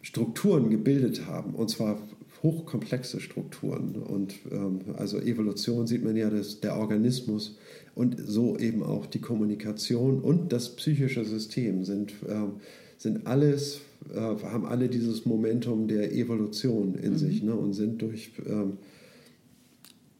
[0.00, 1.98] Strukturen gebildet haben, und zwar
[2.42, 3.96] hochkomplexe Strukturen.
[3.96, 7.58] Und ähm, also Evolution sieht man ja, dass der Organismus
[7.94, 12.52] und so eben auch die Kommunikation und das psychische System sind, ähm,
[12.98, 13.80] sind alles,
[14.14, 17.18] äh, haben alle dieses Momentum der Evolution in mhm.
[17.18, 17.54] sich ne?
[17.54, 18.74] und sind durch ähm,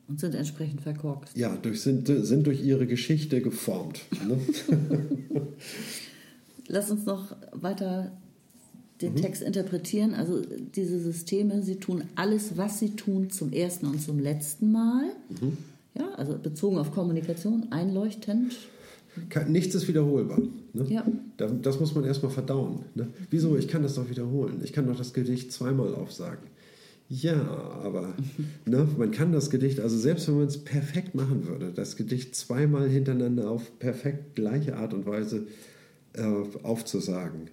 [0.08, 1.36] und sind entsprechend verkorkst.
[1.36, 4.02] Ja, durch, sind, sind durch ihre Geschichte geformt.
[4.26, 4.38] Ne?
[6.68, 8.12] Lass uns noch weiter
[9.00, 9.16] den mhm.
[9.16, 10.14] Text interpretieren.
[10.14, 10.42] Also
[10.74, 15.04] diese Systeme, sie tun alles, was sie tun, zum ersten und zum letzten Mal.
[15.28, 15.56] Mhm.
[15.94, 18.56] Ja, also bezogen auf Kommunikation, einleuchtend.
[19.46, 20.40] Nichts ist wiederholbar.
[20.72, 20.86] Ne?
[20.88, 21.06] Ja.
[21.36, 22.80] Das muss man erstmal verdauen.
[22.96, 23.08] Ne?
[23.30, 23.56] Wieso?
[23.56, 24.60] Ich kann das doch wiederholen.
[24.64, 26.48] Ich kann doch das Gedicht zweimal aufsagen.
[27.08, 27.34] Ja,
[27.82, 28.14] aber
[28.64, 32.34] ne, man kann das Gedicht, also selbst wenn man es perfekt machen würde, das Gedicht
[32.34, 35.46] zweimal hintereinander auf perfekt gleiche Art und Weise
[36.14, 36.22] äh,
[36.62, 37.50] aufzusagen,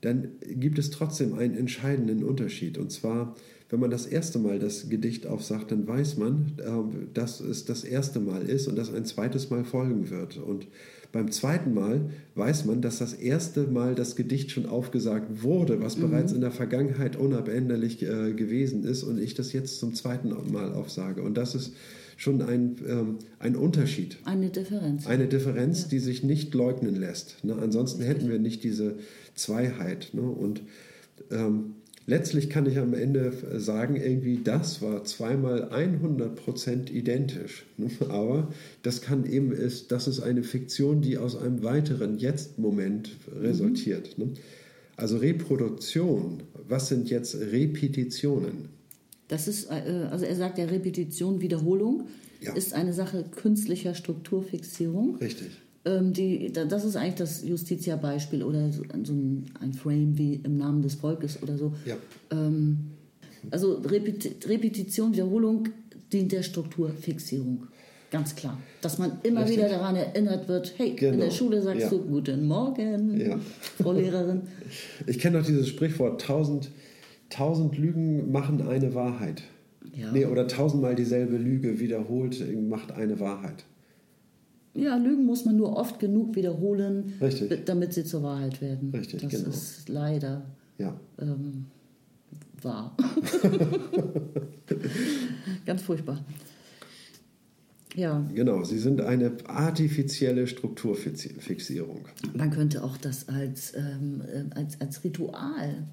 [0.00, 2.78] dann gibt es trotzdem einen entscheidenden Unterschied.
[2.78, 3.34] Und zwar,
[3.70, 7.84] wenn man das erste Mal das Gedicht aufsagt, dann weiß man, äh, dass es das
[7.84, 10.38] erste Mal ist und dass ein zweites Mal folgen wird.
[10.38, 10.68] Und
[11.16, 15.96] beim zweiten Mal weiß man, dass das erste Mal das Gedicht schon aufgesagt wurde, was
[15.96, 16.02] mhm.
[16.02, 20.74] bereits in der Vergangenheit unabänderlich äh, gewesen ist und ich das jetzt zum zweiten Mal
[20.74, 21.22] aufsage.
[21.22, 21.72] Und das ist
[22.18, 24.18] schon ein, ähm, ein Unterschied.
[24.26, 25.06] Eine Differenz.
[25.06, 25.88] Eine Differenz, ja.
[25.88, 27.42] die sich nicht leugnen lässt.
[27.44, 27.56] Ne?
[27.56, 28.18] Ansonsten Richtig.
[28.18, 28.96] hätten wir nicht diese
[29.34, 30.10] Zweiheit.
[30.12, 30.20] Ne?
[30.20, 30.60] Und
[31.30, 31.76] ähm,
[32.06, 37.66] letztlich kann ich am Ende sagen, irgendwie das war zweimal 100% identisch.
[38.08, 38.52] Aber
[38.82, 43.10] das kann eben ist, das ist eine Fiktion, die aus einem weiteren Jetzt-Moment
[43.40, 44.18] resultiert.
[44.18, 44.34] Mhm.
[44.96, 48.70] Also Reproduktion, was sind jetzt Repetitionen?
[49.28, 52.08] Das ist, äh, also er sagt ja Repetition, Wiederholung,
[52.40, 52.54] ja.
[52.54, 55.16] ist eine Sache künstlicher Strukturfixierung.
[55.16, 55.50] Richtig.
[55.86, 60.82] Ähm, die, das ist eigentlich das Justitia-Beispiel oder so ein, ein, Frame wie im Namen
[60.82, 61.74] des Volkes oder so.
[61.84, 61.96] Ja.
[62.32, 62.90] Ähm,
[63.52, 65.68] also Repetition, Wiederholung
[66.12, 67.68] dient der Strukturfixierung.
[68.10, 68.58] Ganz klar.
[68.80, 69.58] Dass man immer Richtig.
[69.58, 71.12] wieder daran erinnert wird, hey, genau.
[71.12, 71.38] in der genau.
[71.38, 71.88] Schule sagst ja.
[71.88, 73.38] du Guten Morgen, ja.
[73.80, 74.42] Frau Lehrerin.
[75.06, 76.70] Ich kenne noch dieses Sprichwort, tausend,
[77.30, 79.42] tausend Lügen machen eine Wahrheit.
[79.94, 80.10] Ja.
[80.10, 83.64] Nee, oder tausendmal dieselbe Lüge wiederholt macht eine Wahrheit.
[84.76, 87.64] Ja, Lügen muss man nur oft genug wiederholen, Richtig.
[87.66, 88.90] damit sie zur Wahrheit werden.
[88.94, 89.48] Richtig, das genau.
[89.48, 90.42] ist leider
[90.78, 90.94] Ja.
[91.18, 91.66] ähm,
[92.62, 92.96] wahr.
[95.66, 96.24] Ganz furchtbar.
[97.94, 102.00] Ja, Genau, sie sind eine artifizielle Strukturfixierung.
[102.36, 105.84] man könnte auch das als, ähm, äh, als, als Ritual.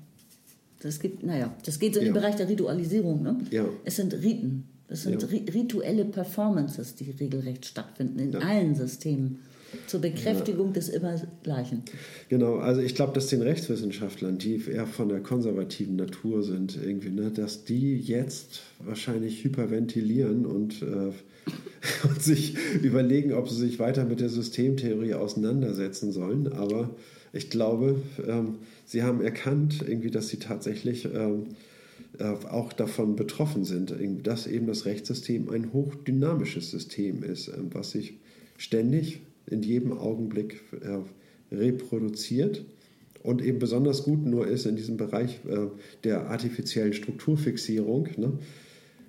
[0.81, 2.13] Das gibt, naja, das geht so in den.
[2.13, 3.23] Bereich der Ritualisierung.
[3.23, 3.37] Ne?
[3.51, 3.65] Ja.
[3.85, 4.65] Es sind Riten.
[4.93, 5.27] Es sind Ja.
[5.27, 8.39] ri rituelle Performances, die regelrecht stattfinden in Ja.
[8.39, 9.39] allen Systemen.
[9.87, 11.81] Zur Bekräftigung des Immergleichen.
[12.29, 17.09] Genau, also ich glaube, dass den Rechtswissenschaftlern, die eher von der konservativen Natur sind, irgendwie,
[17.09, 21.11] ne, dass die jetzt wahrscheinlich hyperventilieren und, äh,
[22.07, 26.53] und sich überlegen, ob sie sich weiter mit der Systemtheorie auseinandersetzen sollen.
[26.53, 26.91] Aber
[27.33, 31.55] ich glaube, ähm, sie haben erkannt, irgendwie, dass sie tatsächlich ähm, äh,
[32.19, 38.17] auch davon betroffen sind, dass eben das Rechtssystem ein hochdynamisches System ist, ähm, was sich
[38.57, 42.63] ständig in jedem Augenblick äh, reproduziert
[43.23, 45.67] und eben besonders gut nur ist in diesem Bereich äh,
[46.03, 48.09] der artifiziellen Strukturfixierung.
[48.17, 48.33] Ne?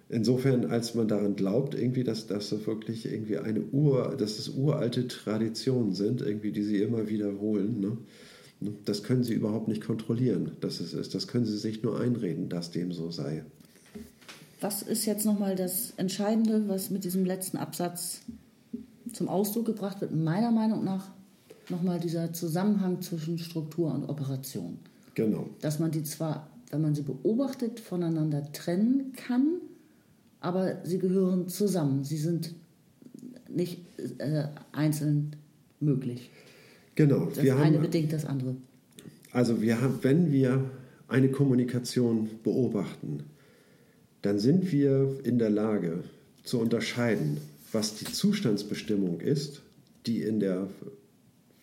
[0.09, 5.09] Insofern, als man daran glaubt, irgendwie, dass das wirklich irgendwie eine Ur, dass es uralte
[5.09, 7.99] Traditionen sind, irgendwie, die sie immer wiederholen.
[8.85, 11.15] Das können sie überhaupt nicht kontrollieren, dass es ist.
[11.15, 13.45] Das können sie sich nur einreden, dass dem so sei.
[14.61, 18.23] Was ist jetzt nochmal das Entscheidende, was mit diesem letzten Absatz
[19.13, 20.15] zum Ausdruck gebracht wird?
[20.15, 21.11] Meiner Meinung nach
[21.69, 24.79] nochmal dieser Zusammenhang zwischen Struktur und Operation.
[25.15, 25.49] Genau.
[25.61, 29.61] Dass man die zwar, wenn man sie beobachtet, voneinander trennen kann,
[30.41, 32.05] aber sie gehören zusammen.
[32.05, 32.55] Sie sind
[33.49, 33.81] nicht
[34.19, 35.37] äh, einzeln
[35.81, 36.31] möglich.
[36.95, 37.27] Genau.
[37.27, 38.57] Das wir eine haben, bedingt das andere.
[39.33, 40.71] Also wir haben, wenn wir
[41.09, 43.25] eine Kommunikation beobachten,
[44.23, 46.05] dann sind wir in der Lage
[46.45, 47.39] zu unterscheiden,
[47.73, 49.63] was die Zustandsbestimmung ist,
[50.07, 50.69] die in der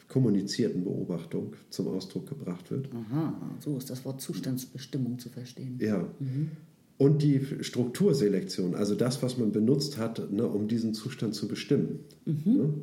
[0.10, 2.90] kommunizierten Beobachtung zum Ausdruck gebracht wird.
[2.94, 5.80] Aha, so ist das Wort Zustandsbestimmung zu verstehen.
[5.82, 6.06] Ja.
[6.98, 12.02] Und die Strukturselektion, also das, was man benutzt hat, ne, um diesen Zustand zu bestimmen.
[12.26, 12.74] Ne?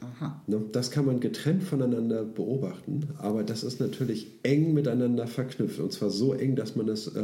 [0.00, 0.42] Aha.
[0.46, 5.80] Ne, das kann man getrennt voneinander beobachten, aber das ist natürlich eng miteinander verknüpft.
[5.80, 7.22] Und zwar so eng, dass man es, äh,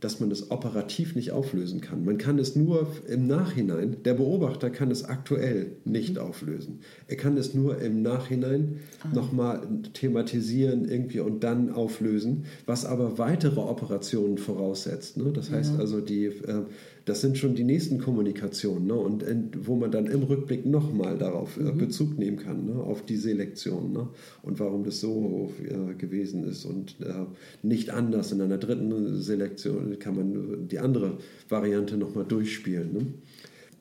[0.00, 2.04] dass man es operativ nicht auflösen kann.
[2.04, 6.80] Man kann es nur im Nachhinein, der Beobachter kann es aktuell nicht auflösen.
[7.08, 8.78] Er kann es nur im Nachhinein
[9.12, 15.16] nochmal thematisieren irgendwie und dann auflösen, was aber weitere Operationen voraussetzt.
[15.16, 15.32] Ne?
[15.32, 16.62] Das heißt also, die, äh,
[17.08, 18.94] das sind schon die nächsten Kommunikationen ne?
[18.94, 22.74] und in, wo man dann im Rückblick nochmal darauf äh, Bezug nehmen kann, ne?
[22.74, 24.08] auf die Selektion ne?
[24.42, 27.26] und warum das so äh, gewesen ist und äh,
[27.62, 28.32] nicht anders.
[28.32, 31.18] In einer dritten Selektion kann man die andere
[31.48, 32.92] Variante nochmal durchspielen.
[32.92, 33.06] Ne?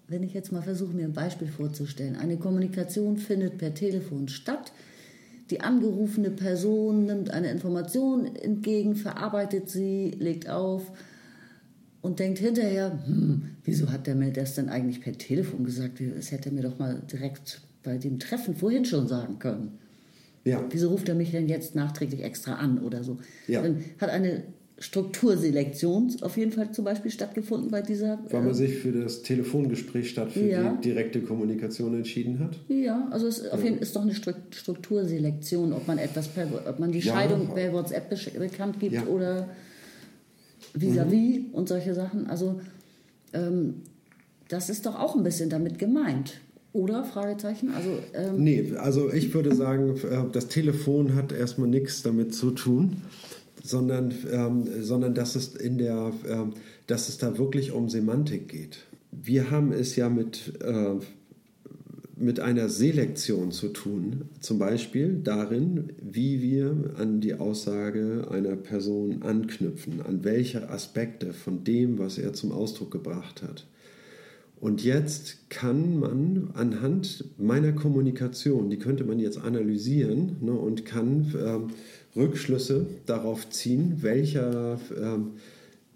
[0.07, 2.15] Wenn ich jetzt mal versuche, mir ein Beispiel vorzustellen.
[2.15, 4.71] Eine Kommunikation findet per Telefon statt.
[5.49, 10.91] Die angerufene Person nimmt eine Information entgegen, verarbeitet sie, legt auf
[12.01, 15.99] und denkt hinterher, hm, wieso hat der mir das denn eigentlich per Telefon gesagt?
[16.15, 19.77] Das hätte er mir doch mal direkt bei dem Treffen vorhin schon sagen können.
[20.45, 23.17] Ja, Wieso ruft er mich denn jetzt nachträglich extra an oder so?
[23.47, 23.61] Ja.
[23.61, 24.43] Dann hat eine
[24.79, 28.19] Strukturselektion auf jeden Fall zum Beispiel stattgefunden bei dieser.
[28.29, 30.73] weil äh, man sich für das Telefongespräch statt für Ja.
[30.75, 32.57] die direkte Kommunikation entschieden hat.
[32.69, 36.47] Ja, also es auf jeden Fall ist doch eine Stru- Strukturselektion, ob man etwas per,
[36.69, 37.01] ob man die.
[37.01, 39.49] Scheidung per WhatsApp bekannt gibt oder
[40.81, 42.27] vis-à-vis und solche Sachen.
[42.27, 42.59] Also
[43.33, 43.81] ähm,
[44.49, 46.39] das ist doch auch ein bisschen damit gemeint,
[46.73, 47.03] oder?
[47.03, 47.71] Fragezeichen.
[47.73, 52.51] Also ähm, Nee, also ich würde sagen, äh, das Telefon hat erstmal nichts damit zu
[52.51, 52.97] tun,
[53.63, 56.53] sondern, ähm, sondern dass, es in der, ähm,
[56.87, 58.79] dass es da wirklich um Semantik geht.
[59.11, 60.95] Wir haben es ja mit, äh,
[62.19, 69.21] mit einer Selektion zu tun, zum Beispiel darin, wie wir an die Aussage einer Person
[69.21, 73.67] anknüpfen, an welche Aspekte von dem, was er zum Ausdruck gebracht hat.
[74.59, 81.33] Und jetzt kann man anhand meiner Kommunikation, die könnte man jetzt analysieren ne, und kann
[81.39, 81.67] ähm,
[82.15, 85.33] Rückschlüsse darauf ziehen, welcher, ähm,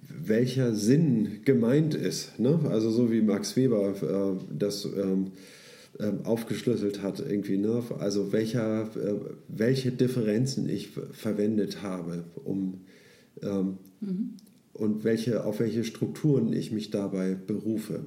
[0.08, 2.40] welcher Sinn gemeint ist.
[2.40, 2.60] Ne?
[2.70, 5.32] Also so wie Max Weber äh, das ähm,
[6.24, 7.84] aufgeschlüsselt hat, irgendwie, ne?
[8.00, 12.82] also welcher, äh, welche Differenzen ich verwendet habe, um
[13.42, 13.78] ähm,
[14.74, 18.06] und welche, auf welche Strukturen ich mich dabei berufe.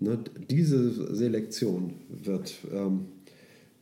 [0.00, 0.18] Ne,
[0.50, 3.06] diese Selektion wird, ähm,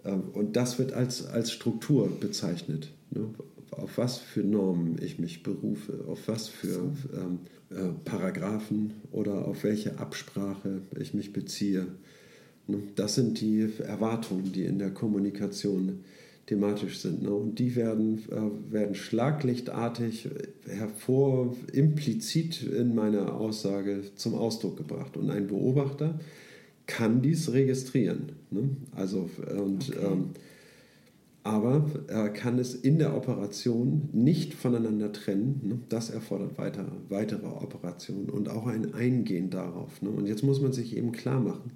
[0.04, 2.90] ähm, und das wird als, als Struktur bezeichnet.
[3.10, 3.30] Ne?
[3.70, 7.38] Auf was für Normen ich mich berufe, auf was für ähm,
[7.70, 11.86] äh, Paragraphen oder auf welche Absprache ich mich beziehe.
[12.70, 12.78] Ne?
[12.96, 16.00] Das sind die Erwartungen, die in der Kommunikation
[16.46, 17.22] thematisch sind.
[17.22, 17.30] Ne?
[17.30, 20.28] Und die werden, äh, werden schlaglichtartig
[20.66, 25.16] hervor, implizit in meiner Aussage zum Ausdruck gebracht.
[25.16, 26.18] Und ein Beobachter
[26.86, 28.32] kann dies registrieren.
[28.50, 28.70] Ne?
[28.96, 30.06] Also, und, okay.
[30.06, 30.30] ähm,
[31.42, 35.60] aber er kann es in der Operation nicht voneinander trennen.
[35.64, 35.78] Ne?
[35.88, 40.02] Das erfordert weiter, weitere Operationen und auch ein Eingehen darauf.
[40.02, 41.70] Und jetzt muss man sich eben klar machen,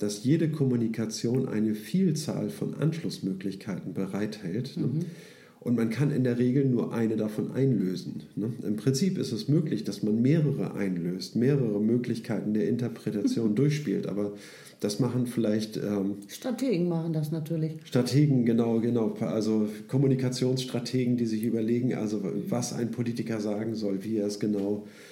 [0.00, 4.76] dass jede Kommunikation eine Vielzahl von Anschlussmöglichkeiten bereithält.
[4.76, 4.86] Ne?
[4.86, 5.00] Mhm.
[5.60, 8.22] Und man kann in der Regel nur eine davon einlösen.
[8.34, 8.50] Ne?
[8.66, 14.06] Im Prinzip ist es möglich, dass man mehrere einlöst, mehrere Möglichkeiten der Interpretation durchspielt.
[14.06, 14.32] Aber
[14.80, 15.76] das machen vielleicht.
[15.76, 17.72] Ähm, Strategen machen das natürlich.
[17.84, 19.14] Strategen, genau, genau.
[19.20, 24.86] Also Kommunikationsstrategen, die sich überlegen, also was ein Politiker sagen soll, wie er es genau
[24.86, 25.09] äh,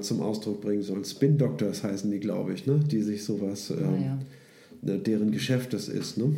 [0.00, 1.04] zum Ausdruck bringen soll.
[1.04, 2.78] Spin Doctors heißen die, glaube ich, ne?
[2.78, 4.18] die sich sowas, ähm, ja.
[4.82, 6.34] Ne, deren Geschäft es ist, ne?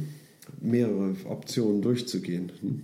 [0.61, 2.53] mehrere Optionen durchzugehen.
[2.63, 2.81] Ne?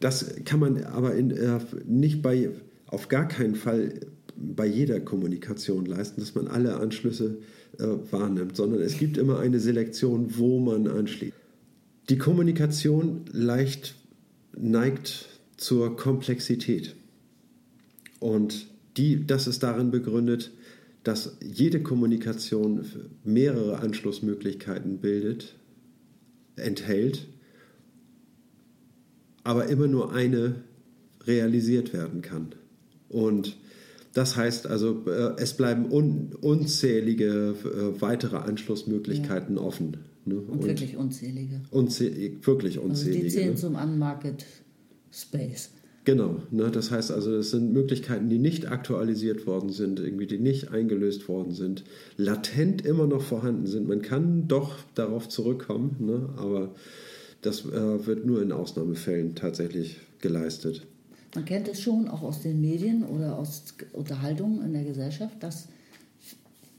[0.00, 2.50] Das kann man aber in, äh, nicht bei,
[2.86, 4.00] auf gar keinen Fall
[4.36, 7.38] bei jeder Kommunikation leisten, dass man alle Anschlüsse
[7.78, 11.32] äh, wahrnimmt, sondern es gibt immer eine Selektion, wo man anschließt.
[12.10, 13.94] Die Kommunikation leicht
[14.56, 16.94] neigt zur Komplexität.
[18.20, 18.66] Und
[18.96, 20.52] die, das ist darin begründet,
[21.02, 22.84] dass jede Kommunikation
[23.24, 25.56] mehrere Anschlussmöglichkeiten bildet,
[26.56, 27.26] enthält,
[29.42, 30.56] aber immer nur eine
[31.26, 32.54] realisiert werden kann.
[33.08, 33.56] Und
[34.14, 39.62] das heißt also, äh, es bleiben un, unzählige äh, weitere Anschlussmöglichkeiten ja.
[39.62, 39.98] offen.
[40.24, 40.36] Ne?
[40.36, 41.60] Und, Und, wirklich unzählige.
[41.70, 43.24] Unzählige, wirklich unzählige.
[43.24, 43.56] Also die zählen ne?
[43.56, 44.46] zum Unmarket
[45.12, 45.70] Space.
[46.04, 50.38] Genau, ne, das heißt also, es sind Möglichkeiten, die nicht aktualisiert worden sind, irgendwie die
[50.38, 51.82] nicht eingelöst worden sind,
[52.18, 53.88] latent immer noch vorhanden sind.
[53.88, 56.74] Man kann doch darauf zurückkommen, ne, aber
[57.40, 60.82] das äh, wird nur in Ausnahmefällen tatsächlich geleistet.
[61.34, 65.68] Man kennt es schon auch aus den Medien oder aus Unterhaltungen in der Gesellschaft, dass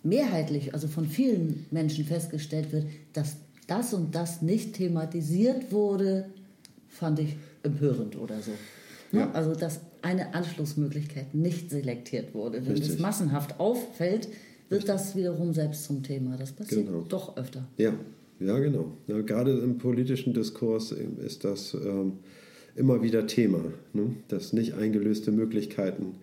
[0.04, 3.38] mehrheitlich, also von vielen Menschen festgestellt wird, dass
[3.68, 6.30] das und das nicht thematisiert wurde,
[6.88, 8.52] fand ich empörend oder so.
[9.12, 9.32] Ja.
[9.32, 12.66] Also dass eine Anschlussmöglichkeit nicht selektiert wurde.
[12.66, 12.94] Wenn Richtig.
[12.94, 14.28] es massenhaft auffällt,
[14.70, 14.96] wird Richtig.
[14.96, 16.38] das wiederum selbst zum Thema.
[16.38, 17.06] Das passiert genau.
[17.08, 17.68] doch öfter.
[17.78, 17.94] Ja,
[18.40, 18.94] ja genau.
[19.08, 22.14] Ja, gerade im politischen Diskurs ist das ähm,
[22.76, 23.64] immer wieder Thema,
[23.94, 24.16] ne?
[24.28, 26.16] dass nicht eingelöste Möglichkeiten,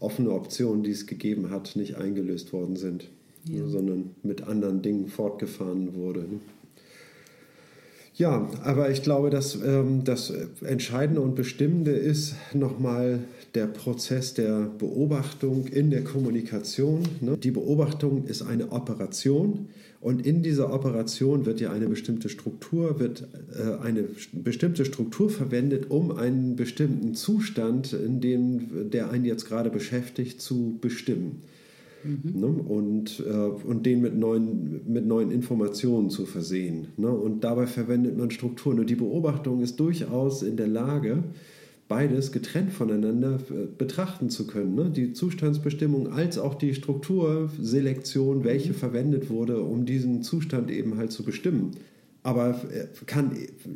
[0.00, 3.08] offene Optionen, die es gegeben hat, nicht eingelöst worden sind,
[3.48, 3.66] ja.
[3.66, 6.20] sondern mit anderen Dingen fortgefahren wurde.
[6.20, 6.40] Ne?
[8.16, 10.32] Ja, aber ich glaube, dass ähm, das
[10.64, 13.24] Entscheidende und Bestimmende ist nochmal
[13.56, 17.02] der Prozess der Beobachtung in der Kommunikation.
[17.20, 17.36] Ne?
[17.36, 19.68] Die Beobachtung ist eine Operation
[20.00, 25.90] und in dieser Operation wird ja eine bestimmte Struktur, wird äh, eine bestimmte Struktur verwendet,
[25.90, 31.42] um einen bestimmten Zustand, in dem der einen jetzt gerade beschäftigt, zu bestimmen.
[32.04, 32.40] Mhm.
[32.40, 32.46] Ne?
[32.46, 36.88] Und, äh, und den mit neuen, mit neuen Informationen zu versehen.
[36.96, 37.08] Ne?
[37.08, 38.78] Und dabei verwendet man Strukturen.
[38.78, 41.24] Und die Beobachtung ist durchaus in der Lage,
[41.88, 44.74] beides getrennt voneinander äh, betrachten zu können.
[44.74, 44.90] Ne?
[44.90, 48.76] Die Zustandsbestimmung als auch die Strukturselektion, welche mhm.
[48.76, 51.72] verwendet wurde, um diesen Zustand eben halt zu bestimmen.
[52.22, 53.32] Aber äh, kann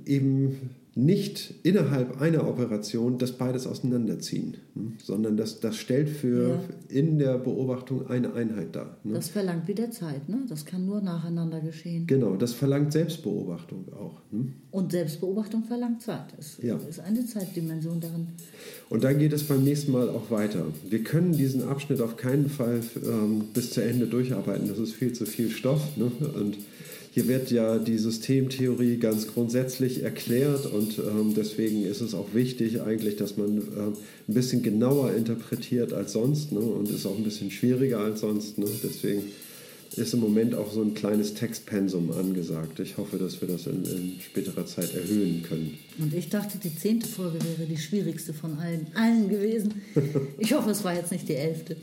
[0.07, 0.57] eben
[0.99, 4.93] nicht innerhalb einer Operation das beides auseinanderziehen, ne?
[5.01, 6.61] sondern das, das stellt für ja.
[6.89, 8.97] in der Beobachtung eine Einheit dar.
[9.05, 9.15] Ne?
[9.15, 10.41] Das verlangt wieder Zeit, ne?
[10.49, 12.09] das kann nur nacheinander geschehen.
[12.09, 14.21] Genau, das verlangt Selbstbeobachtung auch.
[14.33, 14.53] Ne?
[14.73, 16.35] Und Selbstbeobachtung verlangt Zeit.
[16.37, 16.77] Es ja.
[16.89, 18.27] ist eine Zeitdimension darin.
[18.91, 20.65] Und dann geht es beim nächsten Mal auch weiter.
[20.91, 25.13] Wir können diesen Abschnitt auf keinen Fall ähm, bis zu Ende durcharbeiten, das ist viel
[25.13, 25.97] zu viel Stoff.
[25.97, 26.11] Ne?
[26.35, 26.59] Und
[27.11, 32.83] hier wird ja die Systemtheorie ganz grundsätzlich erklärt und ähm, deswegen ist es auch wichtig
[32.83, 33.93] eigentlich, dass man ähm,
[34.29, 36.61] ein bisschen genauer interpretiert als sonst ne?
[36.61, 38.59] und ist auch ein bisschen schwieriger als sonst.
[38.59, 38.67] Ne?
[38.83, 39.23] Deswegen
[39.97, 42.79] ist im Moment auch so ein kleines Textpensum angesagt.
[42.81, 45.79] Ich hoffe, dass wir das in, in späterer Zeit erhöhen können.
[45.99, 49.75] Und ich dachte, die zehnte Folge wäre die schwierigste von allen, allen gewesen.
[50.39, 51.77] Ich hoffe, es war jetzt nicht die elfte.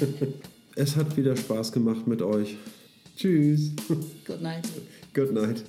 [0.76, 2.56] es hat wieder Spaß gemacht mit euch.
[3.20, 3.72] Tschüss.
[4.24, 4.66] Good night.
[5.12, 5.62] Good night.